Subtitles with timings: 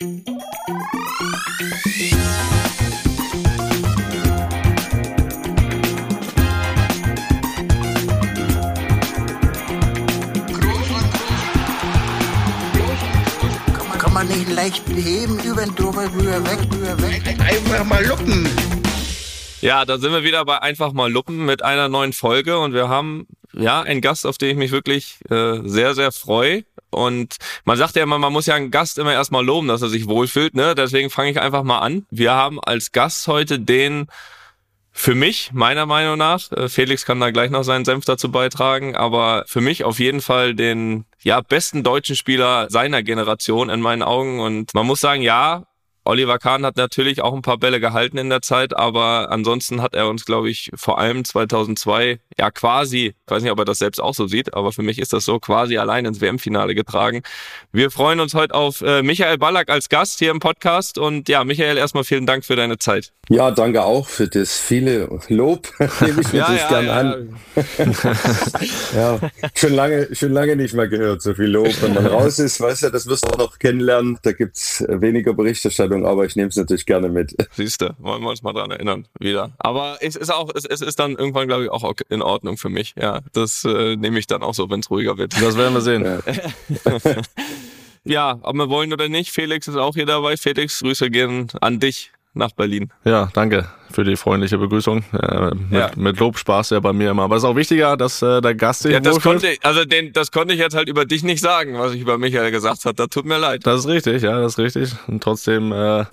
[0.00, 0.12] Kann
[14.12, 17.22] man nicht leicht beheben, über den drüber, rüber, weg, rüber, weg.
[17.40, 18.48] Einfach mal luppen.
[19.60, 22.88] Ja, da sind wir wieder bei einfach mal Luppen mit einer neuen Folge und wir
[22.88, 26.62] haben ja einen Gast, auf den ich mich wirklich äh, sehr, sehr freue.
[26.90, 29.88] Und man sagt ja immer, man muss ja einen Gast immer erstmal loben, dass er
[29.88, 30.74] sich wohlfühlt, ne?
[30.74, 32.06] Deswegen fange ich einfach mal an.
[32.10, 34.06] Wir haben als Gast heute den
[34.98, 38.96] für mich, meiner Meinung nach, äh, Felix kann da gleich noch seinen Senf dazu beitragen,
[38.96, 44.02] aber für mich auf jeden Fall den ja besten deutschen Spieler seiner Generation in meinen
[44.02, 44.40] Augen.
[44.40, 45.62] Und man muss sagen, ja,
[46.04, 49.94] Oliver Kahn hat natürlich auch ein paar Bälle gehalten in der Zeit, aber ansonsten hat
[49.94, 53.78] er uns, glaube ich, vor allem 2002 ja quasi, ich weiß nicht, ob er das
[53.78, 57.22] selbst auch so sieht, aber für mich ist das so quasi allein ins WM-Finale getragen.
[57.72, 61.44] Wir freuen uns heute auf äh, Michael Ballack als Gast hier im Podcast und ja,
[61.44, 63.12] Michael, erstmal vielen Dank für deine Zeit.
[63.28, 65.68] Ja, danke auch für das viele Lob.
[66.00, 66.96] Nehme ich mir Ja, das ja, gern ja.
[66.98, 67.36] an.
[68.94, 71.68] ja, schon lange, schon lange nicht mehr gehört, so viel Lob.
[71.82, 74.18] Wenn man raus ist, weißt du, das wirst du auch noch kennenlernen.
[74.22, 77.34] Da gibt's weniger Berichterstattung, aber ich nehme es natürlich gerne mit.
[77.52, 79.52] Siehst du, wollen wir uns mal dran erinnern wieder.
[79.58, 82.68] Aber es ist auch, es, es ist dann irgendwann, glaube ich, auch in Ordnung für
[82.68, 82.94] mich.
[83.00, 85.34] Ja, das äh, nehme ich dann auch so, wenn es ruhiger wird.
[85.40, 86.04] Das werden wir sehen.
[88.04, 90.36] Ja, ob wir wollen oder nicht, Felix ist auch hier dabei.
[90.38, 92.90] Felix, Grüße gehen an dich nach Berlin.
[93.04, 95.04] Ja, danke für die freundliche Begrüßung.
[95.12, 95.90] Äh, mit, Ja.
[95.96, 97.24] mit Lob Spaß ja bei mir immer.
[97.24, 99.32] Aber es ist auch wichtiger, dass äh, der Gast sich Ja, das wohlfühlt.
[99.42, 102.00] konnte ich, also den, das konnte ich jetzt halt über dich nicht sagen, was ich
[102.00, 102.94] über Michael gesagt habe.
[102.94, 103.66] Das tut mir leid.
[103.66, 104.92] Das ist richtig, ja, das ist richtig.
[105.08, 106.04] Und trotzdem äh,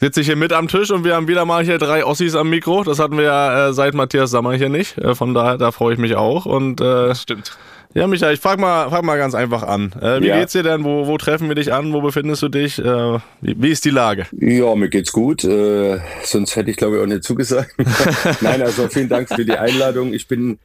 [0.00, 2.50] sitze ich hier mit am Tisch und wir haben wieder mal hier drei Ossis am
[2.50, 2.84] Mikro.
[2.84, 4.98] Das hatten wir ja äh, seit Matthias Sammer hier nicht.
[4.98, 6.46] Äh, von daher, da freue ich mich auch.
[6.46, 7.56] Und äh, Stimmt.
[7.94, 9.92] ja, Michael, ich frag mal, frag mal ganz einfach an.
[10.00, 10.38] Äh, wie Ja.
[10.38, 10.84] geht's dir denn?
[10.84, 11.92] Wo, wo treffen wir dich an?
[11.92, 12.78] Wo befindest du dich?
[12.78, 14.26] Äh, wie, wie ist die Lage?
[14.32, 15.44] Ja, mir geht's gut.
[15.44, 17.74] Äh, sonst hätte ich, glaube ich, auch nicht zugesagt.
[18.40, 20.14] Nein, also vielen Dank für die Einladung.
[20.14, 20.58] Ich bin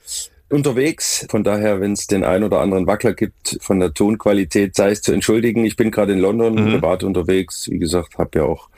[0.49, 1.25] unterwegs.
[1.29, 5.01] Von daher, wenn es den ein oder anderen Wackler gibt von der Tonqualität, sei es
[5.01, 5.65] zu entschuldigen.
[5.65, 7.69] Ich bin gerade in London, privat unterwegs.
[7.69, 8.69] Wie gesagt, habe ja auch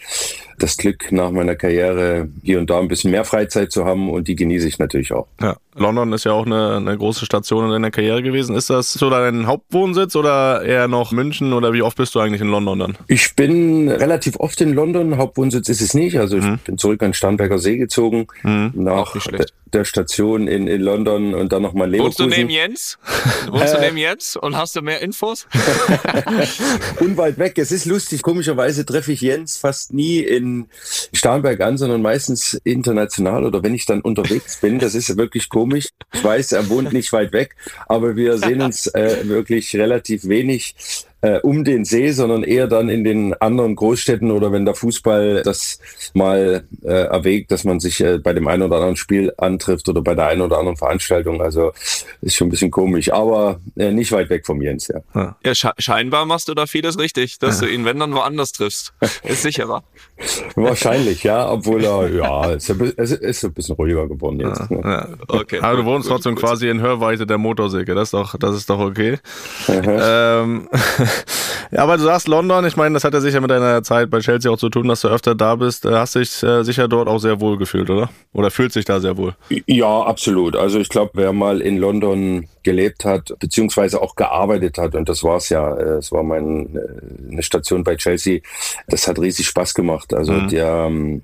[0.60, 4.28] das Glück, nach meiner Karriere hier und da ein bisschen mehr Freizeit zu haben und
[4.28, 5.28] die genieße ich natürlich auch.
[5.40, 8.56] Ja, London ist ja auch eine, eine große Station in deiner Karriere gewesen.
[8.56, 12.42] Ist das so dein Hauptwohnsitz oder eher noch München oder wie oft bist du eigentlich
[12.42, 12.98] in London dann?
[13.08, 15.18] Ich bin relativ oft in London.
[15.18, 16.18] Hauptwohnsitz ist es nicht.
[16.18, 19.54] Also ich bin zurück an Starnberger See gezogen nach nicht schlecht.
[19.74, 22.30] Der Station in, in London und dann nochmal Wohnst du Leverkusen.
[22.30, 22.98] neben Jens?
[23.50, 25.48] Wohnst du neben Jens und hast du mehr Infos?
[27.00, 27.58] Unweit weg.
[27.58, 28.22] Es ist lustig.
[28.22, 30.68] Komischerweise treffe ich Jens fast nie in
[31.14, 34.80] Starnberg an, sondern meistens international oder wenn ich dann unterwegs bin.
[34.80, 35.90] Das ist wirklich komisch.
[36.14, 37.56] Ich weiß, er wohnt nicht weit weg,
[37.88, 40.76] aber wir sehen uns äh, wirklich relativ wenig
[41.28, 45.42] äh, um den See, sondern eher dann in den anderen Großstädten oder wenn der Fußball
[45.44, 45.80] das
[46.14, 50.02] mal äh, erwägt, dass man sich äh, bei dem einen oder anderen Spiel antrifft oder
[50.02, 51.42] bei der einen oder anderen Veranstaltung.
[51.42, 51.72] Also
[52.22, 55.36] ist schon ein bisschen komisch, aber äh, nicht weit weg vom Jens, ja.
[55.44, 58.94] Ja, sche scheinbar machst du da vieles richtig, dass du ihn, wenn dann woanders triffst.
[59.24, 59.84] Ist sicherer.
[60.56, 64.70] Wahrscheinlich, ja, obwohl er, ja, es ist, ist ein bisschen ruhiger geworden jetzt.
[64.72, 64.82] ne?
[64.84, 65.08] Ja.
[65.28, 65.60] Okay.
[65.60, 66.44] Aber du wohnst Gut, trotzdem gut.
[66.44, 67.94] quasi in Hörweite der Motorsäge.
[67.94, 69.18] Das ist doch, das ist doch okay.
[69.68, 71.06] ähm, ja,
[71.72, 72.66] aber du sagst London.
[72.66, 75.02] Ich meine, das hat ja sicher mit deiner Zeit bei Chelsea auch zu tun, dass
[75.02, 75.86] du öfter da bist.
[75.86, 78.10] Äh, Hast dich äh, sicher dort auch sehr wohl gefühlt, oder?
[78.34, 79.36] Oder fühlt sich da sehr wohl?
[79.66, 80.56] Ja, absolut.
[80.56, 85.24] Also ich glaube, wer mal in London gelebt hat, beziehungsweise auch gearbeitet hat, und das
[85.24, 88.40] war's ja, äh, es war mein, äh, Station bei Chelsea,
[88.88, 90.14] das hat riesig Spaß gemacht.
[90.14, 91.22] Also der ähm,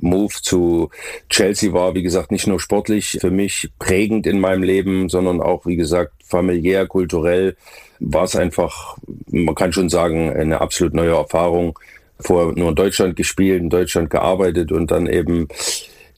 [0.00, 0.90] Move zu
[1.28, 5.66] Chelsea war, wie gesagt, nicht nur sportlich für mich prägend in meinem Leben, sondern auch,
[5.66, 7.56] wie gesagt, familiär, kulturell
[8.00, 8.96] war es einfach,
[9.30, 11.78] man kann schon sagen, eine absolut neue Erfahrung.
[12.18, 15.48] Vorher nur in Deutschland gespielt, in Deutschland gearbeitet und dann eben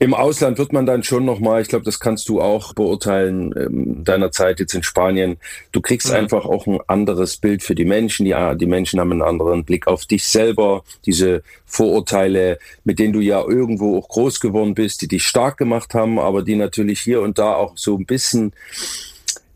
[0.03, 4.03] im Ausland wird man dann schon nochmal, ich glaube, das kannst du auch beurteilen, ähm,
[4.03, 5.37] deiner Zeit jetzt in Spanien.
[5.71, 8.27] Du kriegst einfach auch ein anderes Bild für die Menschen.
[8.27, 10.83] Die, die Menschen haben einen anderen Blick auf dich selber.
[11.07, 15.95] Diese Vorurteile, mit denen du ja irgendwo auch groß geworden bist, die dich stark gemacht
[15.95, 18.55] haben, aber die natürlich hier und da auch so ein bisschen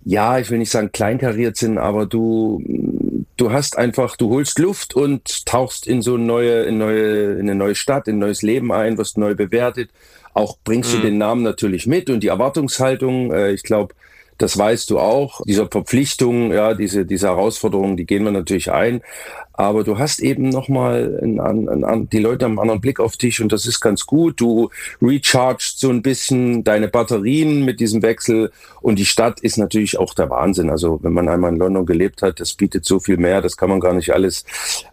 [0.08, 2.62] ja, ich will nicht sagen kleinkariert sind, aber du,
[3.36, 7.40] du hast einfach, du holst Luft und tauchst in so eine neue, in neue, in
[7.40, 9.90] eine neue Stadt, in ein neues Leben ein, wirst neu bewertet.
[10.32, 13.32] Auch bringst du den Namen natürlich mit und die Erwartungshaltung.
[13.32, 13.94] Äh, ich glaube,
[14.38, 15.40] Das weißt du auch.
[15.46, 19.02] Diese Verpflichtung, ja, diese, diese Herausforderungen, die gehen wir natürlich ein.
[19.56, 23.64] Aber du hast eben nochmal die Leute haben einen anderen Blick auf dich und das
[23.64, 24.38] ist ganz gut.
[24.38, 24.68] Du
[25.00, 28.52] rechargst so ein bisschen deine Batterien mit diesem Wechsel
[28.82, 30.68] und die Stadt ist natürlich auch der Wahnsinn.
[30.68, 33.40] Also wenn man einmal in London gelebt hat, das bietet so viel mehr.
[33.40, 34.44] Das kann man gar nicht alles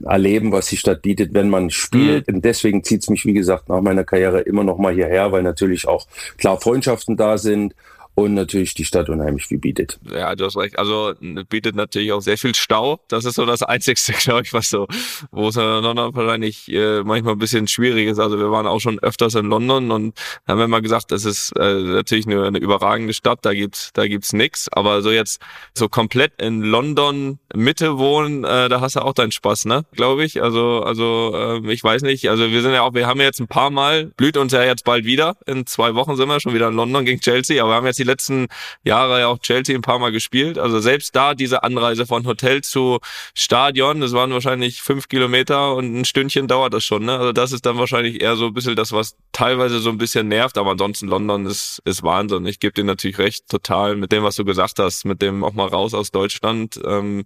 [0.01, 2.30] erleben, was die Stadt bietet, wenn man spielt.
[2.30, 2.36] Mhm.
[2.36, 5.44] Und deswegen zieht es mich, wie gesagt, nach meiner Karriere immer noch mal hierher, weil
[5.44, 6.07] natürlich auch
[6.38, 7.75] klar Freundschaften da sind
[8.15, 10.00] und natürlich die Stadt unheimlich viel bietet.
[10.12, 10.77] Ja, du hast recht.
[10.77, 11.13] Also
[11.50, 13.00] bietet natürlich auch sehr viel Stau.
[13.07, 14.88] Das ist so das Einzigste, glaube ich, was so,
[15.31, 18.19] wo es dann wahrscheinlich äh, manchmal ein bisschen schwierig ist.
[18.19, 21.74] Also wir waren auch schon öfters in London und haben immer gesagt, das ist äh,
[21.74, 24.69] natürlich eine, eine überragende Stadt, da gibt's da gibt's nix.
[24.69, 25.42] Aber so jetzt
[25.74, 29.86] so komplett in London Mitte wohnen, äh, da hast du auch deinen Spaß, ne?
[29.94, 30.44] Glaube ich.
[30.44, 32.30] Also also äh, ich weiß nicht.
[32.30, 34.83] Also wir sind ja auch, wir haben jetzt ein paar Mal blüht uns ja jetzt
[34.83, 35.36] bald wieder.
[35.48, 38.02] In zwei Wochen sind wir schon wieder in London gegen Chelsea, aber wir haben jetzt
[38.03, 38.47] die letzten
[38.83, 40.57] Jahre ja auch Chelsea ein paar Mal gespielt.
[40.57, 43.00] Also selbst da diese Anreise von Hotel zu
[43.35, 47.05] Stadion, das waren wahrscheinlich fünf Kilometer und ein Stündchen dauert das schon.
[47.05, 47.17] Ne?
[47.17, 50.27] Also das ist dann wahrscheinlich eher so ein bisschen das, was teilweise so ein bisschen
[50.27, 50.57] nervt.
[50.57, 52.45] Aber ansonsten London ist, ist Wahnsinn.
[52.45, 55.53] Ich gebe dir natürlich recht, total mit dem, was du gesagt hast, mit dem auch
[55.53, 56.79] mal raus aus Deutschland.
[56.85, 57.25] Ähm,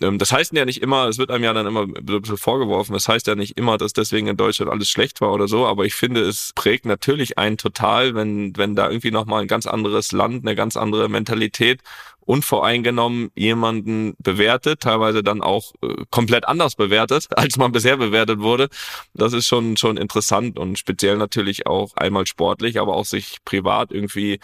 [0.00, 2.92] ähm, das heißt ja nicht immer, es wird einem ja dann immer ein bisschen vorgeworfen,
[2.92, 5.84] das heißt ja nicht immer, dass deswegen in Deutschland alles schlecht war oder so, aber
[5.84, 10.05] ich finde, es prägt natürlich einen total, wenn, wenn da irgendwie nochmal ein ganz anderes
[10.12, 11.80] Land, eine ganz andere Mentalität
[12.20, 18.68] unvoreingenommen jemanden bewertet, teilweise dann auch äh, komplett anders bewertet, als man bisher bewertet wurde.
[19.14, 23.92] Das ist schon, schon interessant und speziell natürlich auch einmal sportlich, aber auch sich privat
[23.92, 24.40] irgendwie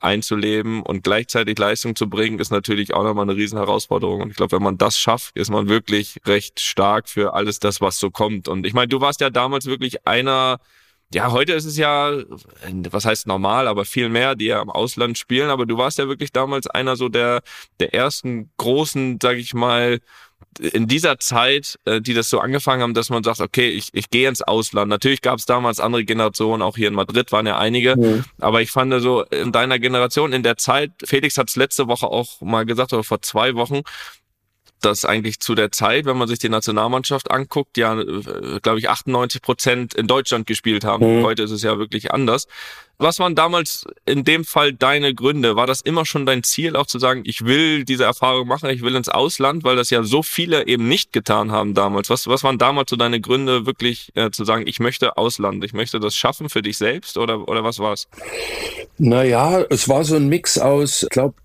[0.00, 4.22] einzuleben und gleichzeitig Leistung zu bringen, ist natürlich auch nochmal eine riesen Herausforderung.
[4.22, 7.80] Und ich glaube, wenn man das schafft, ist man wirklich recht stark für alles das,
[7.80, 8.48] was so kommt.
[8.48, 10.58] Und ich meine, du warst ja damals wirklich einer,
[11.12, 12.12] ja, heute ist es ja,
[12.90, 15.50] was heißt normal, aber viel mehr, die ja im Ausland spielen.
[15.50, 17.42] Aber du warst ja wirklich damals einer so der,
[17.80, 20.00] der ersten großen, sag ich mal,
[20.58, 24.10] in dieser Zeit, äh, die das so angefangen haben, dass man sagt, okay, ich, ich
[24.10, 24.88] gehe ins Ausland.
[24.88, 28.24] Natürlich gab es damals andere Generationen, auch hier in Madrid waren ja einige, mhm.
[28.38, 32.06] aber ich fand so in deiner Generation, in der Zeit, Felix hat es letzte Woche
[32.06, 33.82] auch mal gesagt, oder vor zwei Wochen,
[34.80, 38.88] dass eigentlich zu der Zeit, wenn man sich die Nationalmannschaft anguckt, ja, äh, glaube ich,
[38.88, 41.18] 98 Prozent in Deutschland gespielt haben.
[41.18, 41.24] Mhm.
[41.24, 42.46] Heute ist es ja wirklich anders.
[42.98, 45.56] Was waren damals in dem Fall deine Gründe?
[45.56, 48.82] War das immer schon dein Ziel, auch zu sagen, ich will diese Erfahrung machen, ich
[48.82, 52.10] will ins Ausland, weil das ja so viele eben nicht getan haben damals?
[52.10, 55.72] Was, was waren damals so deine Gründe, wirklich äh, zu sagen, ich möchte Ausland, ich
[55.72, 58.06] möchte das schaffen für dich selbst oder, oder was war's?
[58.98, 61.36] Naja, es war so ein Mix aus, ich glaube,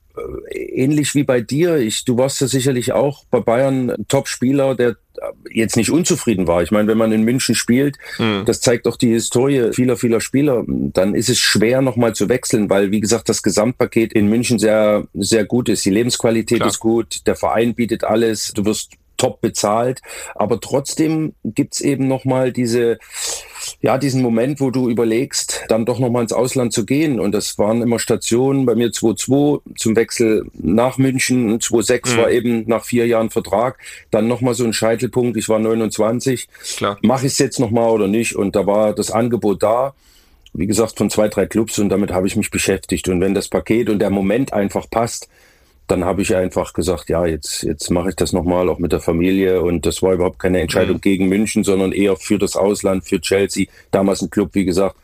[0.51, 1.77] ähnlich wie bei dir.
[1.77, 4.97] Ich, du warst ja sicherlich auch bei Bayern Top-Spieler, der
[5.49, 6.61] jetzt nicht unzufrieden war.
[6.61, 8.43] Ich meine, wenn man in München spielt, mhm.
[8.45, 12.69] das zeigt auch die Historie vieler, vieler Spieler, dann ist es schwer nochmal zu wechseln,
[12.69, 15.85] weil, wie gesagt, das Gesamtpaket in München sehr, sehr gut ist.
[15.85, 16.69] Die Lebensqualität Klar.
[16.69, 20.01] ist gut, der Verein bietet alles, du wirst top bezahlt.
[20.35, 22.97] Aber trotzdem gibt's eben nochmal diese,
[23.81, 27.19] ja, diesen Moment, wo du überlegst, dann doch nochmal ins Ausland zu gehen.
[27.19, 32.17] Und das waren immer Stationen, bei mir 2-2 zum Wechsel nach München, 2-6 mhm.
[32.17, 33.77] war eben nach vier Jahren Vertrag.
[34.11, 36.47] Dann nochmal so ein Scheitelpunkt, ich war 29.
[37.01, 38.35] Mache ich es jetzt nochmal oder nicht?
[38.35, 39.93] Und da war das Angebot da
[40.57, 43.09] wie gesagt, von zwei, drei Clubs und damit habe ich mich beschäftigt.
[43.09, 45.27] Und wenn das Paket und der Moment einfach passt,
[45.87, 49.01] dann habe ich einfach gesagt, ja, jetzt, jetzt mache ich das nochmal, auch mit der
[49.01, 49.61] Familie.
[49.61, 51.01] Und das war überhaupt keine Entscheidung mhm.
[51.01, 53.67] gegen München, sondern eher für das Ausland, für Chelsea.
[53.91, 54.95] Damals ein Club, wie gesagt,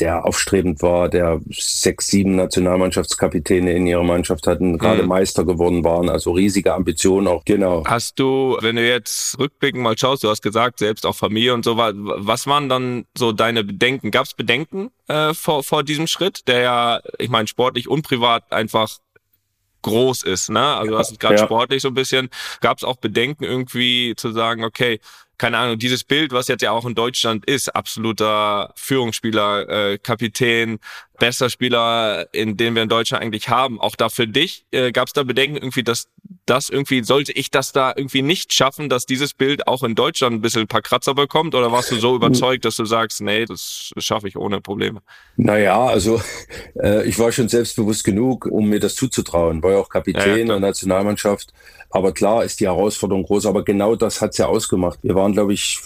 [0.00, 5.08] der aufstrebend war, der sechs, sieben Nationalmannschaftskapitäne in ihrer Mannschaft hatten, gerade mhm.
[5.08, 7.84] Meister geworden waren, also riesige Ambitionen auch, genau.
[7.86, 11.64] Hast du, wenn du jetzt rückblickend mal schaust, du hast gesagt, selbst auch Familie und
[11.64, 14.10] so, was waren dann so deine Bedenken?
[14.10, 18.52] Gab es Bedenken äh, vor, vor diesem Schritt, der ja, ich meine, sportlich und privat
[18.52, 18.98] einfach
[19.84, 20.50] groß ist.
[20.50, 20.60] Ne?
[20.60, 21.44] Also das ist gerade ja.
[21.44, 22.28] sportlich so ein bisschen.
[22.60, 25.00] Gab es auch Bedenken irgendwie zu sagen, okay,
[25.38, 30.78] keine Ahnung, dieses Bild, was jetzt ja auch in Deutschland ist, absoluter Führungsspieler, äh, Kapitän,
[31.18, 33.80] bester Spieler, in den wir in Deutschland eigentlich haben.
[33.80, 36.08] Auch da für dich, äh, gab es da Bedenken irgendwie, dass
[36.46, 40.36] das irgendwie, sollte ich das da irgendwie nicht schaffen, dass dieses Bild auch in Deutschland
[40.36, 41.54] ein bisschen ein paar Kratzer bekommt?
[41.54, 45.00] Oder warst du so überzeugt, dass du sagst, nee, das schaffe ich ohne Probleme?
[45.36, 46.20] Naja, also
[46.82, 49.62] äh, ich war schon selbstbewusst genug, um mir das zuzutrauen.
[49.62, 51.52] War ja auch Kapitän ja, der Nationalmannschaft.
[51.90, 53.46] Aber klar ist die Herausforderung groß.
[53.46, 54.98] Aber genau das hat's ja ausgemacht.
[55.02, 55.80] Wir waren, glaube ich,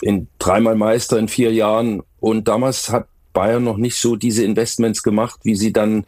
[0.00, 2.02] in dreimal Meister in vier Jahren.
[2.20, 6.04] Und damals hat Bayern noch nicht so diese Investments gemacht, wie sie dann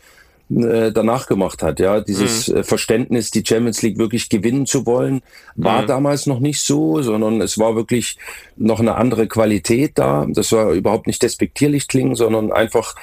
[0.50, 1.78] äh, danach gemacht hat.
[1.78, 2.64] Ja, dieses mhm.
[2.64, 5.22] Verständnis, die Champions League wirklich gewinnen zu wollen,
[5.54, 5.86] war mhm.
[5.86, 8.18] damals noch nicht so, sondern es war wirklich
[8.56, 10.26] noch eine andere Qualität da.
[10.28, 12.96] Das war überhaupt nicht despektierlich klingen, sondern einfach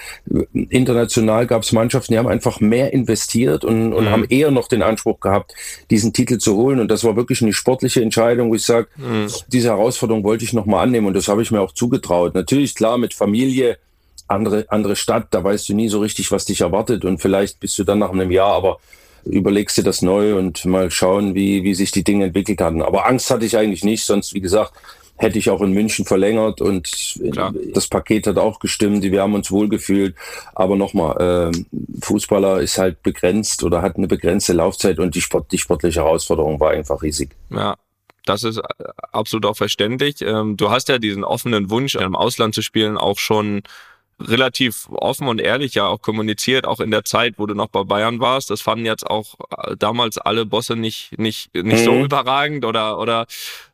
[0.54, 4.10] international gab es Mannschaften, die haben einfach mehr investiert und, und mhm.
[4.10, 5.54] haben eher noch den Anspruch gehabt,
[5.90, 6.82] diesen Titel zu holen.
[6.82, 9.28] Und das war wirklich eine sportliche Entscheidung, wo ich sage, mhm.
[9.48, 12.36] diese Herausforderung wollte ich nochmal annehmen und das habe ich mir auch zugetraut.
[12.36, 13.78] Natürlich klar mit Familie
[14.28, 17.78] andere, andere Stadt, da weißt du nie so richtig, was dich erwartet und vielleicht bist
[17.80, 18.78] du dann nach einem Jahr, aber
[19.26, 22.82] überlegst dir das neu und mal schauen, wie, wie sich die Dinge entwickelt hatten.
[22.82, 24.74] Aber Angst hatte ich eigentlich nicht, sonst, wie gesagt,
[25.18, 27.54] hätte ich auch in München verlängert und Klar.
[27.74, 30.16] das Paket hat auch gestimmt, wir haben uns wohlgefühlt.
[30.54, 31.58] Aber nochmal, äh,
[32.02, 36.60] Fußballer ist halt begrenzt oder hat eine begrenzte Laufzeit und die, Sport, die sportliche Herausforderung
[36.60, 37.32] war einfach riesig.
[37.50, 37.76] Ja,
[38.26, 38.62] das ist äh,
[39.12, 40.22] absolut auch verständlich.
[40.22, 43.64] Ähm, du hast ja diesen offenen Wunsch, im Ausland zu spielen, auch schon
[44.20, 47.84] relativ offen und ehrlich ja auch kommuniziert, auch in der Zeit, wo du noch bei
[47.84, 48.50] Bayern warst.
[48.50, 51.86] Das fanden jetzt auch äh, damals alle Bosse nicht, nicht, nicht mhm.
[51.86, 53.28] so überragend oder, oder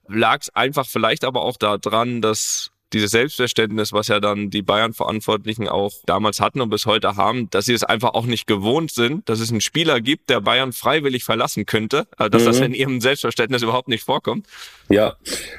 [0.08, 5.68] lag es einfach vielleicht aber auch daran, dass dieses Selbstverständnis, was ja dann die Bayern-Verantwortlichen
[5.68, 9.28] auch damals hatten und bis heute haben, dass sie es einfach auch nicht gewohnt sind,
[9.28, 12.48] dass es einen Spieler gibt, der Bayern freiwillig verlassen könnte, äh, dass mhm.
[12.48, 14.48] das in ihrem Selbstverständnis überhaupt nicht vorkommt.
[14.90, 15.16] Ja,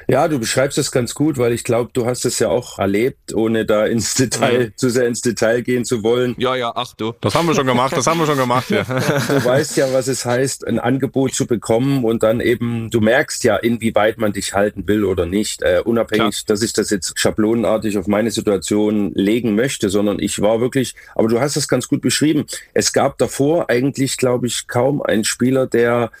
[0.07, 3.33] ja, du beschreibst es ganz gut, weil ich glaube, du hast es ja auch erlebt,
[3.33, 4.73] ohne da ins Detail, mhm.
[4.77, 6.35] zu sehr ins Detail gehen zu wollen.
[6.37, 7.13] Ja, ja, ach du.
[7.21, 8.83] Das haben wir schon gemacht, das haben wir schon gemacht, ja.
[9.27, 13.43] Du weißt ja, was es heißt, ein Angebot zu bekommen und dann eben, du merkst
[13.43, 16.43] ja, inwieweit man dich halten will oder nicht, äh, unabhängig, Klar.
[16.47, 21.27] dass ich das jetzt schablonenartig auf meine Situation legen möchte, sondern ich war wirklich, aber
[21.27, 22.45] du hast es ganz gut beschrieben.
[22.75, 26.11] Es gab davor eigentlich, glaube ich, kaum einen Spieler, der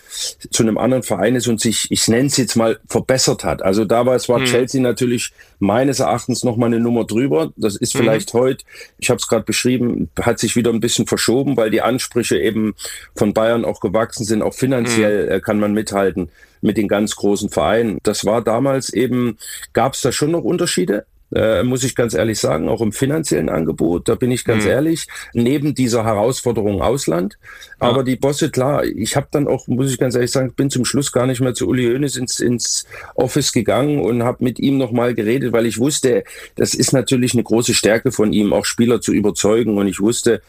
[0.49, 3.61] zu einem anderen Verein ist und sich, ich nenne es jetzt mal, verbessert hat.
[3.61, 4.45] Also damals war hm.
[4.45, 7.53] Chelsea natürlich meines Erachtens noch mal eine Nummer drüber.
[7.55, 7.99] Das ist mhm.
[7.99, 8.39] vielleicht hm.
[8.39, 8.65] heute,
[8.97, 12.73] ich habe es gerade beschrieben, hat sich wieder ein bisschen verschoben, weil die Ansprüche eben
[13.15, 14.41] von Bayern auch gewachsen sind.
[14.41, 15.41] Auch finanziell hm.
[15.41, 16.29] kann man mithalten
[16.65, 17.99] mit den ganz großen Vereinen.
[18.03, 19.37] Das war damals eben,
[19.73, 23.49] gab es da schon noch Unterschiede, äh, muss ich ganz ehrlich sagen, auch im finanziellen
[23.49, 24.69] Angebot, da bin ich ganz mhm.
[24.69, 27.37] ehrlich, neben dieser Herausforderung Ausland.
[27.81, 27.87] Ja.
[27.87, 30.85] Aber die Bosse, klar, ich habe dann auch, muss ich ganz ehrlich sagen, bin zum
[30.85, 34.77] Schluss gar nicht mehr zu Uli Hoeneß ins, ins Office gegangen und habe mit ihm
[34.77, 36.23] nochmal geredet, weil ich wusste,
[36.55, 39.77] das ist natürlich eine große Stärke von ihm, auch Spieler zu überzeugen.
[39.77, 40.41] Und ich wusste,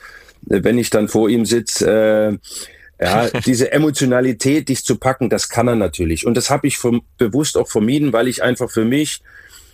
[0.43, 2.39] wenn ich dann vor ihm sitze, äh,
[3.01, 6.27] ja, diese Emotionalität, dich zu packen, das kann er natürlich.
[6.27, 9.23] Und das habe ich vom, bewusst auch vermieden, weil ich einfach für mich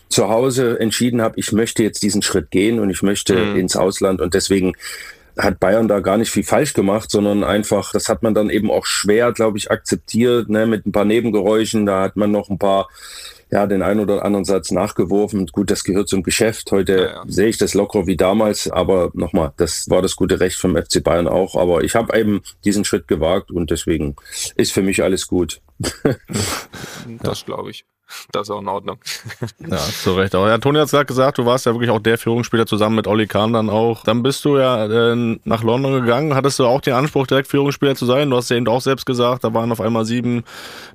[0.09, 3.57] zu Hause entschieden habe, ich möchte jetzt diesen Schritt gehen und ich möchte mhm.
[3.57, 4.75] ins Ausland und deswegen
[5.39, 8.71] hat Bayern da gar nicht viel falsch gemacht, sondern einfach, das hat man dann eben
[8.71, 11.87] auch schwer, glaube ich, akzeptiert, ne, mit ein paar Nebengeräuschen.
[11.87, 12.89] Da hat man noch ein paar,
[13.53, 15.47] ja, den einen oder anderen Satz nachgeworfen.
[15.47, 16.73] Gut, das gehört zum Geschäft.
[16.73, 17.25] Heute ja, ja.
[17.27, 21.05] sehe ich das locker wie damals, aber nochmal, das war das gute Recht vom FC
[21.05, 21.55] Bayern auch.
[21.55, 24.17] Aber ich habe eben diesen Schritt gewagt und deswegen
[24.57, 25.61] ist für mich alles gut.
[27.23, 27.85] das glaube ich.
[28.33, 28.99] Das ist auch in Ordnung.
[29.67, 30.35] ja, zu Recht.
[30.35, 32.97] Aber ja, Toni hat es gerade gesagt, du warst ja wirklich auch der Führungsspieler zusammen
[32.97, 34.05] mit Olli Kahn dann auch.
[34.05, 36.35] Dann bist du ja äh, nach London gegangen.
[36.35, 38.31] Hattest du auch den Anspruch, direkt Führungsspieler zu sein?
[38.31, 40.45] Du hast ja eben auch selbst gesagt, da waren auf einmal sieben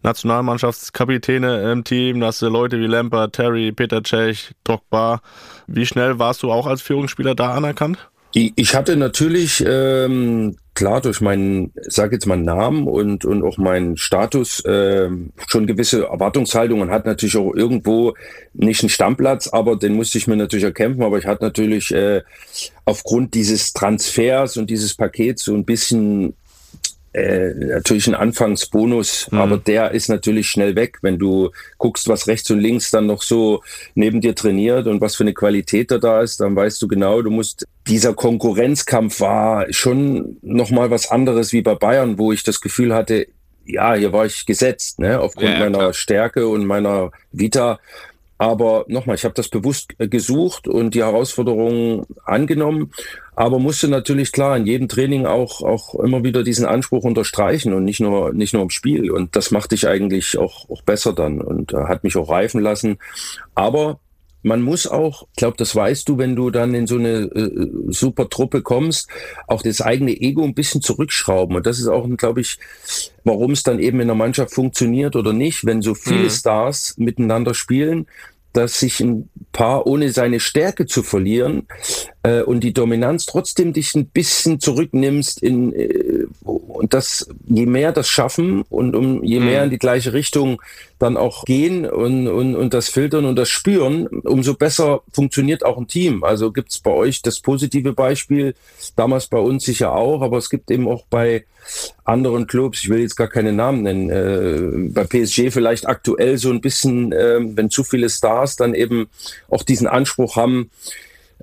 [0.04, 2.20] Nationalmannschaftskapitäne im Team.
[2.20, 5.22] Da hast du Leute wie Lampert, Terry, Peter Cech, Drogba.
[5.68, 8.10] Wie schnell warst du auch als Führungsspieler da anerkannt?
[8.34, 13.98] Ich hatte natürlich ähm, klar durch meinen, sag jetzt mal Namen und und auch meinen
[13.98, 15.10] Status äh,
[15.48, 18.14] schon gewisse Erwartungshaltungen hat natürlich auch irgendwo
[18.54, 21.02] nicht einen Stammplatz, aber den musste ich mir natürlich erkämpfen.
[21.02, 22.22] Aber ich hatte natürlich äh,
[22.86, 26.36] aufgrund dieses Transfers und dieses Pakets so ein bisschen
[27.14, 29.38] äh, natürlich ein Anfangsbonus, mhm.
[29.40, 33.22] aber der ist natürlich schnell weg, wenn du guckst, was rechts und links dann noch
[33.22, 33.64] so
[33.96, 37.22] neben dir trainiert und was für eine Qualität da da ist, dann weißt du genau,
[37.22, 42.44] du musst dieser Konkurrenzkampf war schon noch mal was anderes wie bei Bayern, wo ich
[42.44, 43.28] das Gefühl hatte,
[43.68, 45.94] ja, hier war ich gesetzt, ne, aufgrund ja, meiner.
[45.94, 47.80] Stärke und meiner Vita.
[48.38, 52.92] Aber nochmal, ich habe das bewusst äh, gesucht und die Herausforderungen angenommen,
[53.36, 57.84] aber musste natürlich klar in jedem Training auch, auch immer wieder diesen Anspruch unterstreichen und
[57.84, 59.12] nicht nur, nicht nur im Spiel.
[59.12, 62.62] Und das machte ich eigentlich auch, auch besser dann und äh, hat mich auch reifen
[62.62, 62.98] lassen.
[63.56, 64.00] Aber
[64.48, 67.70] man muss auch, ich glaube, das weißt du, wenn du dann in so eine äh,
[67.90, 69.10] super Truppe kommst,
[69.48, 71.56] auch das eigene Ego ein bisschen zurückschrauben.
[71.56, 72.58] Und das ist auch, glaube ich,
[73.24, 76.30] warum es dann eben in der Mannschaft funktioniert oder nicht, wenn so viele mhm.
[76.30, 78.08] Stars miteinander spielen,
[78.54, 81.68] dass sich ein Paar, ohne seine Stärke zu verlieren,
[82.24, 87.92] äh, und die Dominanz trotzdem dich ein bisschen zurücknimmst in äh, und das je mehr
[87.92, 89.66] das schaffen und um je mehr mhm.
[89.66, 90.62] in die gleiche Richtung
[91.00, 95.78] dann auch gehen und, und, und das filtern und das spüren, umso besser funktioniert auch
[95.78, 96.24] ein Team.
[96.24, 98.56] Also gibt es bei euch das positive Beispiel,
[98.96, 101.46] damals bei uns sicher auch, aber es gibt eben auch bei
[102.06, 106.50] anderen Clubs, ich will jetzt gar keine Namen nennen, äh, bei PSG vielleicht aktuell so
[106.50, 109.08] ein bisschen, äh, wenn zu viele Stars dann eben
[109.50, 110.70] auch diesen Anspruch haben,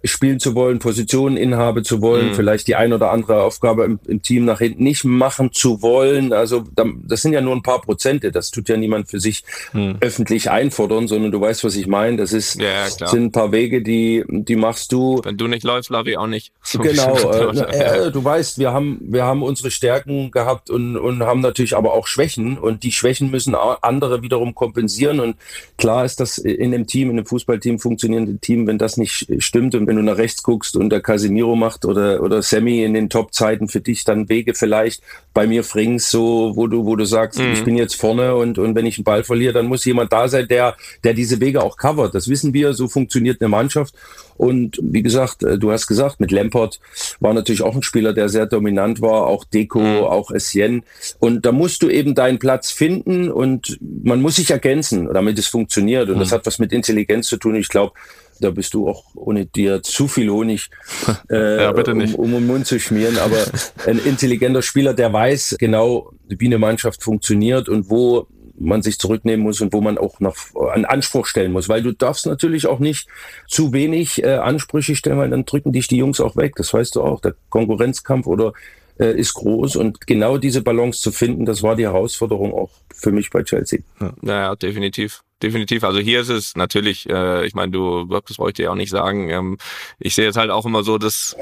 [0.02, 2.34] spielen zu wollen, Positionen inhabe zu wollen, mhm.
[2.34, 6.32] vielleicht die ein oder andere Aufgabe im, im, Team nach hinten nicht machen zu wollen.
[6.32, 8.32] Also das sind ja nur ein paar Prozente.
[8.32, 9.96] Das tut ja niemand für sich mhm.
[10.00, 12.16] öffentlich einfordern, sondern du weißt, was ich meine.
[12.16, 15.20] Das ist ja, sind ein paar Wege, die die machst du.
[15.22, 16.52] Wenn du nicht läufst, Larry auch nicht.
[16.62, 17.16] So genau.
[17.16, 21.76] Äh, äh, du weißt, wir haben wir haben unsere Stärken gehabt und und haben natürlich
[21.76, 25.20] aber auch Schwächen und die Schwächen müssen andere wiederum kompensieren.
[25.20, 25.36] Und
[25.78, 29.74] klar ist das in einem Team, in einem Fußballteam funktionierende Team, wenn das nicht stimmt
[29.74, 32.94] und wenn wenn du nach rechts guckst und der Casimiro macht oder, oder Sammy in
[32.94, 35.02] den Top-Zeiten für dich dann Wege vielleicht.
[35.32, 37.52] Bei mir Frings so, wo du, wo du sagst, mhm.
[37.52, 40.28] ich bin jetzt vorne und, und wenn ich einen Ball verliere, dann muss jemand da
[40.28, 42.14] sein, der, der diese Wege auch covert.
[42.14, 43.94] Das wissen wir, so funktioniert eine Mannschaft.
[44.36, 46.80] Und wie gesagt, äh, du hast gesagt, mit Lampert
[47.20, 50.04] war natürlich auch ein Spieler, der sehr dominant war, auch Deco, mhm.
[50.04, 50.82] auch Essien.
[51.20, 55.46] Und da musst du eben deinen Platz finden und man muss sich ergänzen, damit es
[55.46, 56.08] funktioniert.
[56.08, 56.20] Und mhm.
[56.20, 57.54] das hat was mit Intelligenz zu tun.
[57.54, 57.92] Ich glaube,
[58.40, 60.70] da bist du auch ohne dir zu viel Honig
[61.30, 61.70] äh, ja.
[61.70, 63.18] Um, um den Mund zu schmieren.
[63.18, 63.36] Aber
[63.86, 68.26] ein intelligenter Spieler, der weiß genau, wie eine Mannschaft funktioniert und wo
[68.56, 70.36] man sich zurücknehmen muss und wo man auch noch
[70.72, 71.68] einen Anspruch stellen muss.
[71.68, 73.08] Weil du darfst natürlich auch nicht
[73.48, 76.54] zu wenig äh, Ansprüche stellen, weil dann drücken dich die Jungs auch weg.
[76.56, 77.20] Das weißt du auch.
[77.20, 78.52] Der Konkurrenzkampf oder
[78.98, 83.10] äh, ist groß und genau diese Balance zu finden, das war die Herausforderung auch für
[83.10, 83.80] mich bei Chelsea.
[84.22, 85.84] Ja, definitiv definitiv.
[85.84, 88.90] Also hier ist es natürlich, äh, ich meine, du, das wollte ich dir auch nicht
[88.90, 89.30] sagen.
[89.30, 89.58] Ähm,
[89.98, 91.36] ich sehe jetzt halt auch immer so, dass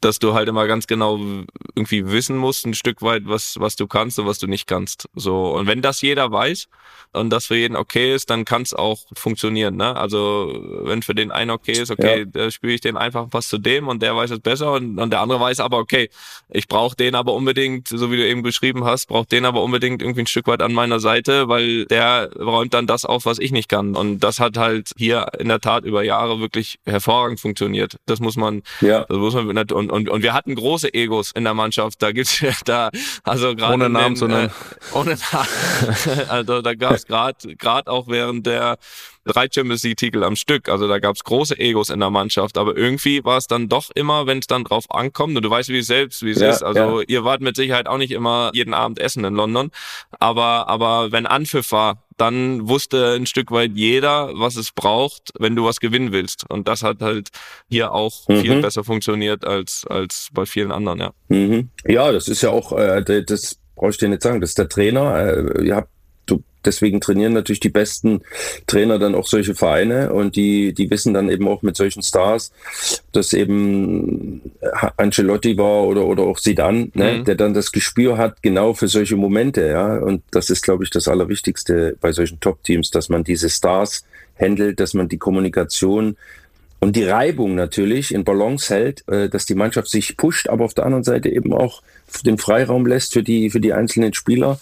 [0.00, 1.18] dass du halt immer ganz genau
[1.74, 5.08] irgendwie wissen musst, ein Stück weit, was, was du kannst und was du nicht kannst.
[5.14, 5.54] So.
[5.54, 6.68] Und wenn das jeder weiß
[7.12, 9.76] und das für jeden okay ist, dann kann es auch funktionieren.
[9.76, 9.96] Ne?
[9.96, 12.24] Also wenn für den einen okay ist, okay, ja.
[12.24, 15.10] da spiele ich den einfach was zu dem und der weiß es besser und, und
[15.10, 16.10] der andere weiß aber, okay,
[16.50, 20.02] ich brauche den aber unbedingt, so wie du eben beschrieben hast, brauche den aber unbedingt
[20.02, 23.50] irgendwie ein Stück weit an meiner Seite, weil der räumt dann das auf, was ich
[23.50, 23.96] nicht kann.
[23.96, 27.96] Und das hat halt hier in der Tat über Jahre wirklich hervorragend funktioniert.
[28.06, 29.04] Das muss man, ja.
[29.04, 32.02] das muss man und und, und, und wir hatten große Egos in der Mannschaft.
[32.02, 32.90] Da gibt's da,
[33.24, 33.74] also gerade.
[33.74, 34.48] Ohne Namen den, zu nennen.
[34.48, 36.28] Äh, ohne Namen.
[36.28, 38.78] also da gab's gerade gerade auch während der
[39.26, 40.68] drei Champions League Titel am Stück.
[40.68, 44.26] Also da gab's große Egos in der Mannschaft, aber irgendwie war es dann doch immer,
[44.26, 46.62] wenn es dann drauf ankommt, und du weißt wie es selbst, wie es ja, ist.
[46.62, 47.06] Also ja.
[47.08, 49.70] ihr wart mit Sicherheit auch nicht immer jeden Abend essen in London,
[50.18, 55.54] aber aber wenn Anpfiff war, dann wusste ein Stück weit jeder, was es braucht, wenn
[55.54, 56.48] du was gewinnen willst.
[56.48, 57.28] Und das hat halt
[57.68, 58.40] hier auch mhm.
[58.40, 61.10] viel besser funktioniert als als bei vielen anderen, ja.
[61.28, 61.70] Mhm.
[61.84, 64.68] Ja, das ist ja auch äh, das brauche ich dir nicht sagen, das ist der
[64.68, 65.18] Trainer.
[65.18, 65.90] Äh, ihr habt
[66.66, 68.22] deswegen trainieren natürlich die besten
[68.66, 72.52] Trainer dann auch solche Vereine und die, die wissen dann eben auch mit solchen Stars,
[73.12, 74.42] dass eben
[74.96, 77.24] Ancelotti war oder, oder auch Zidane, ne, mhm.
[77.24, 79.98] der dann das Gespür hat genau für solche Momente, ja.
[79.98, 84.04] Und das ist, glaube ich, das Allerwichtigste bei solchen Top-Teams, dass man diese Stars
[84.38, 86.16] handelt, dass man die Kommunikation
[86.80, 90.74] und die Reibung natürlich in Balance hält, äh, dass die Mannschaft sich pusht, aber auf
[90.74, 91.82] der anderen Seite eben auch
[92.24, 94.60] den Freiraum lässt für die, für die einzelnen Spieler,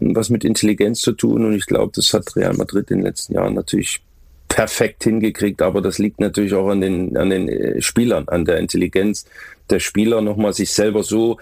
[0.00, 1.44] was mit Intelligenz zu tun.
[1.44, 4.00] Und ich glaube, das hat Real Madrid in den letzten Jahren natürlich
[4.48, 8.58] perfekt hingekriegt, aber das liegt natürlich auch an den, an den äh, Spielern, an der
[8.58, 9.24] Intelligenz
[9.70, 11.38] der Spieler, nochmal sich selber so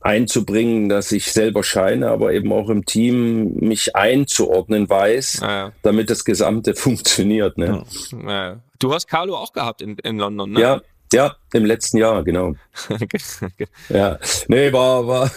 [0.00, 5.72] einzubringen, dass ich selber scheine, aber eben auch im Team mich einzuordnen weiß, ja.
[5.82, 7.58] damit das Gesamte funktioniert.
[7.58, 7.84] Ne?
[8.26, 8.60] Ja.
[8.78, 10.60] Du hast Carlo auch gehabt in, in London, ne?
[10.60, 10.80] Ja,
[11.12, 12.54] ja, im letzten Jahr, genau.
[13.88, 15.30] ja, nee, war, war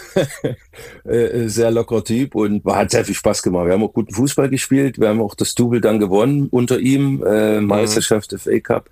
[1.04, 3.66] äh, sehr lockerer Typ und hat sehr viel Spaß gemacht.
[3.66, 5.00] Wir haben auch guten Fußball gespielt.
[5.00, 7.66] Wir haben auch das Double dann gewonnen unter ihm, äh, mhm.
[7.66, 8.38] Meisterschaft mhm.
[8.38, 8.90] FA Cup.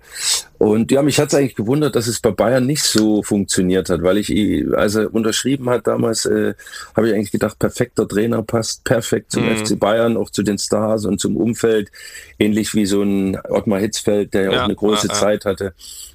[0.57, 4.03] Und ja, mich hat es eigentlich gewundert, dass es bei Bayern nicht so funktioniert hat,
[4.03, 4.31] weil ich,
[4.75, 6.53] als er unterschrieben hat damals, äh,
[6.95, 9.57] habe ich eigentlich gedacht, perfekter Trainer passt perfekt zum mhm.
[9.57, 11.91] FC Bayern, auch zu den Stars und zum Umfeld.
[12.39, 15.73] Ähnlich wie so ein Ottmar Hitzfeld, der ja, auch eine große ja, Zeit hatte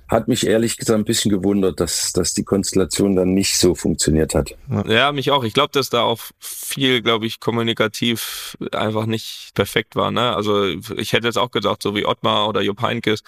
[0.08, 4.34] hat mich ehrlich gesagt ein bisschen gewundert, dass, dass die Konstellation dann nicht so funktioniert
[4.34, 4.54] hat.
[4.86, 5.44] Ja, mich auch.
[5.44, 10.10] Ich glaube, dass da auch viel, glaube ich, kommunikativ einfach nicht perfekt war.
[10.10, 10.34] Ne?
[10.34, 13.22] Also ich hätte jetzt auch gedacht, so wie Ottmar oder Jupp Heinkes,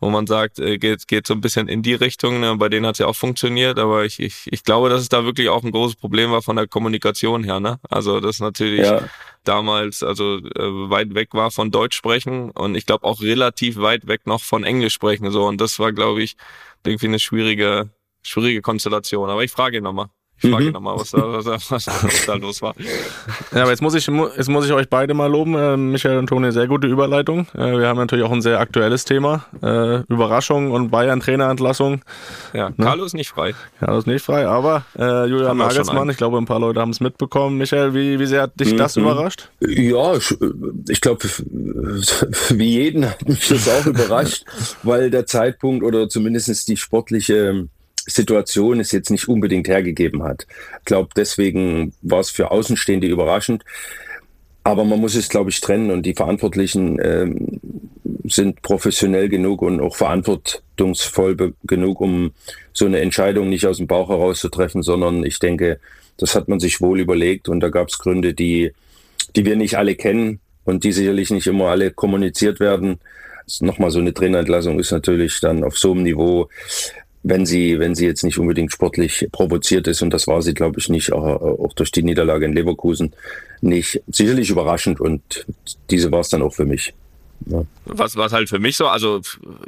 [0.00, 2.40] wo man sagt, äh, geht, geht so ein bisschen in die Richtung.
[2.40, 2.56] Ne?
[2.56, 5.24] Bei denen hat es ja auch funktioniert, aber ich, ich, ich glaube, dass es da
[5.24, 7.60] wirklich auch ein großes Problem war von der Kommunikation her.
[7.60, 7.78] Ne?
[7.88, 9.02] Also das natürlich ja.
[9.44, 14.06] damals also äh, weit weg war von Deutsch sprechen und ich glaube auch relativ weit
[14.06, 15.30] weg noch von Englisch sprechen.
[15.30, 16.36] So und das war, glaube ich,
[16.84, 17.90] irgendwie eine schwierige,
[18.22, 19.30] schwierige Konstellation.
[19.30, 20.08] Aber ich frage ihn nochmal.
[20.42, 20.72] Ich frage mhm.
[20.72, 22.74] nochmal, was, was, was, was, da los war.
[23.52, 25.54] Ja, aber jetzt muss ich, jetzt muss ich euch beide mal loben.
[25.54, 27.46] Äh, Michael und Toni, sehr gute Überleitung.
[27.54, 29.44] Äh, wir haben natürlich auch ein sehr aktuelles Thema.
[29.62, 32.02] Äh, Überraschung und Bayern-Trainerentlassung.
[32.52, 32.74] Ja, ne?
[32.78, 33.54] Carlo ist nicht frei.
[33.78, 37.00] Carlo ist nicht frei, aber äh, Julian Nagelsmann, ich glaube, ein paar Leute haben es
[37.00, 37.58] mitbekommen.
[37.58, 38.78] Michael, wie, wie sehr hat dich mhm.
[38.78, 39.48] das überrascht?
[39.60, 40.36] Ja, ich,
[40.88, 41.22] ich glaube,
[42.48, 44.44] wie jeden hat mich das auch überrascht,
[44.82, 47.68] weil der Zeitpunkt oder zumindest die sportliche
[48.06, 50.46] Situation es jetzt nicht unbedingt hergegeben hat.
[50.80, 53.64] Ich glaube, deswegen war es für Außenstehende überraschend.
[54.64, 57.60] Aber man muss es, glaube ich, trennen und die Verantwortlichen ähm,
[58.24, 62.32] sind professionell genug und auch verantwortungsvoll genug, um
[62.72, 65.80] so eine Entscheidung nicht aus dem Bauch heraus zu treffen, sondern ich denke,
[66.16, 68.72] das hat man sich wohl überlegt und da gab es Gründe, die,
[69.34, 73.00] die wir nicht alle kennen und die sicherlich nicht immer alle kommuniziert werden.
[73.60, 76.48] Nochmal so eine Trainerentlassung ist natürlich dann auf so einem Niveau
[77.22, 80.80] wenn sie, wenn sie jetzt nicht unbedingt sportlich provoziert ist, und das war sie, glaube
[80.80, 83.14] ich, nicht, auch, auch durch die Niederlage in Leverkusen
[83.60, 85.46] nicht, sicherlich überraschend und
[85.90, 86.92] diese war es dann auch für mich.
[87.46, 87.64] Ja.
[87.86, 89.20] Was, was halt für mich so, also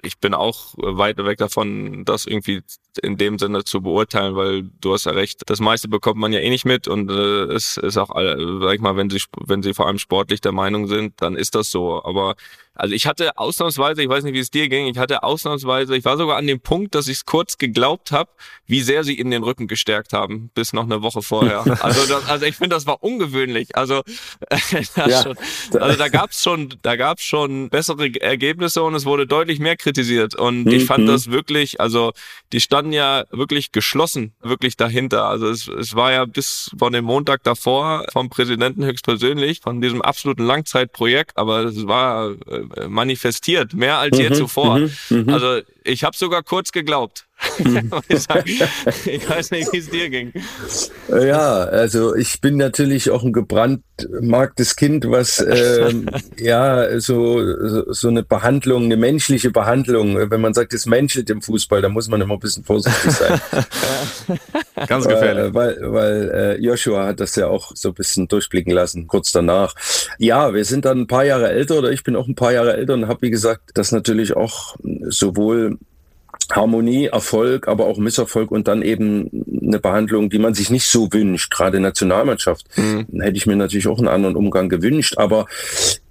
[0.03, 2.63] ich bin auch weit weg davon, das irgendwie
[3.03, 6.41] in dem Sinne zu beurteilen, weil du hast ja recht, das meiste bekommt man ja
[6.41, 9.75] eh nicht mit und äh, es ist auch, sag ich mal, wenn sie, wenn sie
[9.75, 12.05] vor allem sportlich der Meinung sind, dann ist das so.
[12.05, 12.37] Aber
[12.75, 16.05] also ich hatte ausnahmsweise, ich weiß nicht, wie es dir ging, ich hatte ausnahmsweise, ich
[16.05, 18.31] war sogar an dem Punkt, dass ich es kurz geglaubt habe,
[18.67, 21.65] wie sehr sie in den Rücken gestärkt haben, bis noch eine Woche vorher.
[21.85, 23.77] Also, das, also ich finde, das war ungewöhnlich.
[23.77, 24.03] Also,
[24.97, 25.23] ja.
[25.23, 25.37] schon,
[25.79, 30.35] also da gab's schon, da gab's schon bessere Ergebnisse und es wurde deutlich mehr kritisiert.
[30.35, 31.09] Und ich fand mhm.
[31.09, 32.13] das wirklich, also
[32.53, 35.27] die standen ja wirklich geschlossen, wirklich dahinter.
[35.27, 40.01] Also es, es war ja bis von dem Montag davor vom Präsidenten höchstpersönlich, von diesem
[40.01, 44.79] absoluten Langzeitprojekt, aber es war äh, äh, manifestiert, mehr als je mhm, zuvor.
[44.79, 45.29] Mhm, mhm.
[45.29, 47.27] also ich habe sogar kurz geglaubt.
[47.59, 50.33] ich, weiß nicht, wie es dir ging.
[51.09, 58.23] Ja, also ich bin natürlich auch ein gebrandmarktes Kind, was ähm, ja so, so eine
[58.23, 62.35] Behandlung, eine menschliche Behandlung, wenn man sagt, es menschelt im Fußball, da muss man immer
[62.35, 63.41] ein bisschen vorsichtig sein.
[64.87, 65.47] Ganz gefährlich.
[65.47, 69.33] Äh, weil weil äh, Joshua hat das ja auch so ein bisschen durchblicken lassen, kurz
[69.33, 69.75] danach.
[70.19, 72.77] Ja, wir sind dann ein paar Jahre älter oder ich bin auch ein paar Jahre
[72.77, 74.77] älter und habe, wie gesagt, das natürlich auch
[75.09, 75.74] sowohl
[76.53, 81.13] Harmonie, Erfolg, aber auch Misserfolg und dann eben eine Behandlung, die man sich nicht so
[81.13, 82.67] wünscht, gerade Nationalmannschaft.
[82.77, 83.21] Mhm.
[83.21, 85.47] Hätte ich mir natürlich auch einen anderen Umgang gewünscht, aber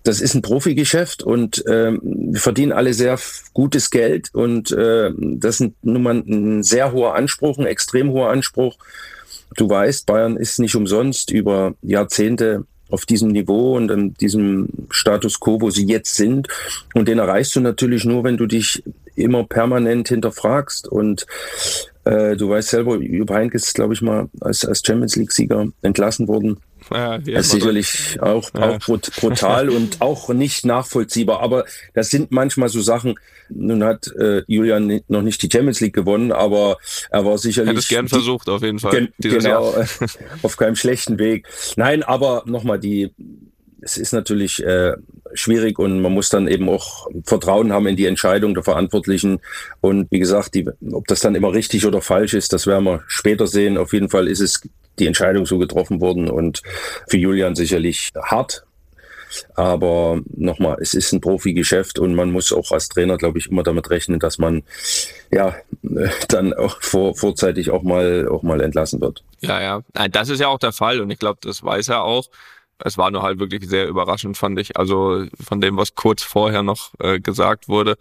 [0.03, 3.17] das ist ein Profigeschäft und äh, wir verdienen alle sehr
[3.53, 8.29] gutes Geld und äh, das ist nun mal ein sehr hoher Anspruch, ein extrem hoher
[8.29, 8.77] Anspruch.
[9.55, 15.39] Du weißt, Bayern ist nicht umsonst über Jahrzehnte auf diesem Niveau und in diesem Status
[15.39, 16.47] quo, wo sie jetzt sind.
[16.93, 18.83] Und den erreichst du natürlich nur, wenn du dich
[19.15, 20.87] immer permanent hinterfragst.
[20.87, 21.25] Und
[22.05, 26.27] äh, du weißt selber, Jupp Heynckes ist, glaube ich, mal als, als Champions League-Sieger entlassen
[26.27, 26.59] worden.
[26.91, 28.75] Ja, ist sicherlich auch, ja.
[28.75, 31.41] auch brutal und auch nicht nachvollziehbar.
[31.41, 33.15] Aber das sind manchmal so Sachen.
[33.49, 36.77] Nun hat äh, Julian noch nicht die Champions League gewonnen, aber
[37.09, 37.69] er war sicherlich.
[37.69, 38.91] Hätte es gern versucht, auf jeden Fall.
[38.91, 39.73] Gen genau,
[40.41, 41.47] auf keinem schlechten Weg.
[41.75, 43.11] Nein, aber nochmal, die,
[43.83, 44.93] es ist natürlich äh,
[45.33, 49.39] schwierig und man muss dann eben auch Vertrauen haben in die Entscheidung der Verantwortlichen.
[49.81, 53.03] Und wie gesagt, die, ob das dann immer richtig oder falsch ist, das werden wir
[53.07, 53.77] später sehen.
[53.77, 54.61] Auf jeden Fall ist es
[54.99, 56.61] die Entscheidung so getroffen worden und
[57.07, 58.65] für Julian sicherlich hart.
[59.55, 63.63] Aber nochmal, es ist ein Profi-Geschäft und man muss auch als Trainer, glaube ich, immer
[63.63, 64.61] damit rechnen, dass man
[65.31, 65.55] ja
[66.27, 69.23] dann auch vor, vorzeitig auch mal auch mal entlassen wird.
[69.41, 72.29] Ja, ja, das ist ja auch der Fall und ich glaube, das weiß er auch
[72.83, 74.77] es war nur halt wirklich sehr überraschend, fand ich.
[74.77, 77.95] Also von dem, was kurz vorher noch äh, gesagt wurde.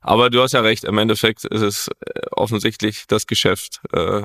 [0.00, 3.80] Aber du hast ja recht, im Endeffekt ist es äh, offensichtlich das Geschäft.
[3.92, 4.22] Äh,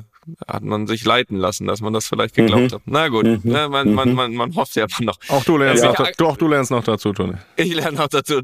[0.47, 2.75] hat man sich leiten lassen, dass man das vielleicht geglaubt mhm.
[2.75, 2.81] hat.
[2.85, 3.41] Na gut, mhm.
[3.43, 4.15] ne, man, man, mhm.
[4.15, 5.17] man, man hofft ja noch.
[5.29, 5.89] Auch du lernst, ja.
[5.89, 7.33] noch, du, auch du lernst noch dazu, Toni.
[7.55, 8.35] Ich lerne noch dazu.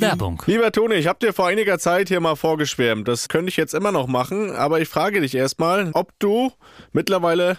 [0.00, 0.42] Werbung.
[0.46, 3.08] Lieber Toni, ich habe dir vor einiger Zeit hier mal vorgeschwärmt.
[3.08, 6.52] Das könnte ich jetzt immer noch machen, aber ich frage dich erstmal, ob du
[6.92, 7.58] mittlerweile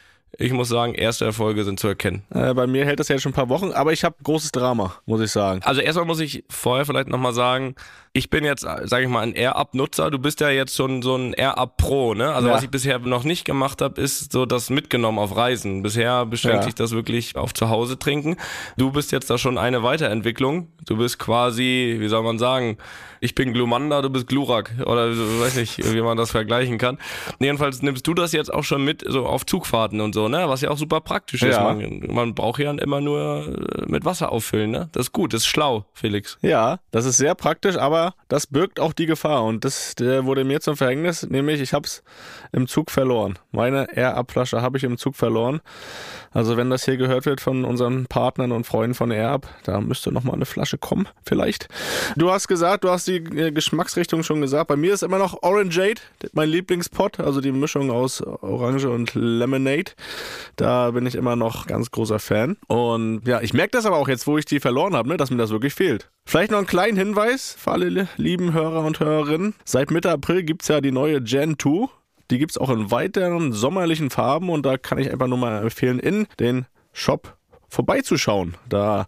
[0.37, 2.23] ich muss sagen, erste Erfolge sind zu erkennen.
[2.33, 4.95] Äh, bei mir hält das ja schon ein paar Wochen, aber ich habe großes Drama,
[5.05, 5.61] muss ich sagen.
[5.63, 7.75] Also erstmal muss ich vorher vielleicht nochmal sagen,
[8.13, 10.11] ich bin jetzt, sage ich mal, ein Air-Up-Nutzer.
[10.11, 12.33] Du bist ja jetzt schon so ein Air-Up Pro, ne?
[12.33, 12.53] Also ja.
[12.53, 15.81] was ich bisher noch nicht gemacht habe, ist so das mitgenommen auf Reisen.
[15.81, 16.63] Bisher beschränkt ja.
[16.63, 18.35] sich das wirklich auf zu Hause trinken.
[18.77, 20.69] Du bist jetzt da schon eine Weiterentwicklung.
[20.85, 22.77] Du bist quasi, wie soll man sagen,
[23.21, 26.97] ich bin Glumanda, du bist Glurak oder weiß nicht, wie man das vergleichen kann.
[27.39, 30.49] Jedenfalls nimmst du das jetzt auch schon mit so auf Zugfahrten und so, ne?
[30.49, 31.59] Was ja auch super praktisch ist.
[31.59, 34.89] Man, man braucht ja immer nur äh, mit Wasser auffüllen, ne?
[34.91, 36.39] Das ist gut, das ist schlau, Felix.
[36.41, 40.59] Ja, das ist sehr praktisch, aber das birgt auch die Gefahr und das wurde mir
[40.59, 42.03] zum Verhängnis, nämlich ich habe es
[42.51, 43.37] im Zug verloren.
[43.51, 45.61] Meine Air-Up-Flasche habe ich im Zug verloren.
[46.31, 50.11] Also wenn das hier gehört wird von unseren Partnern und Freunden von Air-Up, da müsste
[50.11, 51.67] noch mal eine Flasche kommen, vielleicht.
[52.15, 54.67] Du hast gesagt, du hast die äh, Geschmacksrichtung schon gesagt.
[54.67, 56.01] Bei mir ist immer noch Orangeade,
[56.33, 59.91] mein Lieblingspot, also die Mischung aus Orange und Lemonade.
[60.55, 62.57] Da bin ich immer noch ganz großer Fan.
[62.67, 65.31] Und ja, ich merke das aber auch jetzt, wo ich die verloren habe, ne, dass
[65.31, 66.09] mir das wirklich fehlt.
[66.25, 69.55] Vielleicht noch einen kleinen Hinweis für alle lieben Hörer und Hörerinnen.
[69.65, 71.87] Seit Mitte April gibt es ja die neue Gen 2.
[72.29, 75.63] Die gibt es auch in weiteren sommerlichen Farben und da kann ich einfach nur mal
[75.63, 77.35] empfehlen, in den Shop
[77.67, 78.55] vorbeizuschauen.
[78.69, 79.07] Da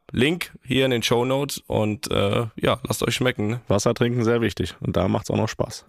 [0.11, 3.47] Link hier in den Show Notes und äh, ja, lasst euch schmecken.
[3.47, 3.61] Ne?
[3.67, 5.85] Wasser trinken sehr wichtig und da macht's auch noch Spaß.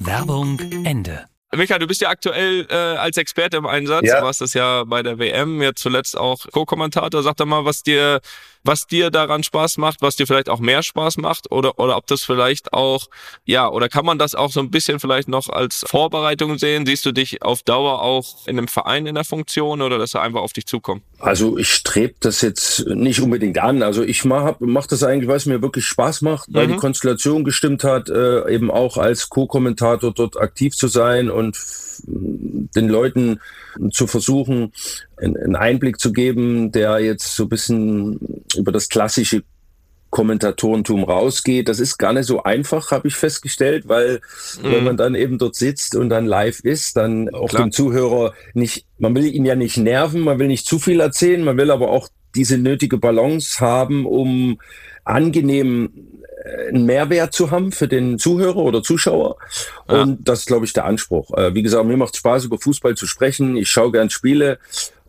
[0.00, 1.26] Werbung Ende.
[1.56, 4.06] Michael, du bist ja aktuell äh, als Experte im Einsatz.
[4.06, 4.20] Ja.
[4.20, 7.22] Du warst das ja bei der WM, jetzt zuletzt auch Co-Kommentator.
[7.22, 8.20] Sag doch mal, was dir
[8.64, 12.06] was dir daran Spaß macht, was dir vielleicht auch mehr Spaß macht oder, oder ob
[12.06, 13.06] das vielleicht auch,
[13.44, 16.86] ja, oder kann man das auch so ein bisschen vielleicht noch als Vorbereitung sehen?
[16.86, 20.22] Siehst du dich auf Dauer auch in einem Verein in der Funktion oder dass er
[20.22, 21.02] einfach auf dich zukommt?
[21.18, 23.82] Also ich strebe das jetzt nicht unbedingt an.
[23.82, 26.72] Also ich mache mach das eigentlich, weil es mir wirklich Spaß macht, weil mhm.
[26.72, 31.56] die Konstellation gestimmt hat, äh, eben auch als Co-Kommentator dort aktiv zu sein und
[32.06, 33.40] den Leuten
[33.90, 34.72] zu versuchen,
[35.16, 39.42] einen Einblick zu geben, der jetzt so ein bisschen über das klassische
[40.14, 41.68] Kommentatorentum rausgeht.
[41.68, 44.20] Das ist gar nicht so einfach, habe ich festgestellt, weil
[44.62, 44.70] mhm.
[44.70, 47.64] wenn man dann eben dort sitzt und dann live ist, dann auch Klar.
[47.64, 51.42] dem Zuhörer nicht, man will ihn ja nicht nerven, man will nicht zu viel erzählen,
[51.42, 54.60] man will aber auch diese nötige Balance haben, um
[55.04, 55.90] angenehm
[56.44, 59.36] einen Mehrwert zu haben für den Zuhörer oder Zuschauer.
[59.88, 60.02] Ja.
[60.02, 61.30] Und das ist, glaube ich, der Anspruch.
[61.36, 63.56] Äh, wie gesagt, mir macht Spaß, über Fußball zu sprechen.
[63.56, 64.58] Ich schaue gern Spiele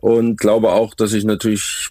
[0.00, 1.90] und glaube auch, dass ich natürlich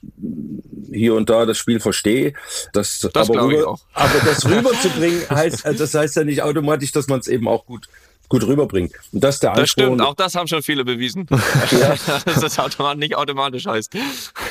[0.91, 2.33] hier und da das Spiel verstehe.
[2.73, 7.19] Das, das aber, rüber, aber das rüberzubringen heißt, das heißt ja nicht automatisch, dass man
[7.19, 7.87] es eben auch gut
[8.27, 8.91] gut rüberbringen.
[9.11, 9.63] Und das ist der Anspruch.
[9.63, 11.27] Das stimmt, auch das haben schon viele bewiesen.
[11.71, 11.95] Ja.
[12.25, 13.93] dass das automatisch, nicht automatisch heißt.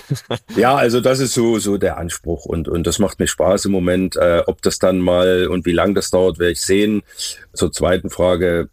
[0.57, 3.73] ja, also das ist so, so der Anspruch und, und das macht mir Spaß im
[3.73, 4.17] Moment.
[4.17, 7.03] Äh, ob das dann mal und wie lang das dauert, werde ich sehen.
[7.53, 8.69] Zur zweiten Frage,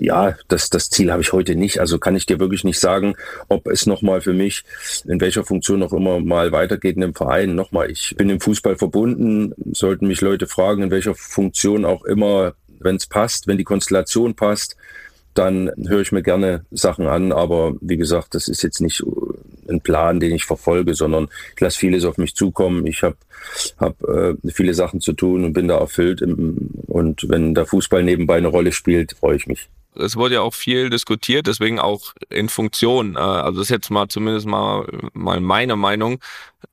[0.00, 1.78] ja, das, das Ziel habe ich heute nicht.
[1.78, 3.14] Also kann ich dir wirklich nicht sagen,
[3.48, 4.64] ob es nochmal für mich,
[5.06, 7.54] in welcher Funktion auch immer mal weitergeht in dem Verein.
[7.54, 12.54] Nochmal, ich bin im Fußball verbunden, sollten mich Leute fragen, in welcher Funktion auch immer
[12.84, 14.76] wenn es passt, wenn die Konstellation passt,
[15.34, 17.32] dann höre ich mir gerne Sachen an.
[17.32, 19.02] Aber wie gesagt, das ist jetzt nicht
[19.68, 22.86] ein Plan, den ich verfolge, sondern ich lasse vieles auf mich zukommen.
[22.86, 23.16] Ich habe
[23.78, 26.22] hab, äh, viele Sachen zu tun und bin da erfüllt.
[26.22, 30.54] Und wenn der Fußball nebenbei eine Rolle spielt, freue ich mich es wurde ja auch
[30.54, 33.16] viel diskutiert, deswegen auch in Funktion.
[33.16, 36.18] Äh, also das ist jetzt mal zumindest mal, mal meine Meinung.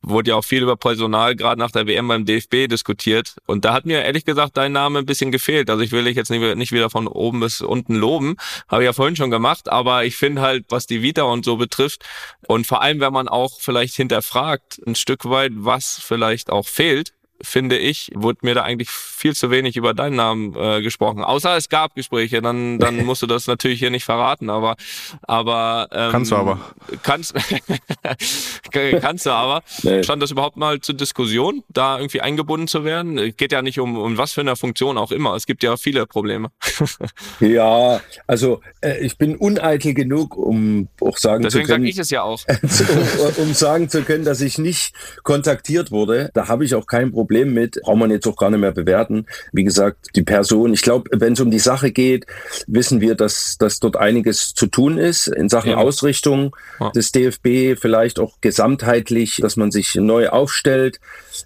[0.01, 3.36] Wurde ja auch viel über Personal gerade nach der WM beim DFB diskutiert.
[3.47, 5.69] Und da hat mir ehrlich gesagt dein Name ein bisschen gefehlt.
[5.69, 8.36] Also ich will dich jetzt nicht, nicht wieder von oben bis unten loben.
[8.67, 9.69] Habe ich ja vorhin schon gemacht.
[9.69, 12.05] Aber ich finde halt, was die Vita und so betrifft
[12.47, 17.13] und vor allem, wenn man auch vielleicht hinterfragt, ein Stück weit, was vielleicht auch fehlt,
[17.41, 21.23] finde ich, wurde mir da eigentlich viel zu wenig über deinen Namen äh, gesprochen.
[21.23, 24.75] Außer es gab Gespräche, dann, dann musst du das natürlich hier nicht verraten, aber,
[25.23, 26.60] aber ähm, kannst du aber.
[27.04, 27.34] Kannst,
[29.02, 29.63] kannst du aber.
[29.84, 30.04] Nee.
[30.04, 33.34] Stand das überhaupt mal zur Diskussion, da irgendwie eingebunden zu werden?
[33.36, 35.36] Geht ja nicht um, um was für eine Funktion auch immer.
[35.36, 36.49] Es gibt ja viele Probleme.
[37.39, 41.86] ja, also äh, ich bin uneitel genug, um auch sagen Deswegen zu können.
[41.86, 43.38] Deswegen sage ich es ja auch.
[43.38, 46.32] um, um sagen zu können, dass ich nicht kontaktiert wurde.
[46.34, 48.71] Da habe ich auch kein Problem Problem mit, braucht man jetzt auch gar nicht mehr
[48.71, 49.27] bewerten.
[49.53, 52.25] Wie gesagt, die Person, ich glaube, wenn es um die Sache geht,
[52.65, 55.77] wissen wir, dass, dass dort einiges zu tun ist in Sachen ja.
[55.77, 56.89] Ausrichtung ja.
[56.89, 60.99] des DFB, vielleicht auch gesamtheitlich, dass man sich neu aufstellt.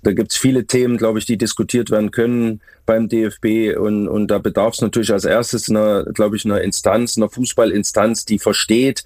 [0.04, 4.28] Da gibt es viele Themen, glaube ich, die diskutiert werden können beim DFB und, und
[4.28, 9.04] da bedarf es natürlich als erstes einer, glaube ich, einer Instanz, einer Fußballinstanz, die versteht,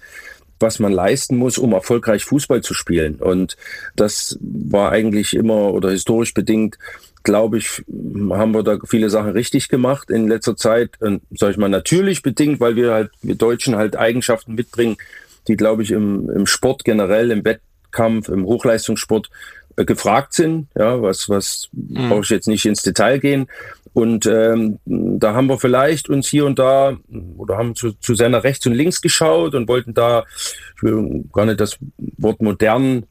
[0.60, 3.16] was man leisten muss, um erfolgreich Fußball zu spielen.
[3.16, 3.56] Und
[3.96, 6.78] das war eigentlich immer oder historisch bedingt,
[7.22, 7.84] glaube ich,
[8.30, 11.00] haben wir da viele Sachen richtig gemacht in letzter Zeit.
[11.00, 14.96] Und, sag ich mal, natürlich bedingt, weil wir halt, wir Deutschen halt Eigenschaften mitbringen,
[15.46, 19.30] die, glaube ich, im, im Sport generell, im Wettkampf, im Hochleistungssport
[19.84, 20.68] gefragt sind.
[20.76, 22.08] Ja, was, was mhm.
[22.08, 23.48] brauche ich jetzt nicht ins Detail gehen.
[23.92, 26.96] Und ähm, da haben wir vielleicht uns hier und da
[27.36, 30.24] oder haben zu, zu seiner rechts und links geschaut und wollten da,
[30.76, 31.78] ich will gar nicht das
[32.16, 33.04] Wort modern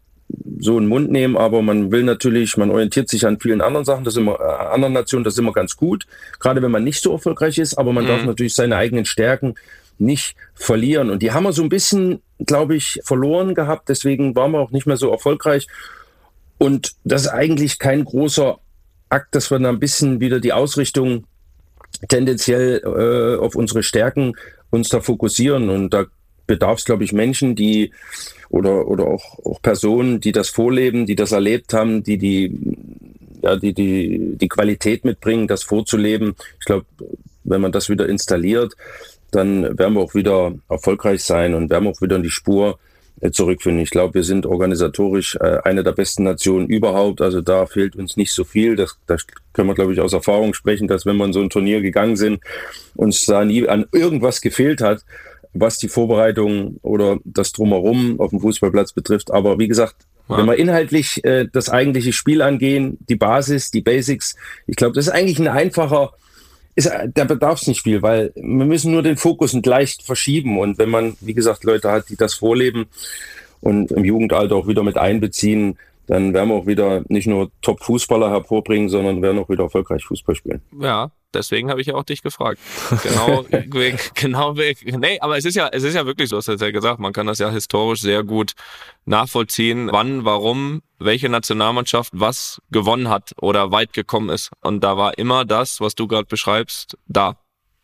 [0.60, 3.86] so in den Mund nehmen, aber man will natürlich, man orientiert sich an vielen anderen
[3.86, 6.06] Sachen, das ist immer, äh, anderen Nationen, das ist immer ganz gut,
[6.40, 8.10] gerade wenn man nicht so erfolgreich ist, aber man mhm.
[8.10, 9.56] darf natürlich seine eigenen Stärken
[10.00, 11.10] nicht verlieren.
[11.10, 14.72] Und die haben wir so ein bisschen, glaube ich, verloren gehabt, deswegen waren wir auch
[14.72, 15.68] nicht mehr so erfolgreich.
[16.58, 18.60] Und das ist eigentlich kein großer
[19.10, 21.26] Akt, dass wir da ein bisschen wieder die Ausrichtung
[22.10, 24.34] tendenziell äh, auf unsere Stärken
[24.70, 25.70] uns da fokussieren.
[25.70, 26.06] Und da
[26.46, 27.92] bedarf es, glaube ich, Menschen, die
[28.50, 32.58] oder, oder auch, auch Personen, die das vorleben, die das erlebt haben, die die,
[33.42, 36.36] ja, die, die, die Qualität mitbringen, das vorzuleben.
[36.60, 36.86] Ich glaube,
[37.44, 38.74] wenn man das wieder installiert,
[39.32, 42.80] dann werden wir auch wieder erfolgreich sein und werden auch wieder in die Spur
[43.32, 43.82] zurückfinden.
[43.82, 47.22] Ich glaube, wir sind organisatorisch äh, eine der besten Nationen überhaupt.
[47.22, 48.76] Also da fehlt uns nicht so viel.
[48.76, 51.82] Das, das können wir, glaube ich, aus Erfahrung sprechen, dass wenn man so ein Turnier
[51.82, 52.42] gegangen sind,
[52.96, 55.04] uns da nie an irgendwas gefehlt hat,
[55.54, 59.32] was die Vorbereitung oder das Drumherum auf dem Fußballplatz betrifft.
[59.32, 59.96] Aber wie gesagt,
[60.30, 65.08] wenn wir inhaltlich äh, das eigentliche Spiel angehen, die Basis, die Basics, ich glaube, das
[65.08, 66.12] ist eigentlich ein einfacher
[66.78, 70.60] ist, da bedarf es nicht viel, weil wir müssen nur den Fokus leicht verschieben.
[70.60, 72.86] Und wenn man, wie gesagt, Leute hat, die das vorleben
[73.62, 78.30] und im Jugendalter auch wieder mit einbeziehen, dann werden wir auch wieder nicht nur Top-Fußballer
[78.30, 80.62] hervorbringen, sondern werden auch wieder erfolgreich Fußball spielen.
[80.80, 82.60] Ja, deswegen habe ich ja auch dich gefragt.
[83.04, 83.46] Genau,
[84.16, 87.00] genau, nee, aber es ist ja, es ist ja wirklich so, hast du ja gesagt,
[87.00, 88.54] man kann das ja historisch sehr gut
[89.06, 94.52] nachvollziehen, wann, warum, welche Nationalmannschaft was gewonnen hat oder weit gekommen ist.
[94.62, 97.38] Und da war immer das, was du gerade beschreibst, da.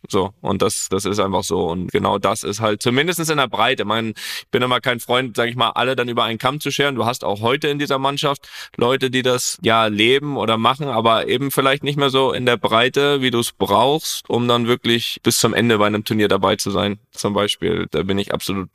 [0.10, 0.34] So.
[0.42, 1.66] Und das, das ist einfach so.
[1.66, 3.84] Und genau das ist halt, zumindestens in der Breite.
[3.84, 6.60] Ich, meine, ich bin immer kein Freund, sag ich mal, alle dann über einen Kamm
[6.60, 6.96] zu scheren.
[6.96, 11.28] Du hast auch heute in dieser Mannschaft Leute, die das ja leben oder machen, aber
[11.28, 15.20] eben vielleicht nicht mehr so in der Breite, wie du es brauchst, um dann wirklich
[15.24, 17.00] bis zum Ende bei einem Turnier dabei zu sein.
[17.12, 18.70] Zum Beispiel, da bin ich absolut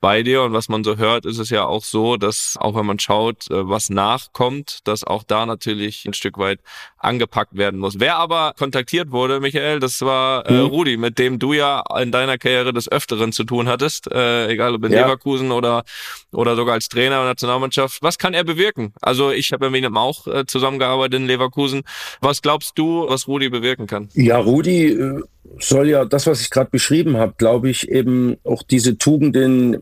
[0.00, 0.42] bei dir.
[0.42, 3.50] Und was man so hört, ist es ja auch so, dass auch wenn man schaut,
[3.50, 6.60] äh, was nachkommt, dass auch da natürlich ein Stück weit
[6.98, 8.00] angepackt werden muss.
[8.00, 10.63] Wer aber kontaktiert wurde, Michael, das war äh.
[10.66, 14.74] Rudi, mit dem du ja in deiner Karriere des Öfteren zu tun hattest, äh, egal
[14.74, 15.02] ob in ja.
[15.02, 15.84] Leverkusen oder,
[16.32, 18.02] oder sogar als Trainer der Nationalmannschaft.
[18.02, 18.92] Was kann er bewirken?
[19.00, 21.82] Also ich habe ja mit ihm auch äh, zusammengearbeitet in Leverkusen.
[22.20, 24.08] Was glaubst du, was Rudi bewirken kann?
[24.14, 25.22] Ja, Rudi äh,
[25.58, 29.78] soll ja das, was ich gerade beschrieben habe, glaube ich, eben auch diese Tugenden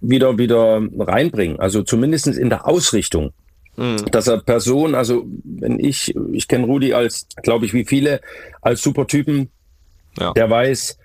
[0.00, 1.58] wieder, wieder reinbringen.
[1.58, 3.32] Also zumindest in der Ausrichtung.
[3.76, 4.04] Mhm.
[4.10, 8.20] Dass er Person, also wenn ich, ich kenne Rudi als, glaube ich, wie viele,
[8.60, 9.50] als Supertypen,
[10.18, 10.32] ja.
[10.32, 10.98] der weiß,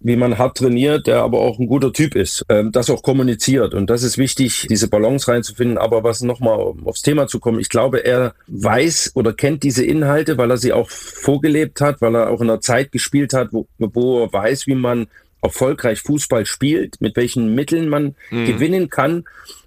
[0.00, 3.74] wie man hart trainiert, der aber auch ein guter Typ ist, ähm, das auch kommuniziert.
[3.74, 5.76] Und das ist wichtig, diese Balance reinzufinden.
[5.76, 10.38] Aber was nochmal aufs Thema zu kommen, ich glaube, er weiß oder kennt diese Inhalte,
[10.38, 13.66] weil er sie auch vorgelebt hat, weil er auch in einer Zeit gespielt hat, wo,
[13.78, 15.08] wo er weiß, wie man
[15.42, 18.46] erfolgreich Fußball spielt, mit welchen Mitteln man mhm.
[18.46, 19.24] gewinnen kann.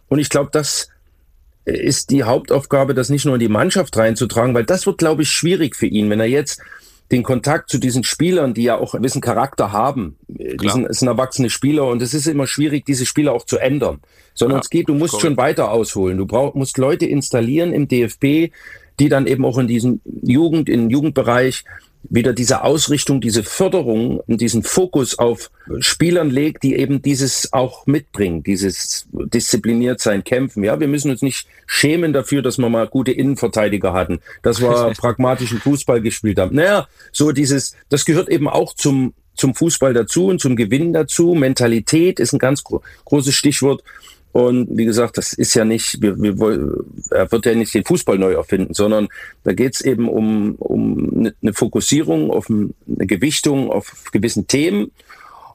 [0.07, 0.89] Und ich glaube, das
[1.65, 5.29] ist die Hauptaufgabe, das nicht nur in die Mannschaft reinzutragen, weil das wird, glaube ich,
[5.29, 6.61] schwierig für ihn, wenn er jetzt
[7.11, 10.17] den Kontakt zu diesen Spielern, die ja auch einen gewissen Charakter haben.
[10.27, 10.57] Klar.
[10.57, 13.99] Die sind, sind erwachsene Spieler und es ist immer schwierig, diese Spieler auch zu ändern.
[14.33, 16.17] Sondern ja, es geht, du musst schon weiter ausholen.
[16.17, 18.53] Du brauch, musst Leute installieren im DFB,
[18.99, 21.65] die dann eben auch in diesem Jugend, im Jugendbereich
[22.03, 27.85] wieder diese Ausrichtung, diese Förderung und diesen Fokus auf Spielern legt, die eben dieses auch
[27.85, 30.63] mitbringen, dieses diszipliniert sein, kämpfen.
[30.63, 34.93] Ja, wir müssen uns nicht schämen dafür, dass wir mal gute Innenverteidiger hatten, dass wir
[34.97, 36.55] pragmatischen Fußball gespielt haben.
[36.55, 41.35] Naja, so dieses, das gehört eben auch zum, zum Fußball dazu und zum Gewinn dazu.
[41.35, 43.83] Mentalität ist ein ganz gro großes Stichwort.
[44.31, 48.17] Und wie gesagt, das ist ja nicht, wir, wir, er wird ja nicht den Fußball
[48.17, 49.09] neu erfinden, sondern
[49.43, 54.91] da geht es eben um, um eine Fokussierung auf eine Gewichtung auf gewissen Themen.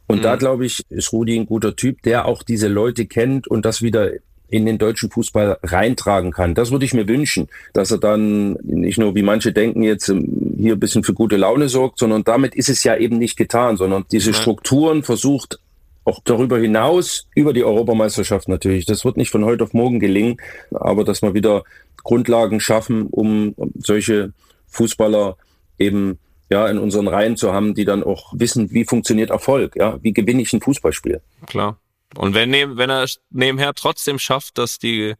[0.06, 0.22] Und mhm.
[0.22, 3.82] da glaube ich, ist Rudi ein guter Typ, der auch diese Leute kennt und das
[3.82, 4.10] wieder
[4.48, 6.54] in den deutschen Fußball reintragen kann.
[6.54, 10.54] Das würde ich mir wünschen, dass er dann nicht nur, wie manche denken, jetzt ähm,
[10.56, 13.76] hier ein bisschen für gute Laune sorgt, sondern damit ist es ja eben nicht getan,
[13.76, 15.58] sondern diese Strukturen versucht
[16.06, 18.86] auch darüber hinaus, über die Europameisterschaft natürlich.
[18.86, 20.36] Das wird nicht von heute auf morgen gelingen,
[20.70, 21.64] aber dass wir wieder
[22.04, 24.32] Grundlagen schaffen, um solche
[24.68, 25.36] Fußballer
[25.78, 29.98] eben ja in unseren Reihen zu haben, die dann auch wissen, wie funktioniert Erfolg, ja,
[30.02, 31.20] wie gewinne ich ein Fußballspiel.
[31.46, 31.78] Klar.
[32.14, 35.14] Und wenn, wenn er nebenher trotzdem schafft, dass die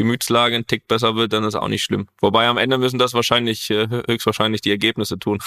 [0.00, 2.08] Gemütslage ein Tick besser wird, dann ist auch nicht schlimm.
[2.22, 5.40] Wobei am Ende müssen das wahrscheinlich, äh, höchstwahrscheinlich die Ergebnisse tun.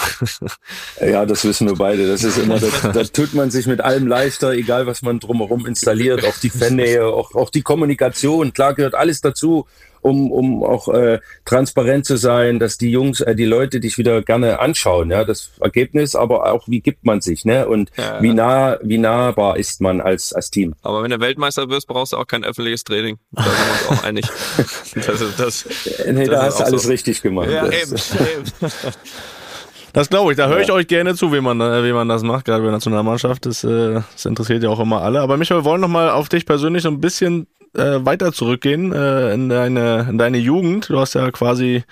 [1.01, 2.07] ja, das wissen wir beide.
[2.07, 6.23] Das ist immer, da, tut man sich mit allem leichter, egal was man drumherum installiert,
[6.23, 8.53] auch die Fannähe, auch, auch die Kommunikation.
[8.53, 9.65] Klar gehört alles dazu
[10.03, 14.21] um, um auch äh, transparent zu sein, dass die Jungs, äh, die Leute dich wieder
[14.21, 17.67] gerne anschauen, ja, das Ergebnis, aber auch wie gibt man sich, ne?
[17.67, 20.75] Und ja, wie nah, wie nahbar ist man als, als Team.
[20.81, 23.17] Aber wenn du Weltmeister wirst, brauchst du auch kein öffentliches Training.
[23.31, 24.25] Da sind wir uns auch einig.
[24.95, 25.65] Das ist, das,
[26.11, 26.89] nee, das da hast du alles so.
[26.89, 27.49] richtig gemacht.
[27.49, 28.71] Ja, das, eben, eben.
[29.93, 30.73] Das glaube ich, da höre ich ja.
[30.73, 33.45] euch gerne zu, wie man, wie man das macht, gerade bei der Nationalmannschaft.
[33.45, 35.21] Das, äh, das interessiert ja auch immer alle.
[35.21, 38.91] Aber Michael, wir wollen noch mal auf dich persönlich so ein bisschen äh, weiter zurückgehen
[38.91, 40.89] äh, in, deine, in deine Jugend.
[40.89, 41.83] Du hast ja quasi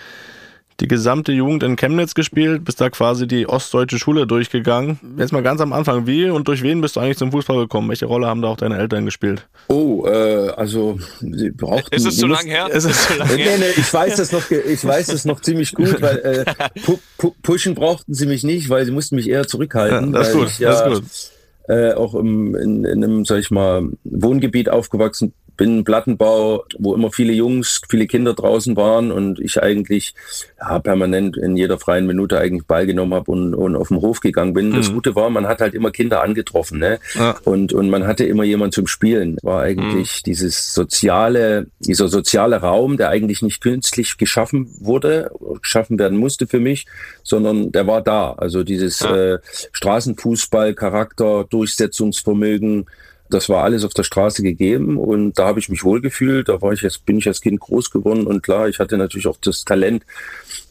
[0.81, 4.99] die gesamte Jugend in Chemnitz gespielt, bist da quasi die ostdeutsche Schule durchgegangen.
[5.17, 7.87] Jetzt mal ganz am Anfang, wie und durch wen bist du eigentlich zum Fußball gekommen?
[7.89, 9.47] Welche Rolle haben da auch deine Eltern gespielt?
[9.67, 11.95] Oh, äh, also sie brauchten...
[11.95, 12.67] Ist es zu lang her?
[12.71, 13.57] Ist es zu lang her?
[13.57, 16.45] Nee, nee, ich weiß das noch, ich weiß das noch ziemlich gut, weil äh,
[16.83, 20.13] pu pu pushen brauchten sie mich nicht, weil sie mussten mich eher zurückhalten.
[20.13, 21.31] Ja, das ist gut, ich, ja, das ist gut.
[21.67, 27.11] Äh, auch im, in, in einem, sag ich mal, Wohngebiet aufgewachsen bin Plattenbau, wo immer
[27.11, 30.15] viele Jungs, viele Kinder draußen waren und ich eigentlich
[30.59, 34.21] ja, permanent in jeder freien Minute eigentlich Ball genommen habe und, und auf den Hof
[34.21, 34.69] gegangen bin.
[34.69, 34.77] Mhm.
[34.77, 36.97] Das Gute war, man hat halt immer Kinder angetroffen, ne?
[37.13, 37.35] Ja.
[37.43, 39.37] Und, und man hatte immer jemand zum Spielen.
[39.43, 40.23] War eigentlich mhm.
[40.25, 45.29] dieses soziale, dieser soziale Raum, der eigentlich nicht künstlich geschaffen wurde,
[45.61, 46.87] geschaffen werden musste für mich,
[47.21, 48.33] sondern der war da.
[48.33, 49.35] Also dieses ja.
[49.35, 49.39] äh,
[49.73, 52.87] Straßenfußball, Charakter, Durchsetzungsvermögen,
[53.33, 56.49] das war alles auf der Straße gegeben und da habe ich mich wohlgefühlt.
[56.49, 59.27] Da war ich jetzt, bin ich als Kind groß geworden und klar, ich hatte natürlich
[59.27, 60.05] auch das Talent,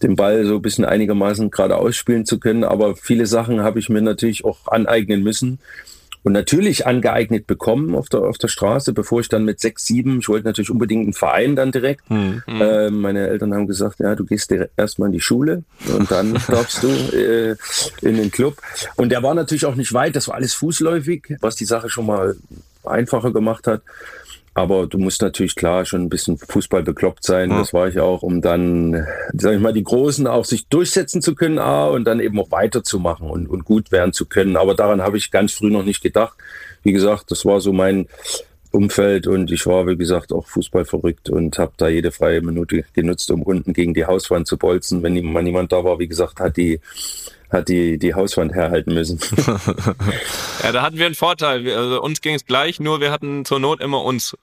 [0.03, 2.65] den Ball so ein bisschen einigermaßen gerade ausspielen zu können.
[2.65, 5.59] Aber viele Sachen habe ich mir natürlich auch aneignen müssen.
[6.23, 10.19] Und natürlich angeeignet bekommen auf der, auf der Straße, bevor ich dann mit sechs, sieben,
[10.21, 12.09] ich wollte natürlich unbedingt einen Verein dann direkt.
[12.09, 12.43] Hm.
[12.47, 15.65] Äh, meine Eltern haben gesagt, ja, du gehst erstmal in die Schule
[15.97, 17.57] und dann darfst du äh,
[18.03, 18.59] in den Club.
[18.97, 22.07] Und der war natürlich auch nicht weit, das war alles fußläufig, was die Sache schon
[22.07, 22.37] mal
[22.85, 23.83] einfacher gemacht hat.
[24.53, 27.51] Aber du musst natürlich klar schon ein bisschen Fußball bekloppt sein.
[27.51, 27.59] Ja.
[27.59, 31.35] Das war ich auch, um dann, sag ich mal, die Großen auch sich durchsetzen zu
[31.35, 34.57] können, A, und dann eben auch weiterzumachen und, und gut werden zu können.
[34.57, 36.37] Aber daran habe ich ganz früh noch nicht gedacht.
[36.83, 38.09] Wie gesagt, das war so mein
[38.73, 42.85] Umfeld und ich war, wie gesagt, auch Fußball verrückt und habe da jede freie Minute
[42.93, 45.03] genutzt, um unten gegen die Hauswand zu bolzen.
[45.03, 46.81] Wenn mal niemand da war, wie gesagt, hat die
[47.51, 49.19] hat die, die Hauswand herhalten müssen.
[50.63, 51.65] ja, da hatten wir einen Vorteil.
[51.65, 54.37] Wir, also uns ging es gleich, nur wir hatten zur Not immer uns.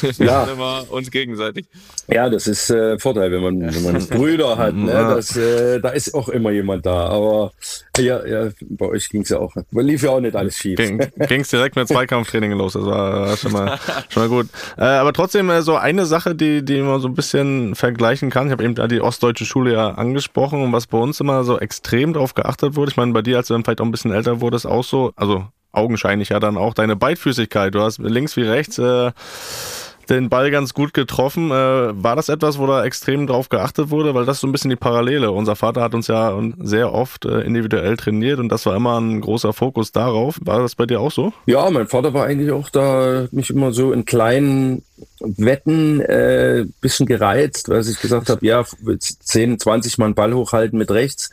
[0.00, 0.40] wir ja.
[0.42, 1.66] hatten immer uns gegenseitig.
[2.08, 4.74] Ja, das ist äh, Vorteil, wenn man, wenn man Brüder hat.
[4.74, 4.92] Ne?
[4.92, 7.06] Das, äh, da ist auch immer jemand da.
[7.06, 7.52] Aber
[7.98, 9.54] ja, ja bei euch ging es ja auch.
[9.70, 10.76] Lief ja auch nicht alles schief.
[10.76, 12.72] Ging es direkt mit Zweikampftraining los.
[12.72, 14.48] Das war schon mal, schon mal gut.
[14.76, 18.46] Äh, aber trotzdem äh, so eine Sache, die, die man so ein bisschen vergleichen kann.
[18.46, 22.12] Ich habe eben die ostdeutsche Schule ja angesprochen und was bei uns immer so extrem
[22.12, 22.90] darauf geachtet wurde.
[22.90, 25.12] Ich meine, bei dir, als du dann vielleicht auch ein bisschen älter wurdest, auch so,
[25.16, 27.74] also augenscheinlich ja dann auch deine Beidfüßigkeit.
[27.74, 29.12] Du hast links wie rechts äh,
[30.10, 31.50] den Ball ganz gut getroffen.
[31.50, 31.54] Äh,
[32.02, 34.14] war das etwas, wo da extrem drauf geachtet wurde?
[34.14, 35.30] Weil das ist so ein bisschen die Parallele.
[35.30, 39.20] Unser Vater hat uns ja sehr oft äh, individuell trainiert und das war immer ein
[39.20, 40.38] großer Fokus darauf.
[40.42, 41.32] War das bei dir auch so?
[41.46, 44.82] Ja, mein Vater war eigentlich auch da, mich immer so in kleinen
[45.20, 48.64] Wetten äh, bisschen gereizt, weil ich gesagt habe, ja,
[48.98, 51.30] 10, 20 Mal einen Ball hochhalten mit rechts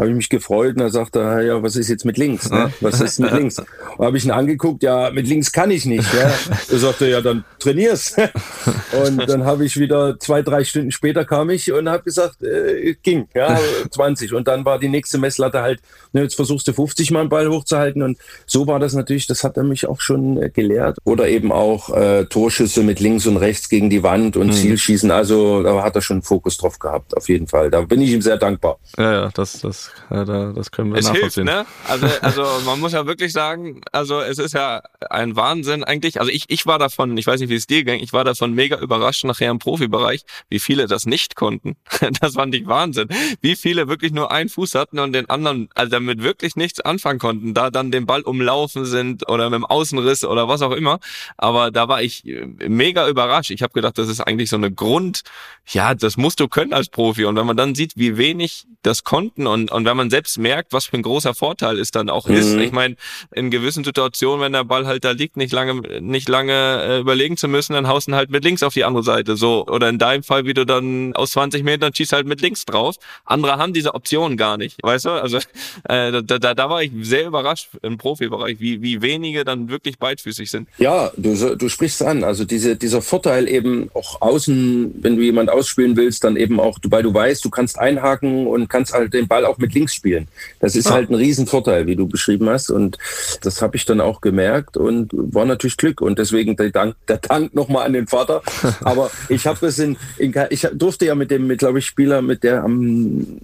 [0.00, 2.50] habe ich mich gefreut und er sagte, ja, was ist jetzt mit links?
[2.50, 2.72] Ne?
[2.80, 3.58] Was ist mit links?
[3.58, 6.12] Und habe ich ihn angeguckt, ja, mit links kann ich nicht.
[6.14, 6.30] Ja.
[6.70, 8.16] Er sagte, ja, dann trainier's.
[9.04, 12.94] Und dann habe ich wieder zwei, drei Stunden später kam ich und habe gesagt, äh,
[13.02, 13.58] ging, ja,
[13.90, 14.34] 20.
[14.34, 15.80] Und dann war die nächste Messlatte halt,
[16.12, 18.02] ne, jetzt versuchst du 50 Mal einen Ball hochzuhalten.
[18.02, 20.98] Und so war das natürlich, das hat er mich auch schon äh, gelehrt.
[21.04, 24.52] Oder eben auch äh, Torschüsse mit links und rechts gegen die Wand und mhm.
[24.52, 25.10] Zielschießen.
[25.10, 27.70] Also da hat er schon einen Fokus drauf gehabt, auf jeden Fall.
[27.70, 28.78] Da bin ich ihm sehr dankbar.
[28.96, 31.48] Ja, ja, das, das das, das können wir es nachvollziehen.
[31.48, 31.74] Hilft, ne?
[31.88, 36.20] Also, also man muss ja wirklich sagen, also es ist ja ein Wahnsinn eigentlich.
[36.20, 38.52] Also ich, ich war davon, ich weiß nicht, wie es dir ging, ich war davon
[38.52, 41.76] mega überrascht nachher im Profibereich, wie viele das nicht konnten.
[42.20, 43.08] Das fand ich Wahnsinn.
[43.40, 47.18] Wie viele wirklich nur einen Fuß hatten und den anderen, also damit wirklich nichts anfangen
[47.18, 50.98] konnten, da dann den Ball umlaufen sind oder mit dem Außenriss oder was auch immer.
[51.36, 52.24] Aber da war ich
[52.58, 53.50] mega überrascht.
[53.50, 55.22] Ich habe gedacht, das ist eigentlich so eine Grund,
[55.66, 57.24] ja, das musst du können als Profi.
[57.24, 60.74] Und wenn man dann sieht, wie wenig das konnten und, und wenn man selbst merkt,
[60.74, 62.34] was für ein großer Vorteil es dann auch mhm.
[62.34, 62.54] ist.
[62.54, 62.96] Ich meine,
[63.32, 67.38] in gewissen Situationen, wenn der Ball halt da liegt, nicht lange, nicht lange äh, überlegen
[67.38, 69.36] zu müssen, dann haust du halt mit links auf die andere Seite.
[69.36, 69.66] So.
[69.66, 72.96] Oder in deinem Fall, wie du dann aus 20 Metern schießt halt mit links drauf.
[73.24, 74.78] Andere haben diese Option gar nicht.
[74.82, 75.10] Weißt du?
[75.10, 79.70] Also äh, da, da, da war ich sehr überrascht im Profibereich, wie, wie wenige dann
[79.70, 80.68] wirklich beidfüßig sind.
[80.76, 82.22] Ja, du, du sprichst an.
[82.22, 86.78] Also diese, dieser Vorteil eben auch außen, wenn du jemand ausspielen willst, dann eben auch,
[86.88, 90.28] weil du weißt, du kannst einhaken und kannst halt den Ball auch mit links spielen.
[90.60, 90.94] Das ist ah.
[90.94, 92.70] halt ein Riesenvorteil, wie du beschrieben hast.
[92.70, 92.98] Und
[93.42, 96.00] das habe ich dann auch gemerkt und war natürlich Glück.
[96.00, 98.42] Und deswegen der Dank, der Dank nochmal an den Vater.
[98.82, 102.22] Aber ich habe es in, in, ich durfte ja mit dem, mit, glaube ich, Spieler,
[102.22, 103.40] mit der am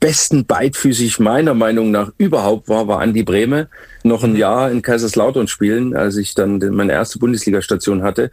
[0.00, 3.68] besten beidfüßig meiner Meinung nach überhaupt war, war Andi Brehme.
[4.02, 8.30] Noch ein Jahr in Kaiserslautern spielen, als ich dann meine erste Bundesliga-Station hatte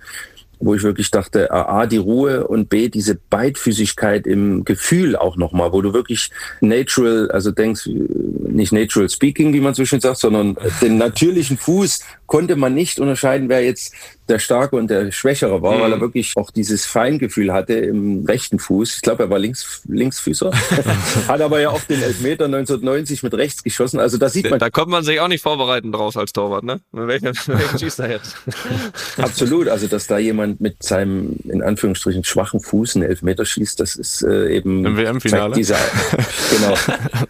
[0.59, 5.71] wo ich wirklich dachte, A, die Ruhe und B, diese Beidfüßigkeit im Gefühl auch nochmal,
[5.71, 6.31] wo du wirklich
[6.61, 11.99] natural, also denkst, nicht natural speaking, wie man so schön sagt, sondern den natürlichen Fuß
[12.25, 13.93] konnte man nicht unterscheiden, wer jetzt
[14.27, 15.81] der Starke und der Schwächere war, mhm.
[15.81, 16.01] weil er mhm.
[16.01, 18.95] wirklich auch dieses Feingefühl hatte im rechten Fuß.
[18.95, 20.51] Ich glaube, er war links, Linksfüßer.
[21.27, 23.99] Hat aber ja auch den Elfmeter 1990 mit rechts geschossen.
[23.99, 24.59] Also da sieht man.
[24.59, 26.81] Da kommt man sich auch nicht vorbereiten draus als Torwart, ne?
[26.91, 28.35] Welchen, welchen schießt er jetzt?
[29.17, 29.69] Absolut.
[29.69, 34.21] Also, dass da jemand mit seinem, in Anführungsstrichen, schwachen Fuß einen Elfmeter schießt, das ist
[34.21, 34.85] äh, eben.
[34.85, 35.55] Im WM-Finale.
[35.55, 36.75] genau.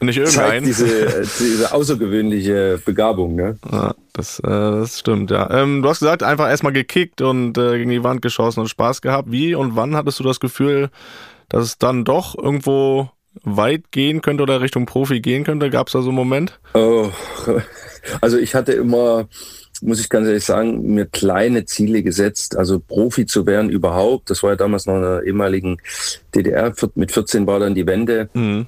[0.02, 0.64] nicht irgendein.
[0.64, 3.58] Diese, diese außergewöhnliche Begabung, ne?
[3.72, 3.96] Ja.
[4.18, 5.50] Das, äh, das stimmt, ja.
[5.52, 9.02] Ähm, du hast gesagt, einfach erstmal gekickt und äh, gegen die Wand geschossen und Spaß
[9.02, 9.32] gehabt.
[9.32, 10.90] Wie und wann hattest du das Gefühl,
[11.50, 13.12] dass es dann doch irgendwo
[13.44, 15.70] weit gehen könnte oder Richtung Profi gehen könnte?
[15.70, 16.60] Gab es da so einen Moment?
[16.74, 17.12] Oh,
[18.22, 19.28] also ich hatte immer,
[19.82, 24.30] muss ich ganz ehrlich sagen, mir kleine Ziele gesetzt, also Profi zu werden überhaupt.
[24.30, 25.78] Das war ja damals noch in der ehemaligen
[26.34, 26.74] DDR.
[26.96, 28.30] Mit 14 war dann die Wende.
[28.34, 28.68] Mhm.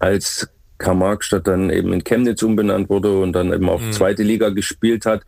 [0.00, 0.48] Als
[0.78, 3.92] Karl-Marx-Stadt dann eben in Chemnitz umbenannt wurde und dann eben auch mhm.
[3.92, 5.22] zweite Liga gespielt hat.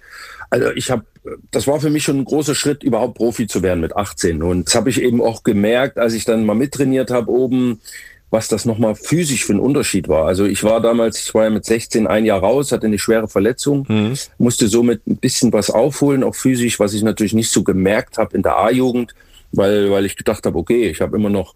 [0.49, 1.05] Also ich habe,
[1.51, 4.43] das war für mich schon ein großer Schritt, überhaupt Profi zu werden mit 18.
[4.43, 7.81] Und das habe ich eben auch gemerkt, als ich dann mal mittrainiert habe oben,
[8.31, 10.27] was das nochmal physisch für ein Unterschied war.
[10.27, 13.29] Also ich war damals, ich war ja mit 16 ein Jahr raus, hatte eine schwere
[13.29, 14.15] Verletzung, mhm.
[14.39, 18.37] musste somit ein bisschen was aufholen, auch physisch, was ich natürlich nicht so gemerkt habe
[18.37, 19.15] in der A-Jugend,
[19.53, 21.55] weil, weil ich gedacht habe, okay, ich habe immer noch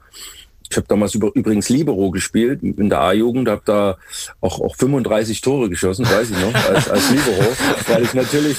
[0.71, 3.99] ich habe damals über, übrigens Libero gespielt in der A-Jugend, habe da
[4.41, 7.53] auch, auch 35 Tore geschossen, weiß ich noch, als, als Libero,
[7.87, 8.57] weil ich natürlich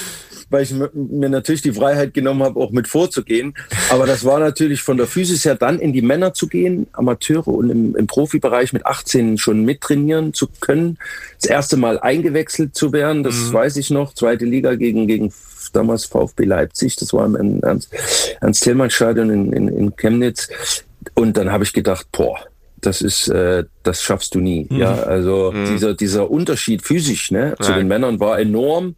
[0.50, 3.56] weil ich mir natürlich die Freiheit genommen habe, auch mit vorzugehen.
[3.90, 7.48] Aber das war natürlich von der Physis her dann in die Männer zu gehen, Amateure
[7.48, 10.98] und im, im Profibereich mit 18 schon mittrainieren zu können.
[11.42, 13.54] Das erste Mal eingewechselt zu werden, das mhm.
[13.54, 14.14] weiß ich noch.
[14.14, 15.34] Zweite Liga gegen, gegen
[15.74, 20.50] damals VfB Leipzig, das war im Ernst-Tillmann-Stadion in, in, in Chemnitz.
[21.14, 22.38] Und dann habe ich gedacht, boah,
[22.82, 24.68] das ist, äh, das schaffst du nie.
[24.70, 24.78] Mhm.
[24.78, 25.66] Ja, also mhm.
[25.66, 28.96] dieser, dieser Unterschied physisch ne, zu den Männern war enorm.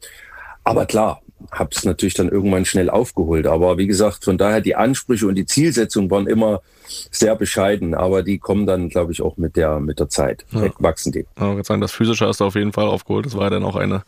[0.64, 1.22] Aber klar,
[1.52, 3.48] habe es natürlich dann irgendwann schnell aufgeholt.
[3.48, 6.62] Aber wie gesagt, von daher die Ansprüche und die Zielsetzung waren immer
[7.12, 10.46] sehr bescheiden, aber die kommen dann, glaube ich, auch mit der mit der Zeit.
[10.52, 10.70] Ja.
[10.80, 11.26] Wachsen die.
[11.40, 13.26] Ja, ich sagen, das Physische hast du auf jeden Fall aufgeholt.
[13.26, 14.04] Das war ja dann auch eine,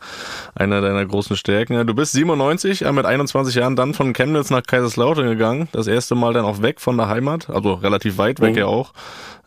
[0.54, 1.86] eine deiner großen Stärken.
[1.86, 5.68] Du bist 97, mit 21 Jahren dann von Chemnitz nach Kaiserslautern gegangen.
[5.72, 8.58] Das erste Mal dann auch weg von der Heimat, also relativ weit weg mhm.
[8.58, 8.92] ja auch.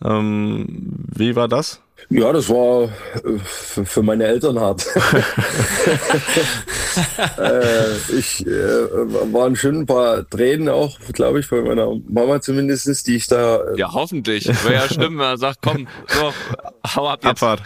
[0.03, 0.67] Ähm,
[1.15, 1.81] wie war das?
[2.09, 4.85] Ja, das war äh, für meine Eltern hart.
[7.37, 8.51] äh, ich äh,
[9.33, 13.63] waren schon ein paar Tränen auch, glaube ich, bei meiner Mama zumindest, die ich da.
[13.63, 14.47] Äh, ja, hoffentlich.
[14.47, 16.33] Wäre ja schlimm, wenn er sagt, komm, so,
[16.95, 17.31] hau ab jetzt.
[17.31, 17.61] Abfahrt.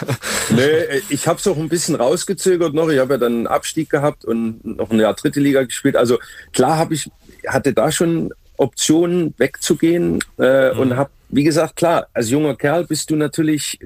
[0.50, 2.88] nee, ich habe es auch ein bisschen rausgezögert noch.
[2.88, 5.96] Ich habe ja dann einen Abstieg gehabt und noch ein Jahr dritte Liga gespielt.
[5.96, 6.18] Also
[6.52, 7.10] klar habe ich,
[7.46, 10.80] hatte da schon Optionen wegzugehen äh, mhm.
[10.80, 13.78] und habe wie gesagt, klar, als junger Kerl bist du natürlich,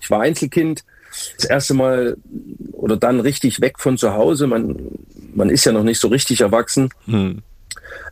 [0.00, 0.84] ich war Einzelkind,
[1.36, 2.16] das erste Mal
[2.72, 4.46] oder dann richtig weg von zu Hause.
[4.46, 4.76] Man,
[5.34, 6.88] man ist ja noch nicht so richtig erwachsen.
[7.04, 7.42] Hm.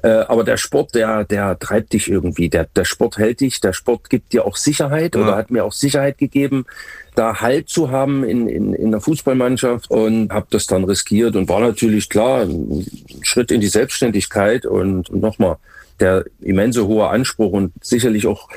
[0.02, 2.48] Äh, aber der Sport, der, der treibt dich irgendwie.
[2.48, 3.60] Der, der Sport hält dich.
[3.60, 5.22] Der Sport gibt dir auch Sicherheit ja.
[5.22, 6.66] oder hat mir auch Sicherheit gegeben,
[7.14, 11.48] da Halt zu haben in, in, in der Fußballmannschaft und habe das dann riskiert und
[11.48, 12.86] war natürlich klar ein
[13.22, 15.56] Schritt in die Selbstständigkeit und, und nochmal
[16.00, 18.48] der immense hohe Anspruch und sicherlich auch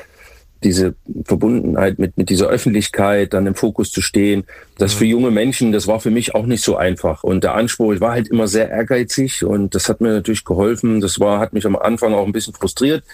[0.64, 4.44] diese Verbundenheit mit, mit dieser Öffentlichkeit, dann im Fokus zu stehen.
[4.78, 7.22] Das für junge Menschen, das war für mich auch nicht so einfach.
[7.22, 11.00] Und der Anspruch, ich war halt immer sehr ehrgeizig und das hat mir natürlich geholfen.
[11.00, 13.04] Das war, hat mich am Anfang auch ein bisschen frustriert,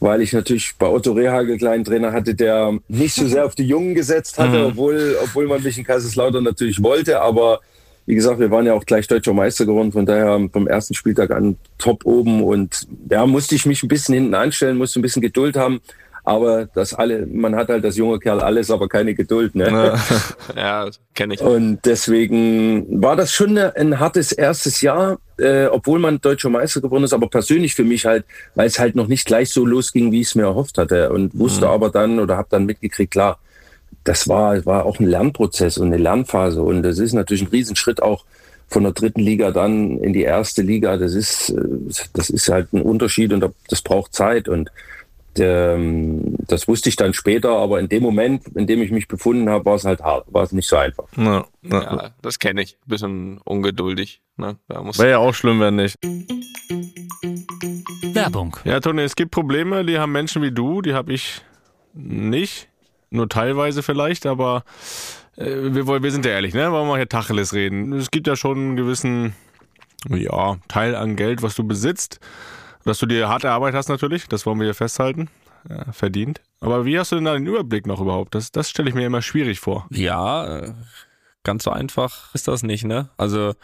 [0.00, 3.66] weil ich natürlich bei Otto Rehagel kleinen Trainer hatte, der nicht so sehr auf die
[3.66, 4.64] Jungen gesetzt hatte, mhm.
[4.66, 7.60] obwohl, obwohl man mich in Kaiserslautern natürlich wollte, aber
[8.08, 11.30] wie gesagt, wir waren ja auch gleich deutscher Meister geworden, von daher vom ersten Spieltag
[11.30, 15.20] an top oben und ja, musste ich mich ein bisschen hinten anstellen, musste ein bisschen
[15.20, 15.82] Geduld haben.
[16.24, 19.54] Aber das alle, man hat halt das junge Kerl alles, aber keine Geduld.
[19.54, 19.98] Ne?
[20.56, 21.42] Ja, kenne ich.
[21.42, 27.04] Und deswegen war das schon ein hartes erstes Jahr, äh, obwohl man deutscher Meister geworden
[27.04, 30.22] ist, aber persönlich für mich halt, weil es halt noch nicht gleich so losging, wie
[30.22, 31.10] ich es mir erhofft hatte.
[31.10, 31.72] Und wusste mhm.
[31.72, 33.38] aber dann oder habe dann mitgekriegt, klar,
[34.04, 36.62] das war, war auch ein Lernprozess und eine Lernphase.
[36.62, 38.24] Und das ist natürlich ein Riesenschritt auch
[38.68, 40.96] von der dritten Liga dann in die erste Liga.
[40.96, 44.48] Das ist, äh, das ist halt ein Unterschied und das braucht Zeit.
[44.48, 44.70] Und
[45.38, 49.48] ähm, das wusste ich dann später, aber in dem Moment, in dem ich mich befunden
[49.48, 51.06] habe, war es halt hart, war es nicht so einfach.
[51.16, 51.82] Ja, ja.
[51.82, 52.78] ja das kenne ich.
[52.86, 54.20] Bisschen ungeduldig.
[54.36, 54.56] Ne?
[54.68, 55.96] Wäre ja auch schlimm, wenn nicht.
[58.14, 58.56] Werbung.
[58.64, 61.42] Ja, Toni, es gibt Probleme, die haben Menschen wie du, die habe ich
[61.94, 62.67] nicht.
[63.10, 64.64] Nur teilweise vielleicht, aber
[65.36, 66.70] äh, wir, wir sind ja ehrlich, ne?
[66.72, 67.92] Wollen wir hier Tacheles reden.
[67.92, 69.34] Es gibt ja schon einen gewissen,
[70.08, 72.20] ja, Teil an Geld, was du besitzt.
[72.84, 75.28] Dass du dir harte Arbeit hast natürlich, das wollen wir hier festhalten.
[75.68, 76.40] Ja, verdient.
[76.60, 78.34] Aber wie hast du denn da den Überblick noch überhaupt?
[78.34, 79.86] Das, das stelle ich mir immer schwierig vor.
[79.90, 80.72] Ja, äh,
[81.44, 83.10] ganz so einfach ist das nicht, ne?
[83.16, 83.54] Also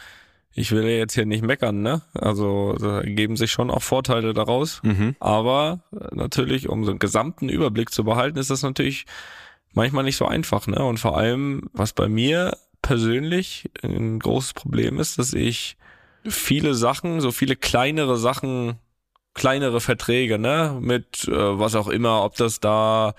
[0.55, 2.03] ich will ja jetzt hier nicht meckern, ne?
[2.15, 4.81] Also da geben sich schon auch Vorteile daraus.
[4.83, 5.17] Mhm.
[5.19, 9.05] Aber äh, natürlich, um so einen gesamten Überblick zu behalten, ist das natürlich
[9.73, 10.85] manchmal nicht so einfach, ne?
[10.85, 15.77] Und vor allem, was bei mir persönlich ein großes Problem ist, dass ich
[16.25, 18.79] viele Sachen, so viele kleinere Sachen
[19.35, 20.79] kleinere Verträge, ne?
[20.81, 23.15] Mit äh, was auch immer, ob das da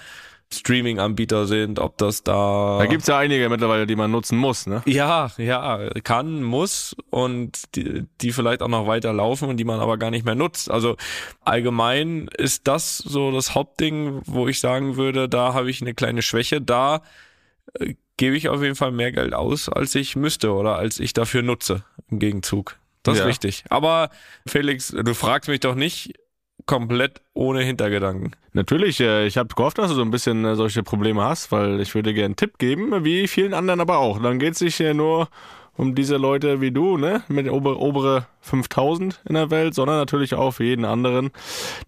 [0.60, 2.78] Streaming-Anbieter sind, ob das da.
[2.80, 4.82] Da gibt's ja einige mittlerweile, die man nutzen muss, ne?
[4.86, 9.80] Ja, ja, kann, muss und die, die vielleicht auch noch weiter laufen und die man
[9.80, 10.70] aber gar nicht mehr nutzt.
[10.70, 10.97] Also
[11.41, 16.22] allgemein ist das so das Hauptding, wo ich sagen würde, da habe ich eine kleine
[16.22, 16.62] Schwäche.
[16.62, 17.01] Da
[17.80, 21.14] äh, gebe ich auf jeden Fall mehr Geld aus, als ich müsste oder als ich
[21.14, 22.78] dafür nutze im Gegenzug.
[23.03, 23.24] Das ja.
[23.24, 23.64] ist richtig.
[23.70, 24.10] Aber
[24.47, 26.14] Felix, du fragst mich doch nicht
[26.66, 28.36] komplett ohne Hintergedanken.
[28.53, 31.80] Natürlich, äh, ich habe gehofft, dass du so ein bisschen äh, solche Probleme hast, weil
[31.80, 34.22] ich würde gerne einen Tipp geben, wie vielen anderen aber auch.
[34.22, 35.28] Dann geht es sich nur
[35.78, 40.36] um diese Leute wie du, ne, mit ober, obere 5000 in der Welt, sondern natürlich
[40.36, 41.32] auch für jeden anderen.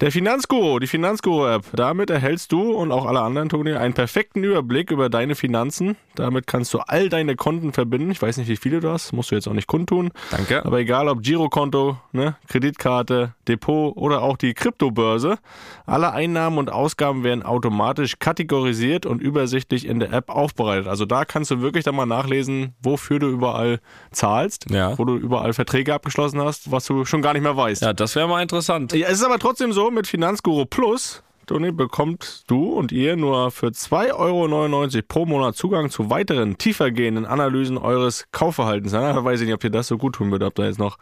[0.02, 1.64] Der Finanzguru, die Finanzguru-App.
[1.74, 5.96] Damit erhältst du und auch alle anderen, Toni, einen perfekten Überblick über deine Finanzen.
[6.16, 8.12] Damit kannst du all deine Konten verbinden.
[8.12, 10.12] Ich weiß nicht, wie viele du hast, musst du jetzt auch nicht kundtun.
[10.32, 10.66] Danke.
[10.66, 15.38] Aber egal ob Girokonto, ne, Kreditkarte, Depot oder auch die Kryptobörse,
[15.86, 20.88] alle Einnahmen und Ausgaben werden automatisch kategorisiert und übersichtlich in der App aufbereitet.
[20.88, 23.76] Also da kannst du wirklich dann mal nachlesen, wofür du überall
[24.11, 24.97] zahlst, Ja.
[24.97, 27.82] wo du überall Verträge abgeschlossen hast, was du schon gar nicht mehr weißt.
[27.82, 28.93] Ja, das wäre mal interessant.
[28.93, 33.51] Ja, es ist aber trotzdem so, mit Finanzguru Plus, Toni, bekommt du und ihr nur
[33.51, 34.13] für 2,99
[34.97, 38.91] Euro pro Monat Zugang zu weiteren, tiefergehenden Analysen eures Kaufverhaltens.
[38.91, 40.78] Ja, da weiß ich nicht, ob dir das so gut tun würde, ob da jetzt
[40.80, 40.97] noch.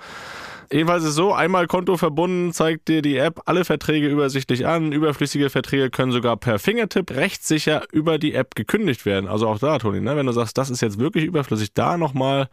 [0.72, 4.92] Jedenfalls ist so, einmal Konto verbunden, zeigt dir die App alle Verträge übersichtlich an.
[4.92, 9.28] Überflüssige Verträge können sogar per Fingertipp rechtssicher über die App gekündigt werden.
[9.28, 10.16] Also auch da, Toni, ne?
[10.16, 12.50] wenn du sagst, das ist jetzt wirklich überflüssig, da nochmal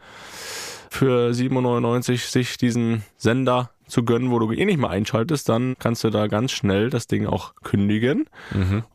[0.89, 6.03] für 7,99 sich diesen Sender zu gönnen, wo du eh nicht mal einschaltest, dann kannst
[6.03, 8.25] du da ganz schnell das Ding auch kündigen.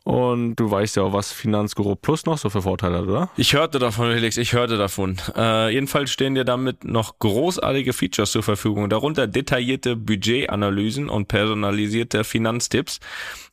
[0.03, 3.29] Und du weißt ja auch, was Finanzguru Plus noch so für Vorteile hat, oder?
[3.37, 5.17] Ich hörte davon, Felix, ich hörte davon.
[5.35, 12.23] Äh, jedenfalls stehen dir damit noch großartige Features zur Verfügung, darunter detaillierte Budgetanalysen und personalisierte
[12.23, 12.99] Finanztipps.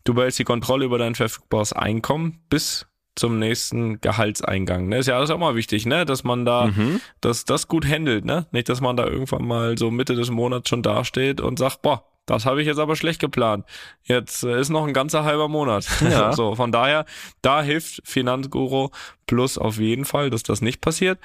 [0.04, 4.88] Du behältst die Kontrolle über dein verfügbares Einkommen bis zum nächsten Gehaltseingang.
[4.88, 4.98] Ne?
[4.98, 6.04] Ist ja alles auch mal wichtig, ne?
[6.04, 6.70] dass man da
[7.20, 8.24] dass das gut handelt.
[8.24, 8.46] Ne?
[8.52, 12.04] Nicht, dass man da irgendwann mal so Mitte des Monats schon dasteht und sagt, boah,
[12.26, 13.64] das habe ich jetzt aber schlecht geplant.
[14.02, 15.86] Jetzt äh, ist noch ein ganzer halber Monat.
[16.00, 16.32] Ja.
[16.34, 17.06] so, von daher,
[17.40, 18.90] da hilft Finanzguru
[19.26, 21.18] Plus auf jeden Fall, dass das nicht passiert.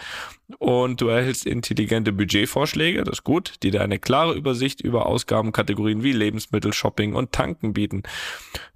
[0.60, 6.04] Und du erhältst intelligente Budgetvorschläge, das ist gut, die dir eine klare Übersicht über Ausgabenkategorien
[6.04, 8.04] wie Lebensmittel, Shopping und Tanken bieten.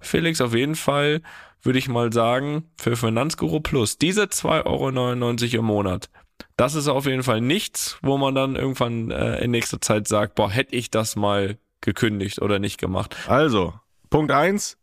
[0.00, 1.22] Felix, auf jeden Fall
[1.66, 6.08] würde ich mal sagen, für Finanzguru Plus, diese 2,99 Euro im Monat,
[6.56, 10.36] das ist auf jeden Fall nichts, wo man dann irgendwann äh, in nächster Zeit sagt,
[10.36, 13.16] boah, hätte ich das mal gekündigt oder nicht gemacht.
[13.28, 13.74] Also,
[14.08, 14.78] Punkt 1,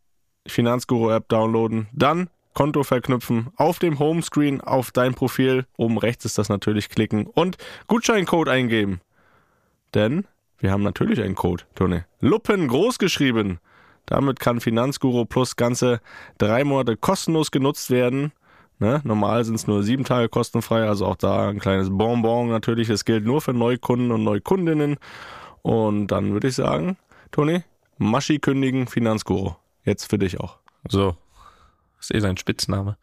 [0.48, 6.50] Finanzguru-App downloaden, dann Konto verknüpfen, auf dem Homescreen auf dein Profil, oben rechts ist das
[6.50, 7.58] natürlich klicken und
[7.88, 9.02] Gutscheincode eingeben.
[9.96, 10.26] Denn
[10.60, 12.02] wir haben natürlich einen Code, Toni.
[12.20, 13.60] Luppen groß geschrieben.
[14.06, 16.02] Damit kann Finanzguru Plus ganze
[16.38, 18.32] drei Monate kostenlos genutzt werden.
[18.80, 19.02] Ne?
[19.04, 22.88] Normal sind es nur sieben Tage kostenfrei, also auch da ein kleines Bonbon natürlich.
[22.90, 24.98] Das gilt nur für Neukunden und Neukundinnen.
[25.62, 26.98] Und dann würde ich sagen,
[27.32, 27.64] Toni,
[27.98, 29.54] Maschi kündigen, Finanzguru.
[29.86, 30.58] Jetzt für dich auch.
[30.90, 31.16] So,
[32.00, 32.98] ist eh sein Spitzname.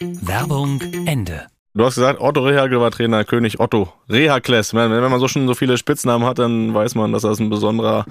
[0.00, 1.46] Werbung Ende.
[1.76, 3.92] Du hast gesagt, Otto Rehagel war Trainer, König Otto.
[4.08, 4.72] Rehakles.
[4.72, 7.50] Wenn, wenn man so schon so viele Spitznamen hat, dann weiß man, dass das ein
[7.50, 8.06] besonderer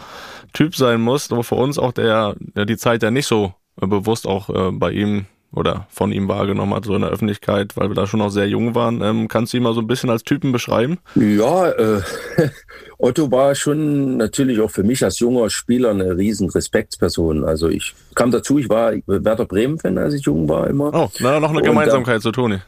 [0.54, 1.32] Typ sein muss.
[1.32, 4.72] Aber für uns auch der, der die Zeit ja nicht so äh, bewusst auch äh,
[4.72, 8.20] bei ihm oder von ihm wahrgenommen hat, so in der Öffentlichkeit, weil wir da schon
[8.20, 9.02] noch sehr jung waren.
[9.02, 11.00] Ähm, kannst du ihn mal so ein bisschen als Typen beschreiben?
[11.16, 12.02] Ja, äh,
[13.00, 17.44] Otto war schon natürlich auch für mich als junger Spieler eine riesen Respektsperson.
[17.44, 20.92] Also ich kam dazu, ich war Werder Bremen-Fan, als ich jung war immer.
[20.94, 22.60] Oh, na, noch eine Und, Gemeinsamkeit zu Toni.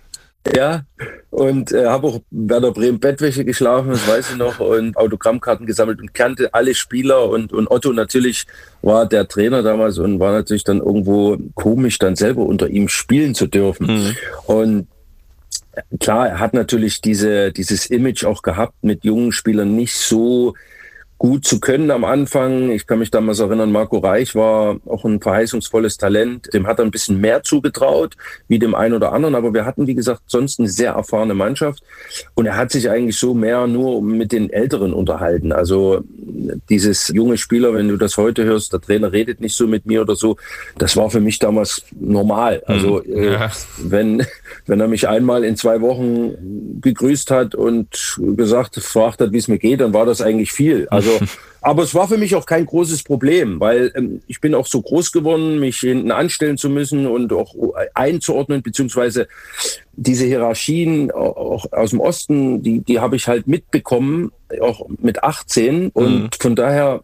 [0.56, 0.84] Ja,
[1.30, 6.00] und äh, habe auch Werder Bremen Bettwäsche geschlafen, das weiß ich noch, und Autogrammkarten gesammelt
[6.00, 8.46] und kannte alle Spieler und, und Otto natürlich
[8.82, 13.36] war der Trainer damals und war natürlich dann irgendwo komisch, dann selber unter ihm spielen
[13.36, 13.88] zu dürfen.
[13.88, 14.16] Mhm.
[14.46, 14.88] Und
[16.00, 20.54] klar, er hat natürlich diese, dieses Image auch gehabt, mit jungen Spielern nicht so
[21.18, 22.70] gut zu können am Anfang.
[22.72, 26.54] Ich kann mich damals erinnern, Marco Reich war auch ein verheißungsvolles Talent.
[26.54, 28.16] Dem hat er ein bisschen mehr zugetraut,
[28.48, 29.36] wie dem einen oder anderen.
[29.36, 31.82] Aber wir hatten, wie gesagt, sonst eine sehr erfahrene Mannschaft.
[32.36, 35.52] Und er hat sich eigentlich so mehr nur mit den Älteren unterhalten.
[35.52, 36.04] Also
[36.70, 40.02] dieses junge Spieler, wenn du das heute hörst, der Trainer redet nicht so mit mir
[40.02, 40.38] oder so,
[40.78, 42.62] das war für mich damals normal.
[42.66, 43.52] Also äh, Ja.
[43.80, 44.26] wenn,
[44.68, 49.48] wenn er mich einmal in zwei Wochen gegrüßt hat und gesagt, gefragt hat, wie es
[49.48, 50.88] mir geht, dann war das eigentlich viel.
[50.90, 51.07] Also,
[51.62, 54.82] aber es war für mich auch kein großes Problem, weil ähm, ich bin auch so
[54.82, 57.56] groß geworden, mich hinten anstellen zu müssen und auch
[57.94, 59.28] einzuordnen, beziehungsweise
[59.94, 64.32] diese Hierarchien auch aus dem Osten, die, die habe ich halt mitbekommen,
[64.62, 67.04] auch mit 18 und von daher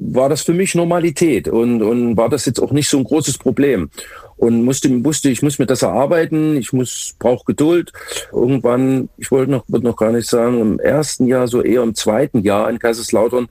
[0.00, 3.36] war das für mich Normalität und, und war das jetzt auch nicht so ein großes
[3.36, 3.90] Problem.
[4.40, 7.92] Und musste, wusste, ich muss mir das erarbeiten, ich muss, brauche Geduld.
[8.32, 12.40] Irgendwann, ich wollte noch, noch gar nicht sagen, im ersten Jahr, so eher im zweiten
[12.40, 13.48] Jahr in Kaiserslautern,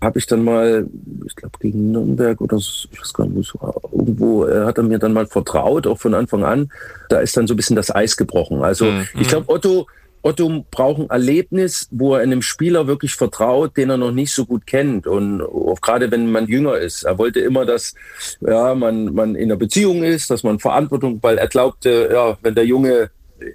[0.00, 0.88] habe ich dann mal,
[1.26, 4.64] ich glaube gegen Nürnberg oder so, ich weiß gar nicht, wo es war, irgendwo äh,
[4.64, 6.72] hat er mir dann mal vertraut, auch von Anfang an.
[7.10, 8.62] Da ist dann so ein bisschen das Eis gebrochen.
[8.62, 8.86] Also
[9.20, 9.88] ich glaube, Otto,
[10.28, 14.44] Otto braucht ein Erlebnis, wo er einem Spieler wirklich vertraut, den er noch nicht so
[14.44, 15.06] gut kennt.
[15.06, 17.04] Und auch gerade wenn man jünger ist.
[17.04, 17.94] Er wollte immer, dass
[18.40, 22.54] ja, man, man in einer Beziehung ist, dass man Verantwortung, weil er glaubte, ja, wenn
[22.54, 23.10] der Junge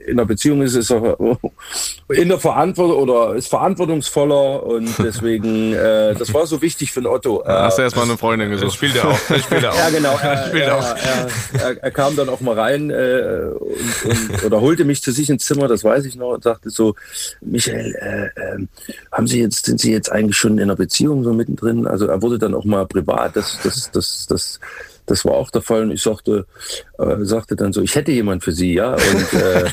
[0.06, 1.18] in der Beziehung ist, ist er
[2.10, 7.08] in der Verantwortung oder ist verantwortungsvoller und deswegen, äh, das war so wichtig für den
[7.08, 7.44] Otto.
[7.46, 8.74] Da hast du erstmal eine Freundin gesucht.
[8.74, 9.18] Spielt er auch.
[9.18, 9.78] Spielt er auch.
[9.78, 10.18] Ja, genau.
[10.22, 15.02] Er, er, er, er, kam dann auch mal rein äh, und, und, oder holte mich
[15.02, 16.96] zu sich ins Zimmer, das weiß ich noch, und sagte so,
[17.42, 18.68] Michael, äh, äh,
[19.12, 21.88] haben Sie jetzt, sind Sie jetzt eigentlich schon in einer Beziehung so mittendrin?
[21.88, 24.60] Also er wurde dann auch mal privat, das, das, das, das das
[25.26, 26.46] war auch der Fall und ich sagte,
[26.98, 28.94] äh, sagte dann so, ich hätte jemand für Sie, ja.
[28.94, 29.66] Und äh,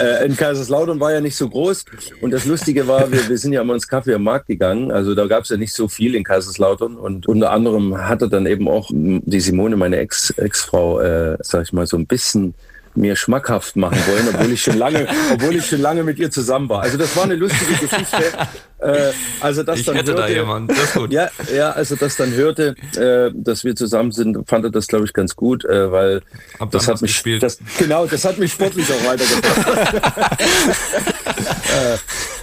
[0.22, 1.84] äh, in Kaiserslautern war ja nicht so groß.
[2.20, 4.90] Und das Lustige war, wir, wir sind ja immer ins Kaffee am Markt gegangen.
[4.90, 6.96] Also da gab es ja nicht so viel in Kaiserslautern.
[6.96, 11.72] Und unter anderem hatte dann eben auch die Simone, meine Ex, Ex-Frau, äh, sag ich
[11.72, 12.54] mal, so ein bisschen
[12.94, 16.68] mir schmackhaft machen wollen, obwohl ich schon lange, obwohl ich schon lange mit ihr zusammen
[16.68, 16.82] war.
[16.82, 18.32] Also das war eine lustige Geschichte.
[18.78, 20.70] Äh, also das ich dann hörte, da jemand.
[20.70, 21.12] Das ist gut.
[21.12, 25.04] Ja, ja, also das dann hörte, äh, dass wir zusammen sind, fand er das glaube
[25.04, 26.22] ich ganz gut, äh, weil
[26.58, 27.42] Hab das hat mich, gespielt.
[27.42, 29.94] das, genau, das hat mich sportlich auch weitergebracht.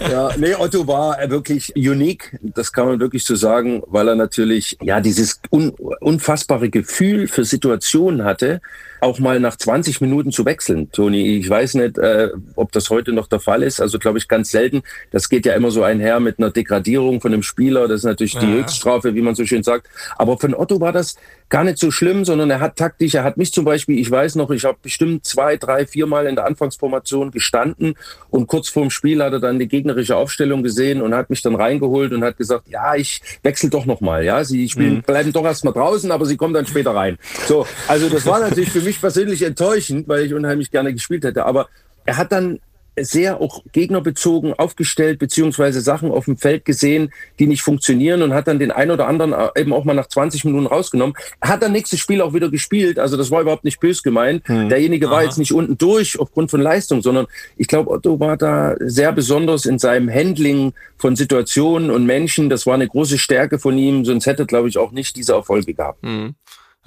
[0.00, 4.08] äh, ja, nee, Otto war äh, wirklich unique, das kann man wirklich so sagen, weil
[4.08, 5.70] er natürlich ja dieses un,
[6.00, 8.62] unfassbare Gefühl für Situationen hatte,
[9.02, 11.36] auch mal nach 20 Minuten zu wechseln, Toni.
[11.38, 13.80] Ich weiß nicht, äh, ob das heute noch der Fall ist.
[13.80, 14.82] Also glaube ich ganz selten.
[15.10, 17.88] Das geht ja immer so einher mit einer Degradierung von einem Spieler.
[17.88, 18.52] Das ist natürlich die Ja.
[18.52, 19.88] Höchststrafe, wie man so schön sagt.
[20.16, 21.16] Aber von Otto war das
[21.50, 24.36] gar nicht so schlimm, sondern er hat taktisch, er hat mich zum Beispiel, ich weiß
[24.36, 27.94] noch, ich habe bestimmt zwei, drei, vier Mal in der Anfangsformation gestanden
[28.30, 31.56] und kurz vorm Spiel hat er dann die gegnerische Aufstellung gesehen und hat mich dann
[31.56, 35.44] reingeholt und hat gesagt, ja, ich wechsle doch noch mal, ja, sie spielen, bleiben doch
[35.44, 37.18] erst mal draußen, aber sie kommen dann später rein.
[37.46, 41.44] So, also das war natürlich für mich persönlich enttäuschend, weil ich unheimlich gerne gespielt hätte,
[41.44, 41.68] aber
[42.06, 42.60] er hat dann
[43.04, 48.48] sehr auch gegnerbezogen aufgestellt, beziehungsweise Sachen auf dem Feld gesehen, die nicht funktionieren und hat
[48.48, 51.14] dann den einen oder anderen äh, eben auch mal nach 20 Minuten rausgenommen.
[51.40, 54.46] Hat dann nächstes Spiel auch wieder gespielt, also das war überhaupt nicht bös gemeint.
[54.48, 55.24] Derjenige war Aha.
[55.24, 57.26] jetzt nicht unten durch aufgrund von Leistung, sondern
[57.56, 62.50] ich glaube, Otto war da sehr besonders in seinem Handling von Situationen und Menschen.
[62.50, 65.74] Das war eine große Stärke von ihm, sonst hätte, glaube ich, auch nicht diese Erfolge
[65.74, 66.02] gehabt.
[66.02, 66.34] Mhm.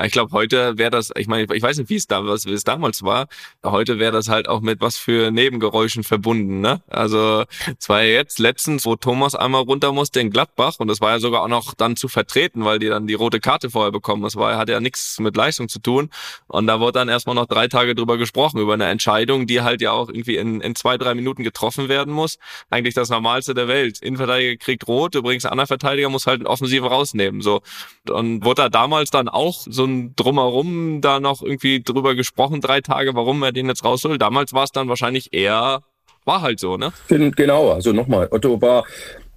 [0.03, 2.63] Ich glaube, heute wäre das, ich meine, ich weiß nicht, wie es da, wie es
[2.65, 3.27] damals war.
[3.63, 6.81] Heute wäre das halt auch mit was für Nebengeräuschen verbunden, ne?
[6.89, 7.45] Also,
[7.79, 11.11] es war ja jetzt letztens, wo Thomas einmal runter musste in Gladbach und das war
[11.11, 14.23] ja sogar auch noch dann zu vertreten, weil die dann die rote Karte vorher bekommen.
[14.23, 16.09] Das war, hat ja nichts mit Leistung zu tun.
[16.47, 19.81] Und da wurde dann erstmal noch drei Tage drüber gesprochen, über eine Entscheidung, die halt
[19.81, 22.39] ja auch irgendwie in, in zwei, drei Minuten getroffen werden muss.
[22.69, 24.01] Eigentlich das Normalste der Welt.
[24.01, 27.61] Innenverteidiger kriegt rot, übrigens der andere Verteidiger muss halt einen Offensive rausnehmen, so.
[28.09, 32.81] Und wurde da damals dann auch so ein Drumherum da noch irgendwie drüber gesprochen, drei
[32.81, 34.17] Tage, warum er den jetzt raus will.
[34.17, 35.81] Damals war es dann wahrscheinlich eher,
[36.25, 36.91] war halt so, ne?
[37.07, 38.85] Gen- Genau, also nochmal, Otto war,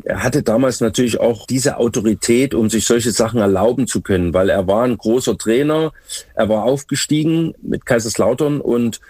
[0.04, 4.50] er hatte damals natürlich auch diese Autorität, um sich solche Sachen erlauben zu können, weil
[4.50, 5.92] er war ein großer Trainer,
[6.34, 9.00] er war aufgestiegen mit Kaiserslautern und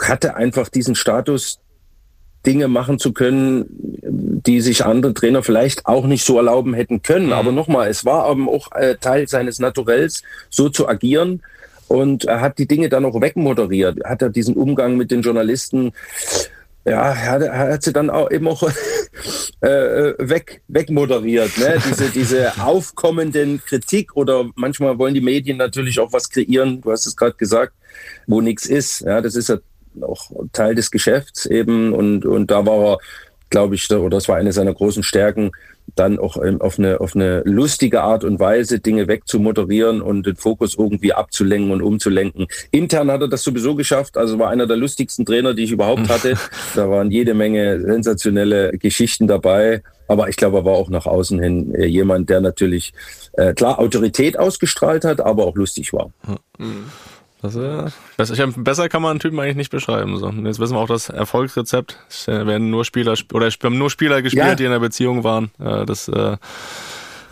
[0.00, 1.58] hatte einfach diesen Status,
[2.46, 7.26] Dinge machen zu können, die sich andere Trainer vielleicht auch nicht so erlauben hätten können.
[7.26, 7.32] Mhm.
[7.32, 11.42] Aber nochmal, es war eben auch äh, Teil seines Naturells, so zu agieren.
[11.88, 14.04] Und er hat die Dinge dann auch wegmoderiert.
[14.04, 15.92] Hat er diesen Umgang mit den Journalisten,
[16.84, 18.62] ja, er hat, er hat sie dann auch eben auch
[19.60, 21.58] äh, weg, wegmoderiert.
[21.58, 21.82] Ne?
[21.88, 27.06] Diese, diese aufkommenden Kritik oder manchmal wollen die Medien natürlich auch was kreieren, du hast
[27.06, 27.72] es gerade gesagt,
[28.28, 29.00] wo nichts ist.
[29.00, 29.58] Ja, das ist ja
[30.02, 32.98] auch Teil des Geschäfts eben und, und da war er,
[33.50, 35.52] glaube ich, oder das war eine seiner großen Stärken,
[35.94, 40.36] dann auch ähm, auf eine, auf eine lustige Art und Weise Dinge wegzumoderieren und den
[40.36, 42.46] Fokus irgendwie abzulenken und umzulenken.
[42.70, 46.08] Intern hat er das sowieso geschafft, also war einer der lustigsten Trainer, die ich überhaupt
[46.08, 46.34] hatte.
[46.74, 49.82] Da waren jede Menge sensationelle Geschichten dabei.
[50.08, 52.92] Aber ich glaube, er war auch nach außen hin äh, jemand, der natürlich
[53.32, 56.10] äh, klar Autorität ausgestrahlt hat, aber auch lustig war.
[57.42, 57.84] Das, äh,
[58.16, 60.16] besser, ich, besser kann man einen Typen eigentlich nicht beschreiben.
[60.18, 60.26] So.
[60.26, 61.98] Und Jetzt wissen wir auch das Erfolgsrezept.
[62.08, 64.54] Es werden nur Spieler sp- oder es haben nur Spieler gespielt, Ja.
[64.54, 65.50] die in einer Beziehung waren.
[65.60, 66.36] Äh, das, äh,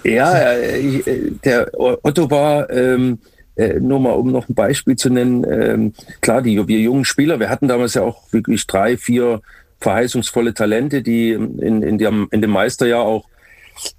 [0.05, 3.19] Ja, äh, ich, äh, der Otto war, ähm,
[3.57, 7.41] äh, nur mal um noch ein Beispiel zu nennen, ähm, klar, die wir jungen Spieler,
[7.41, 9.41] wir hatten damals ja auch wirklich drei, vier
[9.81, 13.27] verheißungsvolle Talente, die in, in, dem, in dem Meisterjahr auch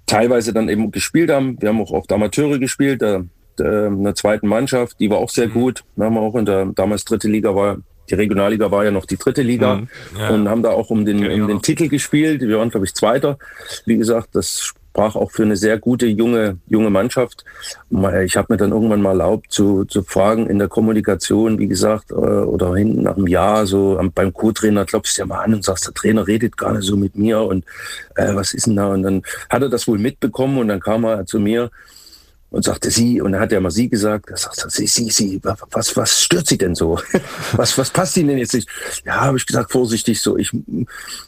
[0.06, 1.58] teilweise dann eben gespielt haben.
[1.62, 3.24] Wir haben auch oft Amateure gespielt, da,
[3.58, 5.84] da, in der zweiten Mannschaft, die war auch sehr gut.
[5.96, 7.78] Wir haben auch in der damals dritte Liga war,
[8.10, 9.88] die Regionalliga war ja noch die dritte Liga Mhm.
[10.20, 10.30] Ja.
[10.30, 12.42] und haben da auch um den, um den Titel gespielt.
[12.42, 13.38] Wir waren, glaube ich, Zweiter.
[13.86, 17.44] Wie gesagt, das sprach auch für eine sehr gute junge, junge Mannschaft.
[18.24, 22.12] Ich habe mir dann irgendwann mal erlaubt zu, zu fragen in der Kommunikation, wie gesagt,
[22.12, 25.64] äh, oder hinten nach einem Jahr, so beim Co-Trainer klopfst du ja mal an und
[25.66, 27.66] sagst, der Trainer redet gar nicht so mit mir und
[28.16, 28.88] äh, was ist denn da?
[28.88, 31.72] Und dann hat er das wohl mitbekommen und dann kam er zu mir
[32.56, 35.42] und sagte sie, und dann hat er mal sie gesagt, er sagt, sie, sie, sie,
[35.72, 36.98] was, was stört sie denn so?
[37.52, 38.70] was, was passt Ihnen denn jetzt nicht?
[39.06, 40.52] Ja, habe ich gesagt, vorsichtig so, ich,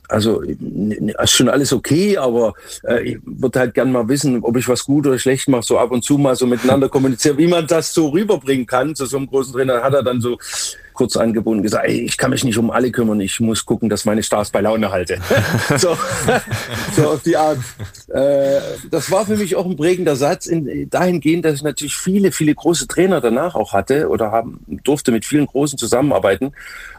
[0.08, 2.54] also, ist schon alles okay, aber
[2.88, 5.78] äh, ich würde halt gern mal wissen, ob ich was gut oder schlecht mache, so
[5.78, 9.18] ab und zu mal so miteinander kommunizieren, wie man das so rüberbringen kann zu so
[9.18, 10.38] einem großen Trainer, hat er dann so
[10.98, 14.04] kurz angebunden gesagt, ey, ich kann mich nicht um alle kümmern, ich muss gucken, dass
[14.06, 15.20] meine Stars bei Laune halte.
[15.78, 15.96] so,
[16.96, 17.60] so auf die Art.
[18.10, 22.32] Äh, das war für mich auch ein prägender Satz, in, dahingehend, dass ich natürlich viele,
[22.32, 26.52] viele große Trainer danach auch hatte oder haben, durfte mit vielen Großen zusammenarbeiten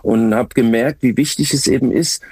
[0.02, 2.22] und habe gemerkt, wie wichtig es eben ist,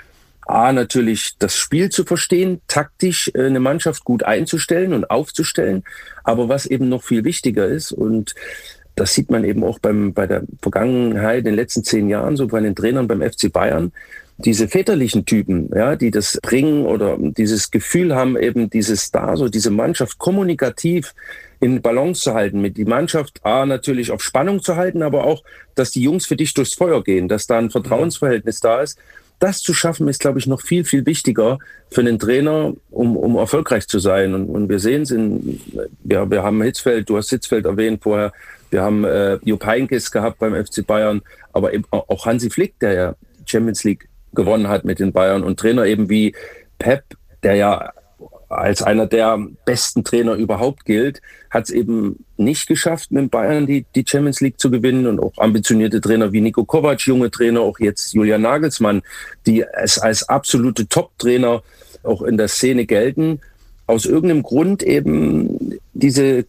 [0.47, 5.83] A, natürlich das Spiel zu verstehen, taktisch äh, eine Mannschaft gut einzustellen und aufzustellen,
[6.23, 8.37] aber was eben noch viel wichtiger ist und
[8.97, 12.49] das sieht man eben auch beim, bei der Vergangenheit, in den letzten zehn Jahren, so
[12.49, 13.93] bei den Trainern beim FC Bayern.
[14.39, 19.49] Diese väterlichen Typen, ja, die das bringen oder dieses Gefühl haben, eben dieses da, so
[19.49, 21.15] diese Mannschaft kommunikativ
[21.61, 25.43] in Balance zu halten, mit die Mannschaft A natürlich auf Spannung zu halten, aber auch,
[25.75, 28.99] dass die Jungs für dich durchs Feuer gehen, dass da ein Vertrauensverhältnis da ist.
[29.39, 31.59] Das zu schaffen, ist, glaube ich, noch viel, viel wichtiger
[31.91, 34.35] für einen Trainer, um, um erfolgreich zu sein.
[34.35, 35.61] Und, und wir sehen es in,
[36.05, 38.33] ja, wir haben Hitzfeld, du hast Hitzfeld erwähnt vorher,
[38.71, 41.23] wir haben äh, Jupp Heynckes gehabt beim FC Bayern,
[41.53, 43.15] aber eben auch Hansi Flick, der ja
[43.45, 45.45] Champions League gewonnen hat mit den Bayern.
[45.45, 46.35] Und Trainer eben wie
[46.79, 47.05] Pep,
[47.43, 47.93] der ja
[48.49, 51.21] als einer der besten Trainer überhaupt gilt,
[51.51, 55.07] hat es eben nicht geschafft, mit Bayern die, die Champions League zu gewinnen.
[55.07, 59.03] Und auch ambitionierte Trainer wie Nico Kovac, junge Trainer, auch jetzt Julian Nagelsmann,
[59.47, 61.63] die es als absolute Top-Trainer
[62.03, 63.41] auch in der Szene gelten,
[63.87, 66.45] aus irgendeinem Grund eben diese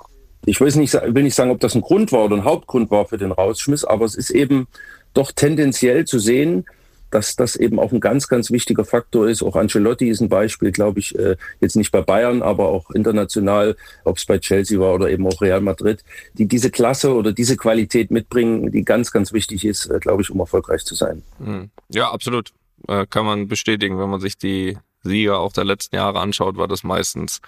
[0.47, 3.05] ich weiß nicht, will nicht sagen, ob das ein Grund war oder ein Hauptgrund war
[3.05, 4.67] für den Rausschmiss, aber es ist eben
[5.13, 6.65] doch tendenziell zu sehen,
[7.11, 9.43] dass das eben auch ein ganz, ganz wichtiger Faktor ist.
[9.43, 13.75] Auch Ancelotti ist ein Beispiel, glaube ich, äh, jetzt nicht bei Bayern, aber auch international,
[14.03, 16.03] ob es bei Chelsea war oder eben auch Real Madrid,
[16.33, 20.29] die diese Klasse oder diese Qualität mitbringen, die ganz, ganz wichtig ist, äh, glaube ich,
[20.29, 21.23] um erfolgreich zu sein.
[21.43, 21.69] Hm.
[21.89, 22.51] Ja, absolut.
[22.87, 26.67] Äh, kann man bestätigen, wenn man sich die Sieger auch der letzten Jahre anschaut, war
[26.67, 27.41] das meistens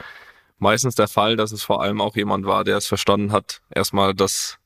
[0.59, 4.13] meistens der Fall, dass es vor allem auch jemand war, der es verstanden hat, erstmal
[4.13, 4.57] das,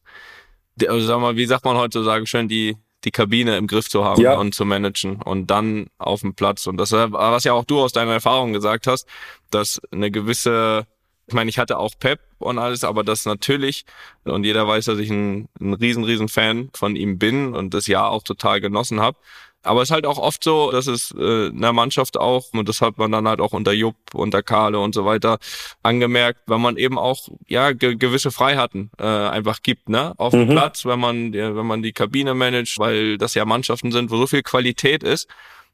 [0.88, 4.22] also sag mal, wie sagt man heutzutage schön, die, die Kabine im Griff zu haben
[4.22, 4.36] ja.
[4.36, 6.68] und zu managen und dann auf dem Platz.
[6.68, 9.08] Und das, was ja auch du aus deiner Erfahrung gesagt hast,
[9.52, 10.88] dass eine gewisse,
[11.28, 13.86] ich meine, ich hatte auch Pep und alles, aber das natürlich,
[14.24, 17.88] und jeder weiß, dass ich ein, ein riesen, riesen Fan von ihm bin und das
[17.88, 19.18] Jahr auch total genossen habe.
[19.64, 22.68] Aber es ist halt auch oft so, dass es äh, in der Mannschaft auch, und
[22.68, 25.40] das hat man dann halt auch unter Jupp, unter Kahle und so weiter
[25.82, 30.14] angemerkt, wenn man eben auch ja ge gewisse Freiheiten äh, einfach gibt, ne?
[30.18, 30.52] Auf dem mhm.
[30.52, 34.28] Platz, wenn man, wenn man die Kabine managt, weil das ja Mannschaften sind, wo so
[34.28, 35.28] viel Qualität ist,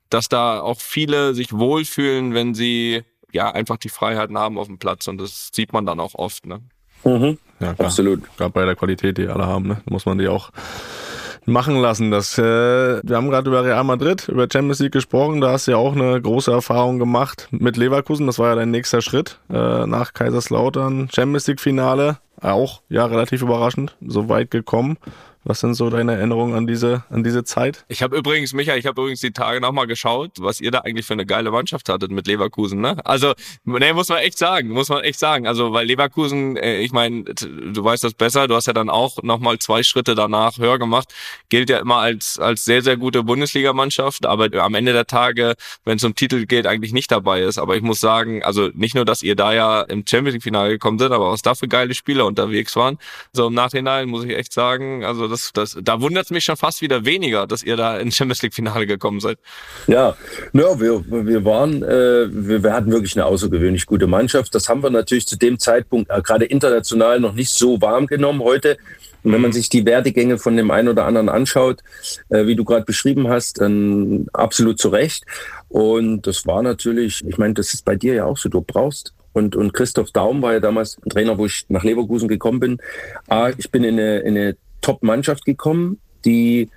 [0.09, 4.79] dass da auch viele sich wohlfühlen, wenn sie ja einfach die Freiheiten haben auf dem
[4.79, 5.07] Platz.
[5.07, 6.61] Und das sieht man dann auch oft, ne?
[7.03, 7.37] Mhm.
[7.59, 7.87] Ja, klar.
[7.87, 8.21] absolut.
[8.37, 9.81] Gerade bei der Qualität, die alle haben, ne?
[9.85, 10.51] muss man die auch
[11.49, 12.11] machen lassen.
[12.11, 15.41] Das, äh, wir haben gerade über Real Madrid, über Champions League gesprochen.
[15.41, 18.27] Da hast du ja auch eine große Erfahrung gemacht mit Leverkusen.
[18.27, 21.09] Das war ja dein nächster Schritt äh, nach Kaiserslautern.
[21.13, 24.97] Champions League Finale, auch ja relativ überraschend, so weit gekommen.
[25.45, 27.85] Was sind so deine Erinnerungen an diese, an diese Zeit?
[27.87, 31.05] Ich habe übrigens, Micha, ich habe übrigens die Tage nochmal geschaut, was ihr da eigentlich
[31.05, 32.81] für eine geile Mannschaft hattet mit Leverkusen.
[32.81, 32.97] Ne?
[33.05, 33.33] Also,
[33.63, 35.47] ne, muss man echt sagen, muss man echt sagen.
[35.47, 39.23] Also, weil Leverkusen, äh, ich meine, du weißt das besser, du hast ja dann auch
[39.23, 41.13] nochmal zwei Schritte danach höher gemacht,
[41.47, 45.95] gilt ja immer als, als sehr, sehr gute Bundesligamannschaft, aber am Ende der Tage, wenn
[45.95, 47.57] es um Titel geht, eigentlich nicht dabei ist.
[47.57, 50.99] Aber ich muss sagen, also nicht nur, dass ihr da ja im Champions League-Finale gekommen
[50.99, 52.97] seid, aber was da für geile Spieler unterwegs waren.
[53.31, 56.57] So im Nachhinein muss ich echt sagen, also das, das, da wundert es mich schon
[56.57, 59.37] fast wieder weniger, dass ihr da ins Champions League Finale gekommen seid.
[59.87, 60.15] Ja,
[60.53, 64.53] ja wir, wir waren, äh, wir, wir hatten wirklich eine außergewöhnlich gute Mannschaft.
[64.55, 68.41] Das haben wir natürlich zu dem Zeitpunkt äh, gerade international noch nicht so warm genommen.
[68.41, 68.77] Heute
[69.23, 71.81] und wenn man sich die Werdegänge von dem einen oder anderen anschaut,
[72.29, 75.25] äh, wie du gerade beschrieben hast, dann absolut zu Recht.
[75.67, 79.13] Und das war natürlich, ich meine, das ist bei dir ja auch so, du brauchst
[79.33, 82.77] und, und Christoph Daum war ja damals ein Trainer, wo ich nach Leverkusen gekommen bin.
[83.27, 86.69] Ah, ich bin in eine, in eine Top-Mannschaft gekommen, die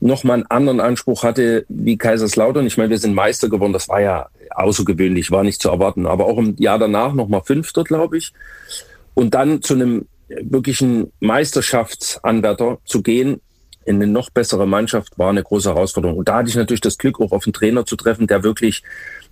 [0.00, 2.66] nochmal einen anderen Anspruch hatte wie Kaiserslautern.
[2.66, 6.06] Ich meine, wir sind Meister geworden, das war ja außergewöhnlich, war nicht zu erwarten.
[6.06, 8.32] Aber auch im Jahr danach nochmal Fünfter, glaube ich.
[9.14, 13.40] Und dann zu einem wirklichen Meisterschaftsanwärter zu gehen,
[13.84, 16.18] in eine noch bessere Mannschaft, war eine große Herausforderung.
[16.18, 18.82] Und da hatte ich natürlich das Glück, auch auf einen Trainer zu treffen, der wirklich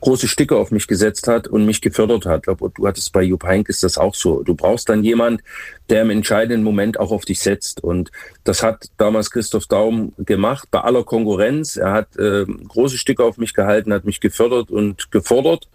[0.01, 2.41] große Stücke auf mich gesetzt hat und mich gefördert hat.
[2.41, 4.43] Ich glaube, du hattest bei Jupp Heynckes das auch so.
[4.43, 5.43] Du brauchst dann jemand,
[5.89, 7.83] der im entscheidenden Moment auch auf dich setzt.
[7.83, 8.11] Und
[8.45, 11.77] das hat damals Christoph Daum gemacht, bei aller Konkurrenz.
[11.77, 15.69] Er hat äh, große Stücke auf mich gehalten, hat mich gefördert und gefordert.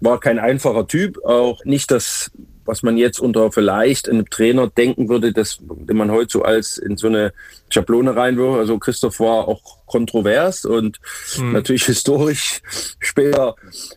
[0.00, 2.30] War kein einfacher Typ, auch nicht das
[2.68, 6.76] was man jetzt unter vielleicht einem Trainer denken würde, dass, den man heute so als
[6.76, 7.32] in so eine
[7.70, 8.58] Schablone reinwirft.
[8.58, 10.98] Also Christoph war auch kontrovers und
[11.38, 11.52] mhm.
[11.52, 12.60] natürlich historisch
[13.00, 13.56] später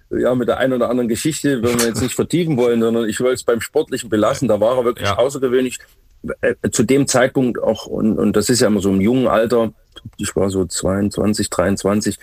[0.09, 3.19] ja mit der einen oder anderen Geschichte, wenn wir jetzt nicht vertiefen wollen, sondern ich
[3.19, 4.47] will es beim Sportlichen belassen.
[4.47, 5.17] Da war er wirklich ja.
[5.17, 5.77] außergewöhnlich.
[6.39, 9.73] Äh, zu dem Zeitpunkt auch, und, und das ist ja immer so im jungen Alter,
[10.17, 12.19] ich war so 22, 23,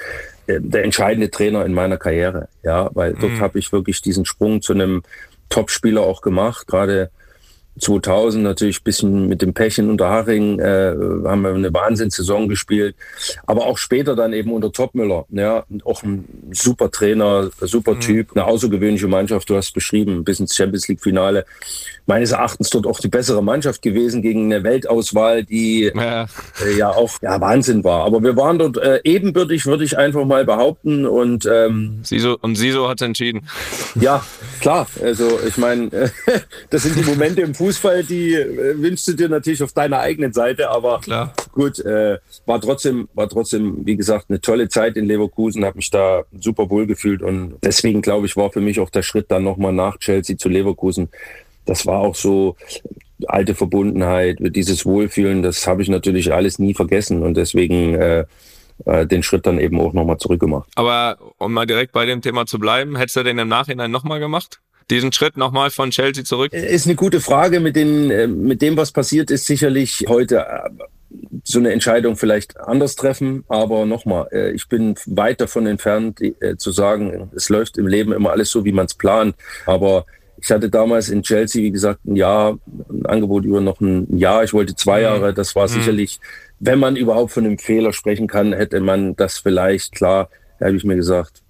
[0.47, 2.49] äh, der entscheidende Trainer in meiner Karriere.
[2.63, 3.41] Ja, weil dort mhm.
[3.41, 5.03] habe ich wirklich diesen Sprung zu einem
[5.49, 6.67] Topspieler auch gemacht.
[6.67, 7.11] Gerade
[7.79, 12.95] 2000 natürlich bisschen mit dem Pech in Unterhaching äh, haben wir eine Wahnsinnssaison gespielt,
[13.47, 18.01] aber auch später dann eben unter Topmüller, ja, auch ein super Trainer, super mhm.
[18.01, 21.45] Typ, eine außergewöhnliche Mannschaft, du hast beschrieben, bis ins Champions League Finale
[22.09, 26.27] meines Erachtens dort auch die bessere Mannschaft gewesen gegen eine Weltauswahl, die ja,
[26.65, 28.05] äh, ja auch ja, Wahnsinn war.
[28.07, 31.07] Aber wir waren dort äh, ebenbürtig, würde ich einfach mal behaupten.
[31.07, 33.47] Und ähm, Siso, und Siso hat entschieden.
[34.01, 34.25] Ja,
[34.61, 34.87] klar.
[35.03, 35.91] Also ich meine,
[36.71, 37.68] das sind die Momente im Fußball,
[38.09, 40.71] die äh, wünschst du dir natürlich auf deiner eigenen Seite.
[40.71, 41.33] Aber klar.
[41.53, 45.91] gut, äh, war trotzdem, war trotzdem, wie gesagt, eine tolle Zeit in Leverkusen, habe mich
[45.91, 49.45] da super wohl gefühlt und deswegen glaube ich, war für mich auch der Schritt dann
[49.45, 51.09] nochmal nach Chelsea zu Leverkusen
[51.69, 52.57] das war auch so
[53.27, 58.25] alte Verbundenheit, dieses Wohlfühlen, das habe ich natürlich alles nie vergessen und deswegen äh,
[58.85, 60.69] äh, den Schritt dann eben auch nochmal zurückgemacht.
[60.77, 64.21] Aber um mal direkt bei dem Thema zu bleiben, hättest du den im Nachhinein nochmal
[64.21, 64.61] gemacht?
[64.91, 66.53] Diesen Schritt nochmal von Chelsea zurück?
[66.53, 67.61] Äh, ist eine gute Frage.
[67.61, 70.47] Mit, den, äh, mit dem, was passiert ist, sicherlich heute
[71.45, 73.45] so eine Entscheidung vielleicht anders treffen.
[73.49, 76.21] Aber nochmal, ich bin weit davon entfernt
[76.59, 79.35] zu sagen, es läuft im Leben immer alles so, wie man es plant.
[79.65, 80.05] Aber
[80.41, 82.59] ich hatte damals in Chelsea, wie gesagt, ein Jahr,
[82.91, 84.45] ein Angebot über noch ein Jahr.
[84.45, 85.05] Ich wollte zwei mhm.
[85.05, 85.35] Jahre.
[85.35, 85.73] Das war mhm.
[85.73, 86.21] sicherlich,
[86.61, 90.77] wenn man überhaupt von einem Fehler sprechen kann, hätte man das vielleicht, klar, da habe
[90.77, 91.43] ich mir gesagt,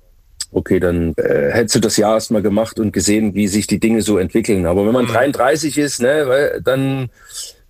[0.53, 4.03] okay, dann äh, hättest du das Jahr erstmal gemacht und gesehen, wie sich die Dinge
[4.03, 4.67] so entwickeln.
[4.67, 5.11] Aber wenn man mhm.
[5.11, 7.11] 33 ist, ne, dann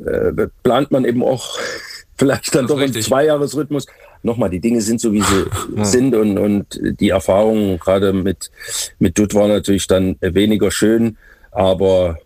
[0.05, 1.59] äh, plant man eben auch
[2.17, 3.87] vielleicht dann doch im Zweijahresrhythmus
[4.23, 5.45] nochmal, die Dinge sind so, wie sie
[5.77, 5.85] ja.
[5.85, 8.51] sind und, und die Erfahrung gerade mit,
[8.99, 11.17] mit Dutt war natürlich dann weniger schön,
[11.53, 12.19] aber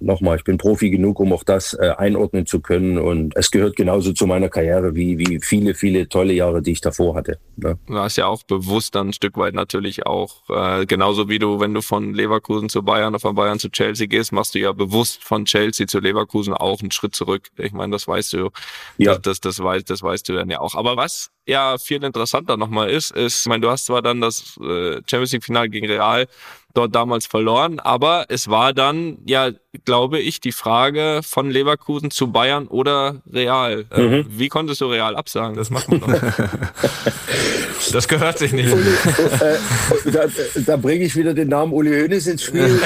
[0.00, 2.98] nochmal, ich bin Profi genug, um auch das äh, einordnen zu können.
[2.98, 6.80] Und es gehört genauso zu meiner Karriere wie, wie viele, viele tolle Jahre, die ich
[6.80, 7.38] davor hatte.
[7.56, 7.78] Ne?
[7.86, 11.60] Du hast ja auch bewusst dann ein Stück weit natürlich auch, äh, genauso wie du,
[11.60, 14.72] wenn du von Leverkusen zu Bayern oder von Bayern zu Chelsea gehst, machst du ja
[14.72, 17.48] bewusst von Chelsea zu Leverkusen auch einen Schritt zurück.
[17.56, 18.50] Ich meine, das weißt du.
[18.98, 19.14] Ja.
[19.14, 20.74] Das, das, das, weißt, das weißt du dann ja auch.
[20.74, 24.58] Aber was ja viel interessanter nochmal ist, ist, ich meine, du hast zwar dann das
[24.62, 26.26] äh, Champions League Finale gegen Real
[26.74, 27.80] dort damals verloren.
[27.80, 29.50] Aber es war dann, ja,
[29.84, 33.84] glaube ich, die Frage von Leverkusen zu Bayern oder Real.
[33.90, 34.26] Äh, mhm.
[34.28, 35.56] Wie konntest du Real absagen?
[35.56, 36.08] Das macht man doch.
[37.92, 38.72] das gehört sich nicht.
[38.72, 40.24] Uli, äh, da,
[40.66, 42.80] da bringe ich wieder den Namen Uli Hoeneß ins Spiel,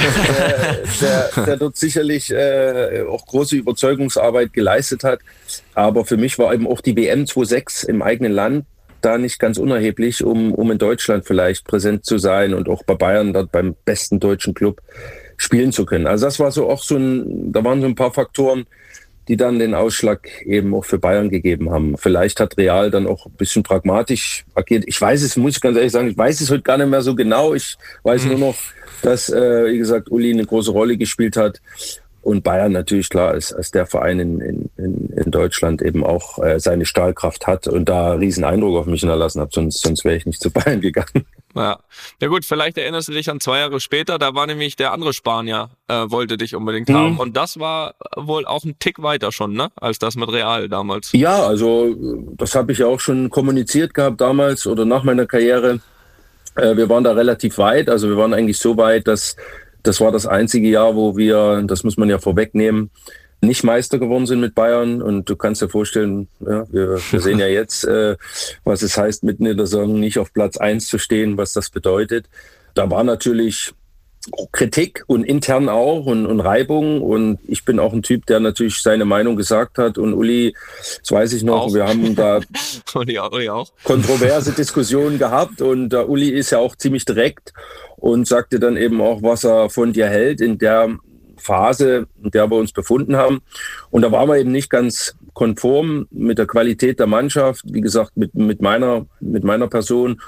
[1.01, 5.21] der, der, dort sicherlich äh, auch große Überzeugungsarbeit geleistet hat.
[5.75, 8.67] Aber für mich war eben auch die WM 26 im eigenen Land
[9.05, 12.95] da nicht ganz unerheblich, um, um in Deutschland vielleicht präsent zu sein und auch bei
[12.95, 14.81] Bayern dort beim besten deutschen Club
[15.37, 16.07] spielen zu können.
[16.07, 18.67] Also das war so auch so ein, da waren so ein paar Faktoren,
[19.29, 21.97] die dann den Ausschlag eben auch für Bayern gegeben haben.
[21.97, 24.85] Vielleicht hat Real dann auch ein bisschen pragmatisch agiert.
[24.87, 27.03] Ich weiß es, muss ich ganz ehrlich sagen, ich weiß es heute gar nicht mehr
[27.03, 27.55] so genau.
[27.55, 28.31] Ich weiß mhm.
[28.31, 28.57] nur noch,
[29.03, 31.61] dass, äh, wie gesagt, Uli eine große Rolle gespielt hat
[32.25, 36.59] und Bayern natürlich klar als, als der Verein in, in, in Deutschland eben auch äh,
[36.59, 40.27] seine Stahlkraft hat und da riesen Eindruck auf mich hinterlassen hat, sonst, sonst wäre ich
[40.27, 41.27] nicht zu Bayern gegangen.
[41.55, 41.79] Ja.
[42.21, 45.13] ja gut, vielleicht erinnerst du dich an zwei Jahre später, da war nämlich der andere
[45.13, 46.95] Spanier, äh, wollte dich unbedingt mhm.
[46.95, 47.21] haben.
[47.21, 49.71] Und das war wohl auch ein Tick weiter schon, ne?
[49.77, 51.13] Als das mit Real damals.
[51.13, 51.95] Ja, also
[52.37, 55.81] das habe ich ja auch schon kommuniziert gehabt damals oder nach meiner Karriere.
[56.57, 59.37] Äh, wir waren da relativ weit, also wir waren eigentlich so weit, dass
[59.85, 62.91] das war das einzige Jahr, wo wir, das muss man ja vorwegnehmen,
[63.41, 65.03] nicht Meister geworden sind mit Bayern.
[65.03, 68.17] Und du kannst dir vorstellen, ja, wir, wir sehen ja jetzt, äh,
[68.65, 71.71] was es heißt, mitten in der Saison nicht auf Platz eins zu stehen, was das
[71.71, 72.27] bedeutet.
[72.75, 73.75] Da war natürlich
[74.53, 77.03] Kritik und intern auch und, und Reibung.
[77.03, 79.99] Und ich bin auch ein Typ, der natürlich seine Meinung gesagt hat.
[79.99, 80.55] Und Uli,
[81.01, 81.75] das weiß ich noch, auch.
[81.75, 82.41] wir haben da
[82.95, 83.71] Uli auch.
[83.85, 85.61] kontroverse Diskussionen gehabt.
[85.61, 87.53] Und der Uli ist ja auch ziemlich direkt
[87.97, 90.97] und sagte dann eben auch, was er von dir hält in der
[91.37, 93.43] Phase, in der wir uns befunden haben.
[93.91, 98.17] Und da waren wir eben nicht ganz konform mit der Qualität der Mannschaft, wie gesagt,
[98.17, 100.21] mit, mit, meiner, mit meiner Person.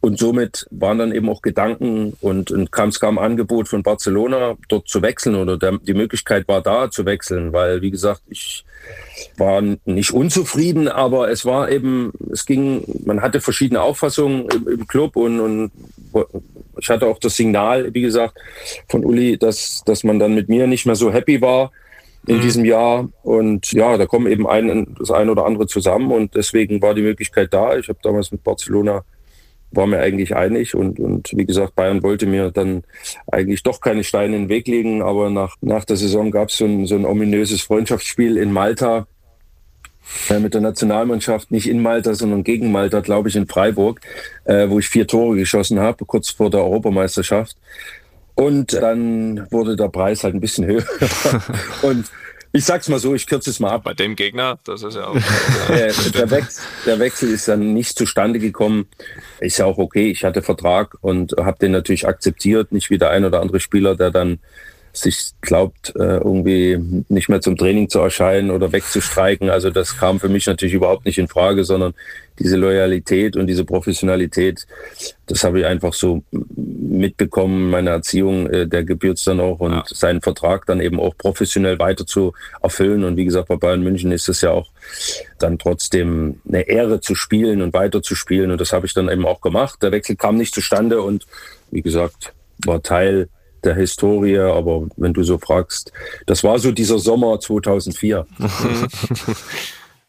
[0.00, 3.82] Und somit waren dann eben auch Gedanken und, und kam, es kam ein Angebot von
[3.82, 8.22] Barcelona, dort zu wechseln oder der, die Möglichkeit war da zu wechseln, weil, wie gesagt,
[8.30, 8.64] ich
[9.36, 14.86] war nicht unzufrieden, aber es war eben, es ging, man hatte verschiedene Auffassungen im, im
[14.86, 15.70] Club und, und
[16.78, 18.38] Ich hatte auch das Signal, wie gesagt,
[18.88, 21.72] von Uli, dass, dass man dann mit mir nicht mehr so happy war
[22.26, 22.40] in mhm.
[22.40, 23.08] diesem Jahr.
[23.22, 27.02] Und ja, da kommen eben ein, das eine oder andere zusammen und deswegen war die
[27.02, 27.76] Möglichkeit da.
[27.76, 29.04] Ich habe damals mit Barcelona
[29.72, 32.82] war mir eigentlich einig und, und wie gesagt, Bayern wollte mir dann
[33.30, 36.56] eigentlich doch keine Steine in den Weg legen, aber nach, nach der Saison gab es
[36.56, 39.06] so ein, so ein ominöses Freundschaftsspiel in Malta
[40.28, 44.00] äh, mit der Nationalmannschaft, nicht in Malta, sondern gegen Malta, glaube ich, in Freiburg,
[44.44, 47.56] äh, wo ich vier Tore geschossen habe, kurz vor der Europameisterschaft.
[48.34, 50.84] Und dann wurde der Preis halt ein bisschen höher.
[51.82, 52.06] und
[52.52, 53.84] ich sag's mal so, ich kürze es mal ab.
[53.84, 55.16] Bei dem Gegner, das ist ja auch.
[55.68, 58.86] äh, der, Wechsel, der, Wechsel, ist dann nicht zustande gekommen.
[59.38, 60.10] Ist ja auch okay.
[60.10, 62.72] Ich hatte Vertrag und habe den natürlich akzeptiert.
[62.72, 64.40] Nicht wie der ein oder andere Spieler, der dann
[64.92, 69.50] sich glaubt, äh, irgendwie nicht mehr zum Training zu erscheinen oder wegzustreiken.
[69.50, 71.94] Also das kam für mich natürlich überhaupt nicht in Frage, sondern
[72.38, 74.66] diese Loyalität und diese Professionalität,
[75.26, 77.70] das habe ich einfach so mitbekommen.
[77.70, 79.84] Meine Erziehung, äh, der gebührt dann auch und ja.
[79.86, 82.32] seinen Vertrag dann eben auch professionell weiter zu
[82.62, 83.04] erfüllen.
[83.04, 84.70] Und wie gesagt, bei Bayern München ist es ja auch
[85.38, 88.50] dann trotzdem eine Ehre zu spielen und weiter zu spielen.
[88.50, 89.82] Und das habe ich dann eben auch gemacht.
[89.82, 91.26] Der Wechsel kam nicht zustande und
[91.70, 92.32] wie gesagt,
[92.64, 93.28] war Teil
[93.64, 95.92] der Historie, aber wenn du so fragst,
[96.26, 98.26] das war so dieser Sommer 2004.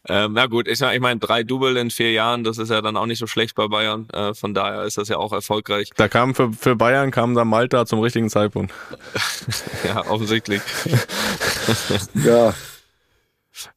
[0.08, 2.96] Ähm, na gut, ich, ich meine, drei Double in vier Jahren, das ist ja dann
[2.96, 4.08] auch nicht so schlecht bei Bayern.
[4.12, 5.90] Äh, von daher ist das ja auch erfolgreich.
[5.96, 8.74] Da kam für, für Bayern kam dann Malta zum richtigen Zeitpunkt.
[9.84, 10.60] ja, offensichtlich.
[12.24, 12.52] ja.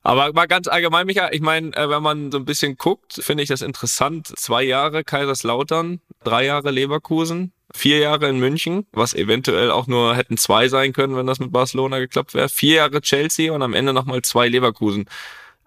[0.01, 3.43] Aber mal ganz allgemein, Micha, ich meine, äh, wenn man so ein bisschen guckt, finde
[3.43, 4.33] ich das interessant.
[4.35, 10.37] Zwei Jahre Kaiserslautern, drei Jahre Leverkusen, vier Jahre in München, was eventuell auch nur hätten
[10.37, 12.49] zwei sein können, wenn das mit Barcelona geklappt wäre.
[12.49, 15.05] Vier Jahre Chelsea und am Ende nochmal zwei Leverkusen.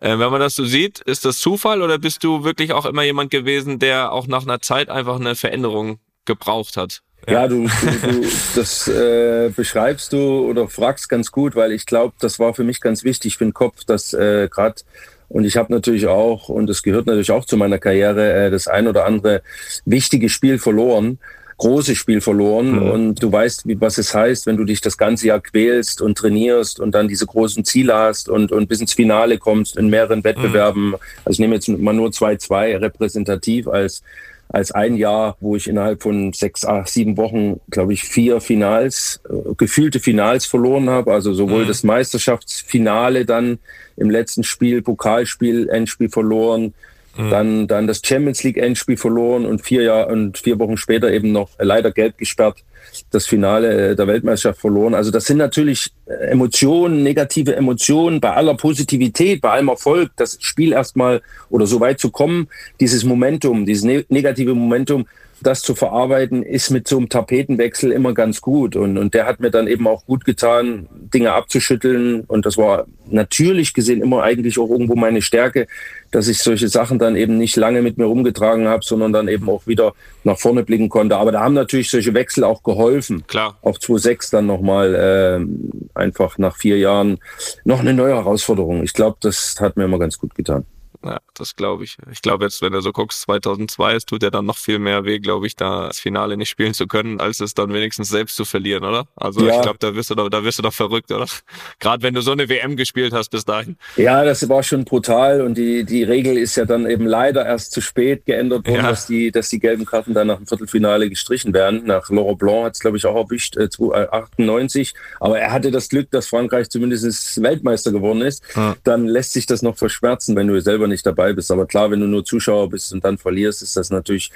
[0.01, 3.03] Äh, wenn man das so sieht, ist das Zufall oder bist du wirklich auch immer
[3.03, 7.03] jemand gewesen, der auch nach einer Zeit einfach eine Veränderung gebraucht hat?
[7.27, 11.85] Ja, ja du, du, du, das äh, beschreibst du oder fragst ganz gut, weil ich
[11.85, 14.83] glaube, das war für mich ganz wichtig für den Kopf, dass äh, gerade
[15.29, 18.67] und ich habe natürlich auch, und das gehört natürlich auch zu meiner Karriere, äh, das
[18.67, 19.43] ein oder andere
[19.85, 21.19] wichtige Spiel verloren
[21.59, 22.73] großes Spiel verloren.
[22.73, 22.91] Mhm.
[22.91, 26.17] Und du weißt, wie, was es heißt, wenn du dich das ganze Jahr quälst und
[26.17, 30.25] trainierst und dann diese großen Ziele hast und, und bis ins Finale kommst in mehreren
[30.25, 30.91] Wettbewerben.
[30.91, 30.97] Mhm.
[31.25, 34.03] Also ich nehme jetzt mal nur zwei, zwei repräsentativ als
[34.51, 39.21] als ein Jahr, wo ich innerhalb von sechs, acht, sieben Wochen, glaube ich, vier Finals,
[39.29, 41.13] äh, gefühlte Finals verloren habe.
[41.13, 41.69] Also sowohl mhm.
[41.69, 43.59] das Meisterschaftsfinale dann
[43.97, 46.73] im letzten Spiel, Pokalspiel, Endspiel verloren,
[47.17, 47.31] Mhm.
[47.31, 51.33] Dann, dann das Champions League Endspiel verloren und vier Jahre und vier Wochen später eben
[51.33, 52.63] noch leider gelb gesperrt
[53.11, 54.95] das Finale äh, der Weltmeisterschaft verloren.
[54.95, 60.39] Also das sind natürlich äh, Emotionen, negative Emotionen bei aller Positivität, bei allem Erfolg, das
[60.41, 62.49] Spiel erstmal oder so weit zu kommen,
[62.81, 65.07] dieses Momentum, dieses ne negative Momentum,
[65.41, 68.77] das zu verarbeiten, ist mit so einem Tapetenwechsel immer ganz gut.
[68.77, 72.23] Und, und der hat mir dann eben auch gut getan, Dinge abzuschütteln.
[72.23, 75.67] Und das war natürlich gesehen immer eigentlich auch irgendwo meine Stärke,
[76.11, 79.49] dass ich solche Sachen dann eben nicht lange mit mir rumgetragen habe, sondern dann eben
[79.49, 79.95] auch wieder
[80.25, 81.17] nach vorne blicken konnte.
[81.17, 83.25] Aber da haben natürlich solche Wechsel auch geholfen.
[83.27, 83.57] Klar.
[83.63, 87.19] Auch 2.6 dann nochmal äh, einfach nach vier Jahren
[87.65, 88.83] noch eine neue Herausforderung.
[88.83, 90.65] Ich glaube, das hat mir immer ganz gut getan.
[91.05, 91.97] Ja, das glaube ich.
[92.11, 95.05] Ich glaube jetzt, wenn du so guckst, 2002, es tut ja dann noch viel mehr
[95.05, 98.35] weh, glaube ich, da das Finale nicht spielen zu können, als es dann wenigstens selbst
[98.35, 99.07] zu verlieren, oder?
[99.15, 99.55] Also ja.
[99.55, 101.27] ich glaube, da wirst du doch, da wirst du doch verrückt, oder?
[101.79, 103.77] Gerade wenn du so eine WM gespielt hast bis dahin.
[103.97, 107.73] Ja, das war schon brutal und die, die Regel ist ja dann eben leider erst
[107.73, 108.91] zu spät geändert worden, ja.
[108.91, 111.85] dass die, dass die gelben Karten dann nach dem Viertelfinale gestrichen werden.
[111.85, 114.95] Nach Laurent Blanc hat es, glaube ich, auch erwischt, äh, 98.
[115.21, 118.43] Aber er hatte das Glück, dass Frankreich zumindest Weltmeister geworden ist.
[118.57, 118.75] Ja.
[118.83, 121.51] Dann lässt sich das noch verschmerzen, wenn du selber nicht dabei bist.
[121.51, 124.31] Aber klar, wenn du nur Zuschauer bist und dann verlierst, ist das natürlich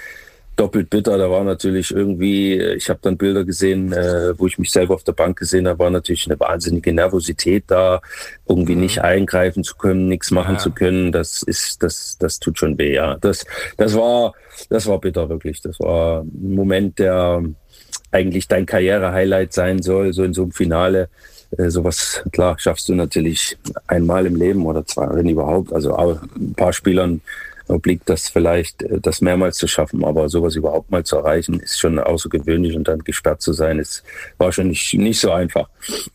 [0.56, 1.18] doppelt bitter.
[1.18, 5.04] Da war natürlich irgendwie, ich habe dann Bilder gesehen, äh, wo ich mich selber auf
[5.04, 8.00] der Bank gesehen habe, war natürlich eine wahnsinnige Nervosität da,
[8.48, 8.82] irgendwie mhm.
[8.82, 10.60] nicht eingreifen zu können, nichts machen ja.
[10.60, 11.12] zu können.
[11.12, 12.94] Das ist, das, das tut schon weh.
[12.94, 13.44] Ja, das,
[13.76, 14.34] das war,
[14.68, 15.60] das war bitter wirklich.
[15.62, 17.42] Das war ein Moment, der
[18.10, 21.08] eigentlich dein Karriere-Highlight sein soll, so in so einem Finale.
[21.58, 25.72] Äh, sowas, klar, schaffst du natürlich einmal im Leben oder zwei, wenn überhaupt.
[25.72, 27.20] Also ein paar Spielern
[27.68, 31.78] obliegt das vielleicht, äh, das mehrmals zu schaffen, aber sowas überhaupt mal zu erreichen, ist
[31.78, 34.04] schon außergewöhnlich und dann gesperrt zu sein, ist,
[34.38, 35.68] war schon nicht, so einfach.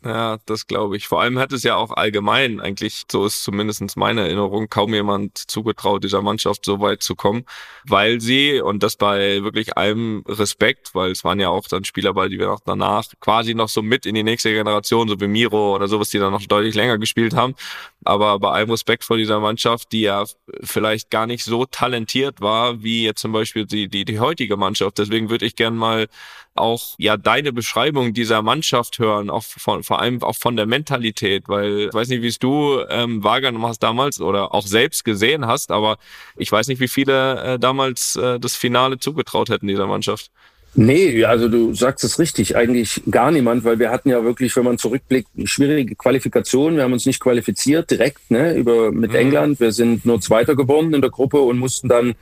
[0.03, 1.07] Ja, das glaube ich.
[1.07, 5.37] Vor allem hat es ja auch allgemein, eigentlich, so ist zumindest meine Erinnerung, kaum jemand
[5.37, 7.45] zugetraut, dieser Mannschaft so weit zu kommen,
[7.87, 12.13] weil sie, und das bei wirklich allem Respekt, weil es waren ja auch dann Spieler
[12.13, 15.27] bei, die wir noch danach quasi noch so mit in die nächste Generation, so wie
[15.27, 17.55] Miro oder sowas, die dann noch deutlich länger gespielt haben,
[18.03, 20.25] aber bei allem Respekt vor dieser Mannschaft, die ja
[20.63, 24.57] vielleicht gar nicht nicht so talentiert war wie jetzt zum Beispiel die, die, die heutige
[24.57, 24.97] Mannschaft.
[24.97, 26.07] Deswegen würde ich gern mal
[26.55, 31.43] auch ja deine Beschreibung dieser Mannschaft hören, auch von, vor allem auch von der Mentalität,
[31.47, 35.45] weil ich weiß nicht, wie es du ähm, wahrgenommen hast damals oder auch selbst gesehen
[35.45, 35.97] hast, aber
[36.35, 40.31] ich weiß nicht, wie viele äh, damals äh, das Finale zugetraut hätten dieser Mannschaft.
[40.79, 44.63] Nee, also du sagst es richtig, eigentlich gar niemand, weil wir hatten ja wirklich, wenn
[44.63, 46.75] man zurückblickt, schwierige Qualifikation.
[46.75, 49.17] Wir haben uns nicht qualifiziert direkt ne, über, mit mhm.
[49.17, 49.59] England.
[49.59, 52.13] Wir sind nur Zweiter geworden in der Gruppe und mussten dann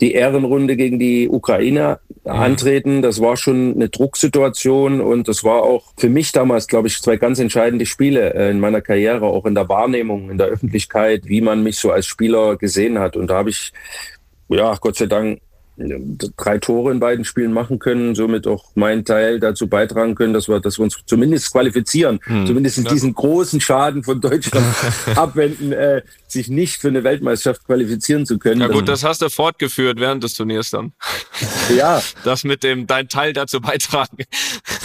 [0.00, 2.30] die Ehrenrunde gegen die Ukraine mhm.
[2.30, 3.02] antreten.
[3.02, 7.18] Das war schon eine Drucksituation und das war auch für mich damals, glaube ich, zwei
[7.18, 11.42] ganz entscheidende Spiele äh, in meiner Karriere, auch in der Wahrnehmung, in der Öffentlichkeit, wie
[11.42, 13.14] man mich so als Spieler gesehen hat.
[13.14, 13.74] Und da habe ich,
[14.48, 15.40] ja, Gott sei Dank,
[15.76, 20.48] drei Tore in beiden Spielen machen können, somit auch meinen Teil dazu beitragen können, dass
[20.48, 22.46] wir, dass wir uns zumindest qualifizieren, hm.
[22.46, 22.84] zumindest ja.
[22.84, 24.66] diesen großen Schaden von Deutschland
[25.16, 28.60] abwenden, äh, sich nicht für eine Weltmeisterschaft qualifizieren zu können.
[28.60, 30.92] Ja gut, das hast du fortgeführt während des Turniers dann.
[31.74, 32.02] Ja.
[32.24, 34.18] Das mit dem dein Teil dazu beitragen.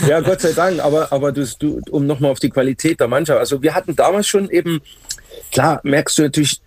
[0.07, 3.37] Ja, Gott sei Dank, aber, aber du, du um nochmal auf die Qualität der Mannschaft.
[3.37, 4.79] Also wir hatten damals schon eben,
[5.51, 6.61] klar, merkst du natürlich,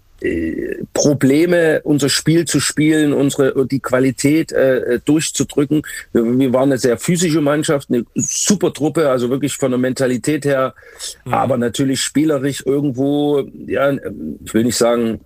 [0.95, 5.83] Probleme, unser Spiel zu spielen, unsere die Qualität äh, durchzudrücken.
[6.13, 10.45] Wir, wir, waren eine sehr physische Mannschaft, eine super Truppe, also wirklich von der Mentalität
[10.45, 10.75] her,
[11.25, 11.35] mhm.
[11.35, 13.93] aber natürlich spielerisch irgendwo, ja,
[14.45, 15.21] ich will nicht sagen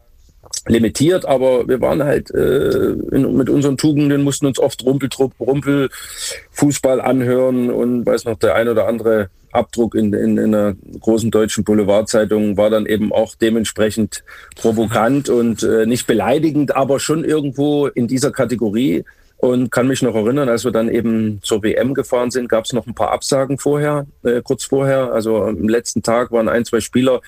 [0.66, 7.01] limitiert, aber wir waren halt äh, in, mit unseren Tugenden, mussten uns oft Rumpeltrupp, Rumpelfußball
[7.01, 11.65] anhören und weiß noch, der ein oder andere Abdruck in, in, in einer großen deutschen
[11.65, 14.24] Boulevardzeitung war dann eben auch dementsprechend
[14.55, 19.05] provokant und äh, nicht beleidigend, aber schon irgendwo in dieser Kategorie.
[19.39, 22.73] Und kann mich noch erinnern, als wir dann eben zur WM gefahren sind, gab es
[22.73, 25.12] noch ein paar Absagen vorher, äh, kurz vorher.
[25.12, 27.20] Also am letzten Tag waren ein, zwei Spieler,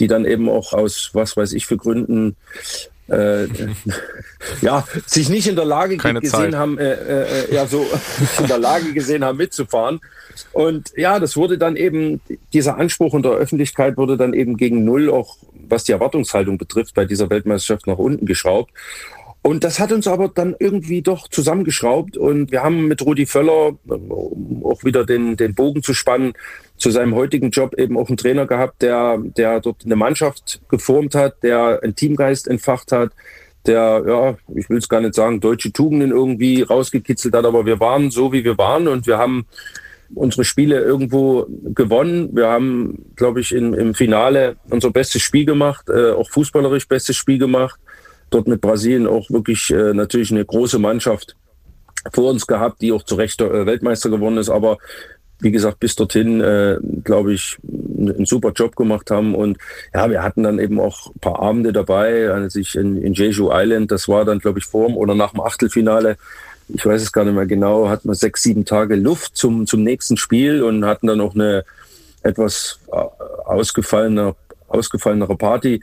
[0.00, 2.36] die dann eben auch aus was weiß ich für Gründen
[3.08, 3.46] äh,
[4.60, 6.54] ja, sich nicht in der Lage Keine gesehen Zeit.
[6.54, 7.86] haben, äh, äh, ja, so
[8.38, 10.00] in der Lage gesehen haben, mitzufahren.
[10.52, 12.20] Und ja, das wurde dann eben,
[12.52, 15.36] dieser Anspruch in der Öffentlichkeit wurde dann eben gegen Null, auch
[15.68, 18.72] was die Erwartungshaltung betrifft, bei dieser Weltmeisterschaft nach unten geschraubt.
[19.44, 23.72] Und das hat uns aber dann irgendwie doch zusammengeschraubt und wir haben mit Rudi Völler,
[23.86, 26.34] um auch wieder den, den Bogen zu spannen,
[26.76, 31.16] zu seinem heutigen Job eben auch einen Trainer gehabt, der, der dort eine Mannschaft geformt
[31.16, 33.10] hat, der einen Teamgeist entfacht hat,
[33.66, 37.80] der, ja, ich will es gar nicht sagen, deutsche Tugenden irgendwie rausgekitzelt hat, aber wir
[37.80, 39.46] waren so, wie wir waren und wir haben
[40.14, 42.28] unsere Spiele irgendwo gewonnen.
[42.32, 47.16] Wir haben, glaube ich, in, im Finale unser bestes Spiel gemacht, äh, auch fußballerisch bestes
[47.16, 47.80] Spiel gemacht
[48.34, 51.36] dort mit Brasilien auch wirklich äh, natürlich eine große Mannschaft
[52.12, 54.50] vor uns gehabt, die auch zu Recht äh, Weltmeister geworden ist.
[54.50, 54.78] Aber
[55.40, 59.34] wie gesagt, bis dorthin, äh, glaube ich, einen super Job gemacht haben.
[59.34, 59.58] Und
[59.92, 63.50] ja, wir hatten dann eben auch ein paar Abende dabei, als ich in, in Jeju
[63.52, 66.16] Island, das war dann, glaube ich, vor dem oder nach dem Achtelfinale,
[66.68, 69.82] ich weiß es gar nicht mehr genau, hatten wir sechs, sieben Tage Luft zum, zum
[69.82, 71.64] nächsten Spiel und hatten dann auch eine
[72.22, 72.96] etwas äh,
[73.44, 74.36] ausgefallene
[74.72, 75.82] ausgefallenere Party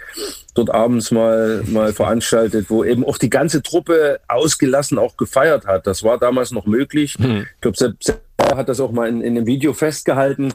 [0.56, 5.88] dort abends mal, mal veranstaltet, wo eben auch die ganze Truppe ausgelassen auch gefeiert hat.
[5.88, 7.18] Das war damals noch möglich.
[7.20, 7.48] Mhm.
[7.56, 10.53] Ich glaube, selbst hat das auch mal in, in dem Video festgehalten.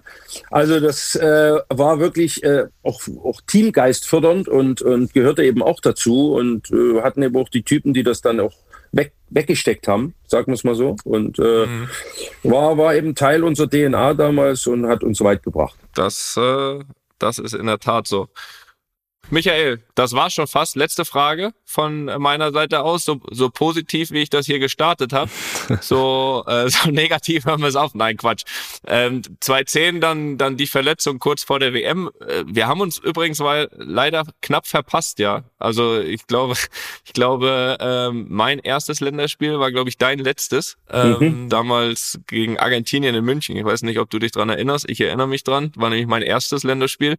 [0.50, 5.80] Also das äh, war wirklich äh, auch, auch Teamgeist fördernd und, und gehörte eben auch
[5.80, 8.54] dazu und äh, hatten eben auch die Typen, die das dann auch
[8.92, 10.96] weg, weggesteckt haben, sagen wir es mal so.
[11.04, 11.88] Und äh, mhm.
[12.42, 15.78] war, war eben Teil unserer DNA damals und hat uns weit gebracht.
[15.94, 16.80] Das äh,
[17.24, 18.28] das ist in der Tat so.
[19.30, 20.76] Michael, das war schon fast.
[20.76, 23.04] Letzte Frage von meiner Seite aus.
[23.04, 25.30] So, so positiv, wie ich das hier gestartet habe,
[25.80, 27.94] so, äh, so negativ haben wir es auf.
[27.94, 28.44] Nein, Quatsch.
[28.86, 32.10] Ähm, 2010 dann, dann die Verletzung kurz vor der WM.
[32.20, 35.44] Äh, wir haben uns übrigens mal leider knapp verpasst, ja.
[35.58, 36.54] Also ich glaube,
[37.04, 40.76] ich glaube, ähm, mein erstes Länderspiel war, glaube ich, dein letztes.
[40.90, 41.48] Ähm, mhm.
[41.48, 43.56] Damals gegen Argentinien in München.
[43.56, 44.88] Ich weiß nicht, ob du dich dran erinnerst.
[44.88, 45.72] Ich erinnere mich dran.
[45.76, 47.16] War nämlich mein erstes Länderspiel.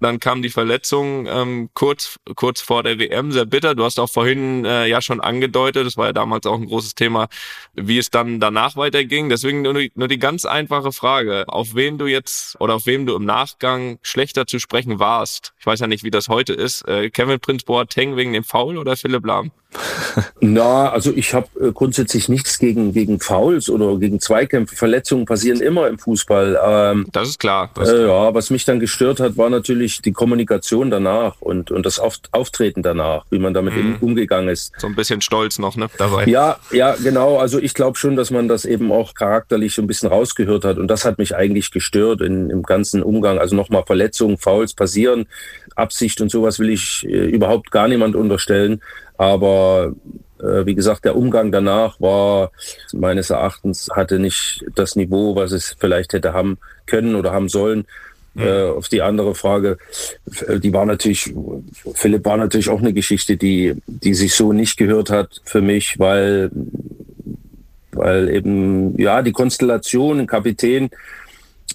[0.00, 1.26] Dann kam die Verletzung.
[1.26, 3.74] Ähm, ähm, kurz, kurz vor der WM, sehr bitter.
[3.74, 6.94] Du hast auch vorhin äh, ja schon angedeutet, das war ja damals auch ein großes
[6.94, 7.28] Thema,
[7.74, 9.28] wie es dann danach weiterging.
[9.28, 13.14] Deswegen nur, nur die ganz einfache Frage, auf wen du jetzt oder auf wem du
[13.14, 15.54] im Nachgang schlechter zu sprechen warst.
[15.58, 16.86] Ich weiß ja nicht, wie das heute ist.
[16.86, 19.50] Äh, Kevin Prince Boateng wegen dem Foul oder Philipp Lahm?
[20.40, 24.74] Na, also ich habe äh, grundsätzlich nichts gegen, gegen Fouls oder gegen Zweikämpfe.
[24.74, 26.58] Verletzungen passieren immer im Fußball.
[26.64, 27.70] Ähm, das ist klar.
[27.74, 31.70] Das ist äh, ja, was mich dann gestört hat, war natürlich die Kommunikation danach und,
[31.70, 33.96] und das Auftreten danach, wie man damit mhm.
[34.00, 34.72] umgegangen ist.
[34.78, 35.88] So ein bisschen stolz noch, ne?
[35.98, 36.24] Dabei.
[36.24, 37.38] Ja, ja, genau.
[37.38, 40.78] Also ich glaube schon, dass man das eben auch charakterlich so ein bisschen rausgehört hat
[40.78, 43.38] und das hat mich eigentlich gestört in, im ganzen Umgang.
[43.38, 45.26] Also nochmal Verletzungen, Fouls passieren,
[45.76, 48.80] Absicht und sowas will ich äh, überhaupt gar niemand unterstellen.
[49.18, 49.92] Aber
[50.40, 52.52] äh, wie gesagt, der Umgang danach war
[52.92, 57.84] meines Erachtens hatte nicht das Niveau, was es vielleicht hätte haben können oder haben sollen.
[58.34, 58.42] Mhm.
[58.42, 59.78] Äh, auf die andere Frage,
[60.26, 61.34] die war natürlich,
[61.94, 65.98] Philipp war natürlich auch eine Geschichte, die, die sich so nicht gehört hat für mich,
[65.98, 66.50] weil,
[67.92, 70.90] weil eben, ja, die Konstellation, ein Kapitän,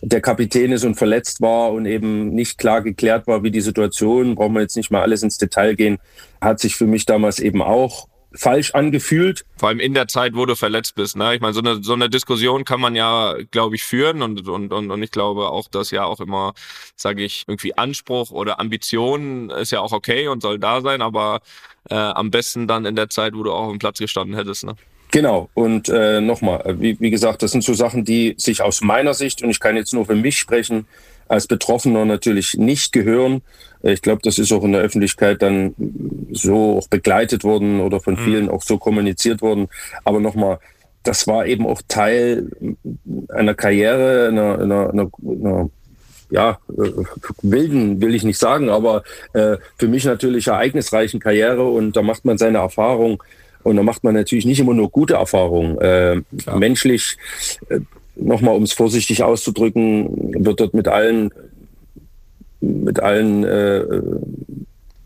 [0.01, 4.35] der Kapitän ist und verletzt war und eben nicht klar geklärt war, wie die Situation,
[4.35, 5.99] brauchen wir jetzt nicht mal alles ins Detail gehen,
[6.41, 9.45] hat sich für mich damals eben auch falsch angefühlt.
[9.57, 11.15] Vor allem in der Zeit, wo du verletzt bist.
[11.15, 11.35] Ne?
[11.35, 14.73] Ich meine, so eine, so eine Diskussion kann man ja, glaube ich, führen und, und,
[14.73, 16.53] und, und ich glaube auch, dass ja auch immer,
[16.95, 21.41] sage ich, irgendwie Anspruch oder Ambition ist ja auch okay und soll da sein, aber
[21.89, 24.63] äh, am besten dann in der Zeit, wo du auch auf dem Platz gestanden hättest.
[24.65, 24.75] Ne?
[25.13, 29.13] Genau, und äh, nochmal, wie, wie gesagt, das sind so Sachen, die sich aus meiner
[29.13, 30.87] Sicht, und ich kann jetzt nur für mich sprechen,
[31.27, 33.43] als Betroffener natürlich nicht gehören.
[33.83, 35.75] Ich glaube, das ist auch in der Öffentlichkeit dann
[36.31, 38.25] so auch begleitet worden oder von mhm.
[38.25, 39.67] vielen auch so kommuniziert worden.
[40.03, 40.57] Aber nochmal,
[41.03, 42.49] das war eben auch Teil
[43.29, 45.69] einer Karriere, einer, einer, einer, einer
[46.31, 46.89] ja, äh,
[47.43, 49.03] wilden will ich nicht sagen, aber
[49.33, 53.21] äh, für mich natürlich ereignisreichen Karriere und da macht man seine Erfahrung
[53.63, 55.77] und da macht man natürlich nicht immer nur gute Erfahrungen.
[55.79, 56.21] Äh,
[56.57, 57.17] menschlich
[57.69, 57.79] äh,
[58.15, 61.31] nochmal um es vorsichtig auszudrücken, wird dort mit allen,
[62.61, 63.85] mit allen äh,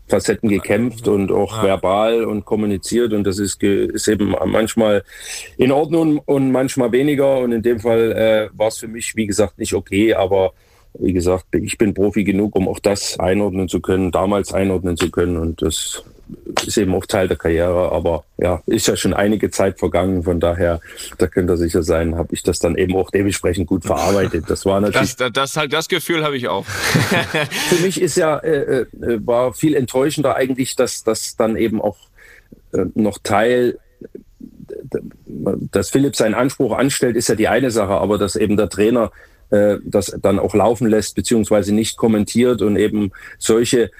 [0.08, 3.12] Facetten gekämpft und auch verbal und kommuniziert.
[3.12, 5.04] Und das ist, ist eben manchmal
[5.56, 7.38] in Ordnung und manchmal weniger.
[7.38, 10.52] Und in dem Fall äh, war es für mich, wie gesagt, nicht okay, aber
[10.94, 15.10] wie gesagt, ich bin Profi genug, um auch das einordnen zu können, damals einordnen zu
[15.10, 15.36] können.
[15.36, 16.02] Und das
[16.66, 20.40] ist eben auch Teil der Karriere, aber ja, ist ja schon einige Zeit vergangen, von
[20.40, 20.80] daher,
[21.16, 24.44] da könnt ihr sicher sein, habe ich das dann eben auch dementsprechend gut verarbeitet.
[24.48, 25.16] Das war natürlich.
[25.16, 26.64] Das, das, das, das Gefühl habe ich auch.
[27.68, 28.86] für mich ist ja, äh, äh,
[29.26, 31.96] war viel enttäuschender eigentlich, dass das dann eben auch
[32.72, 33.78] äh, noch Teil
[35.72, 39.10] dass Philipp seinen Anspruch anstellt, ist ja die eine Sache, aber dass eben der Trainer
[39.50, 43.90] äh, das dann auch laufen lässt, beziehungsweise nicht kommentiert und eben solche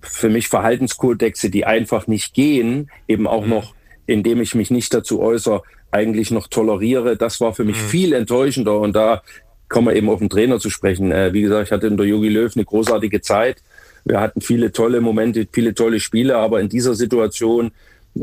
[0.00, 3.50] für mich Verhaltenskodexe, die einfach nicht gehen, eben auch mhm.
[3.50, 3.74] noch,
[4.06, 7.16] indem ich mich nicht dazu äußere, eigentlich noch toleriere.
[7.16, 7.86] Das war für mich mhm.
[7.88, 9.22] viel enttäuschender und da
[9.68, 11.12] kommen wir eben auf den Trainer zu sprechen.
[11.12, 13.62] Äh, wie gesagt, ich hatte in der Yogi Löw eine großartige Zeit.
[14.04, 17.72] Wir hatten viele tolle Momente, viele tolle Spiele, aber in dieser Situation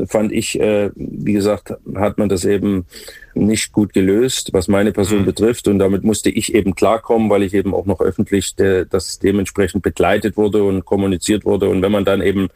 [0.06, 2.86] fand ich, äh, wie gesagt, hat man das eben
[3.34, 5.26] nicht gut gelöst, was meine Person mhm.
[5.26, 5.68] betrifft.
[5.68, 9.82] Und damit musste ich eben klarkommen, weil ich eben auch noch öffentlich de, das dementsprechend
[9.82, 11.68] begleitet wurde und kommuniziert wurde.
[11.68, 12.48] Und wenn man dann eben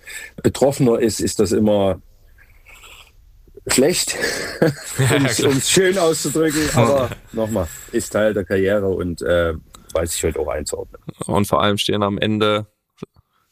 [0.42, 2.00] Betroffener ist, ist das immer
[3.66, 4.16] schlecht,
[5.16, 6.62] um es schön auszudrücken.
[6.74, 9.54] Aber nochmal, ist Teil der Karriere und äh,
[9.92, 11.00] weiß ich heute auch einzuordnen.
[11.26, 12.66] Und vor allem stehen am Ende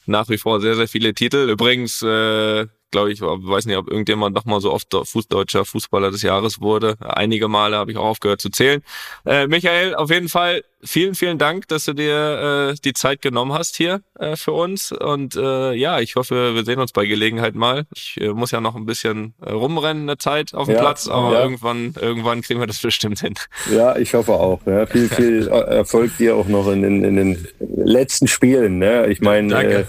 [0.07, 1.51] nach wie vor sehr, sehr viele Titel.
[1.51, 6.23] Übrigens, äh, glaube ich, weiß nicht, ob irgendjemand noch mal so oft Fußdeutscher Fußballer des
[6.23, 6.97] Jahres wurde.
[7.01, 8.83] Einige Male habe ich auch aufgehört zu zählen.
[9.25, 13.53] Äh, Michael, auf jeden Fall vielen, vielen Dank, dass du dir äh, die Zeit genommen
[13.53, 14.93] hast hier äh, für uns.
[14.93, 17.85] Und äh, ja, ich hoffe, wir sehen uns bei Gelegenheit mal.
[17.95, 21.09] Ich äh, muss ja noch ein bisschen äh, rumrennen, eine Zeit auf dem ja, Platz,
[21.09, 21.43] aber ja.
[21.43, 23.35] irgendwann, irgendwann kriegen wir das bestimmt hin.
[23.73, 24.61] Ja, ich hoffe auch.
[24.67, 24.87] Ja.
[24.87, 28.79] Viel, viel Erfolg dir auch noch in den, in den letzten Spielen.
[28.79, 29.07] Ne?
[29.09, 29.85] Ich meine, äh,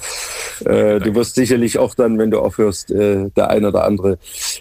[0.66, 4.18] äh, du wirst sicherlich auch dann, wenn du aufhörst, äh, der ein oder andere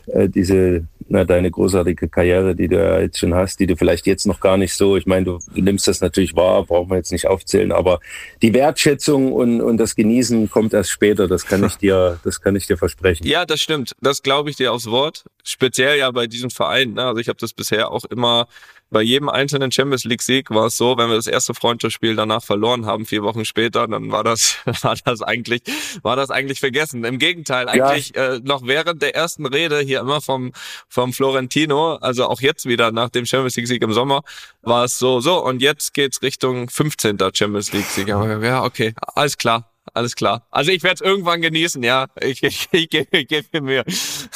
[0.07, 4.07] äh, diese na, deine großartige Karriere, die du ja jetzt schon hast, die du vielleicht
[4.07, 6.97] jetzt noch gar nicht so, ich meine, du, du nimmst das natürlich wahr, brauchen wir
[6.97, 8.01] jetzt nicht aufzählen, aber
[8.43, 12.57] die Wertschätzung und, und das Genießen kommt erst später, das kann ich dir, das kann
[12.57, 13.27] ich dir versprechen.
[13.27, 17.05] Ja, das stimmt, das glaube ich dir aufs Wort, speziell ja bei diesem Verein, ne?
[17.05, 18.47] also ich habe das bisher auch immer
[18.91, 22.43] bei jedem einzelnen Champions League Sieg war es so, wenn wir das erste Freundschaftsspiel danach
[22.43, 25.63] verloren haben, vier Wochen später, dann war das, war das eigentlich,
[26.03, 27.05] war das eigentlich vergessen.
[27.05, 28.35] Im Gegenteil, eigentlich ja.
[28.35, 30.53] äh, noch während der ersten Rede hier immer vom,
[30.89, 34.23] vom Florentino, also auch jetzt wieder nach dem Champions League Sieg im Sommer,
[34.63, 37.19] war es so, so, und jetzt geht's Richtung 15.
[37.35, 38.09] Champions League Sieg.
[38.09, 40.43] Ja, okay, alles klar alles klar.
[40.51, 42.07] Also ich werde es irgendwann genießen, ja.
[42.21, 43.85] Ich, ich, ich, ich gebe mir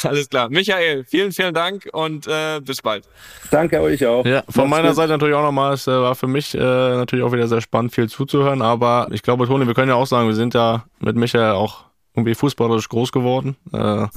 [0.02, 0.48] Alles klar.
[0.48, 3.08] Michael, vielen, vielen Dank und äh, bis bald.
[3.50, 4.24] Danke euch auch.
[4.24, 4.96] Ja, von Macht's meiner gut.
[4.96, 7.94] Seite natürlich auch nochmal, es äh, war für mich äh, natürlich auch wieder sehr spannend,
[7.94, 11.16] viel zuzuhören, aber ich glaube, Toni, wir können ja auch sagen, wir sind ja mit
[11.16, 11.84] Michael auch
[12.14, 13.56] irgendwie fußballerisch groß geworden.
[13.72, 14.10] Äh, war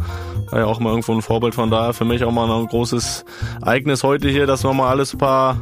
[0.53, 3.23] ja auch mal irgendwo ein Vorbild, von daher für mich auch mal ein großes
[3.61, 5.57] Ereignis heute hier, dass wir mal alles ein paar,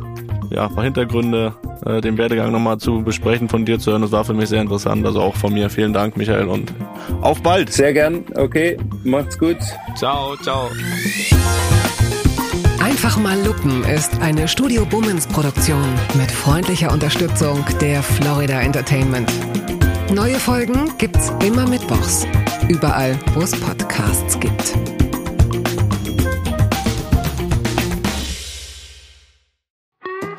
[0.54, 1.54] ja, paar Hintergründe,
[1.86, 4.02] äh, den Werdegang nochmal zu besprechen, von dir zu hören.
[4.02, 5.06] Das war für mich sehr interessant.
[5.06, 6.74] Also auch von mir vielen Dank, Michael, und
[7.22, 7.72] auf bald.
[7.72, 8.24] Sehr gern.
[8.36, 9.58] Okay, macht's gut.
[9.96, 10.70] Ciao, ciao.
[12.80, 15.84] Einfach mal Lupen ist eine Studio Bummens Produktion
[16.16, 19.32] mit freundlicher Unterstützung der Florida Entertainment.
[20.14, 22.28] Neue Folgen gibt's immer mittwochs.
[22.68, 24.74] Überall, wo es Podcasts gibt.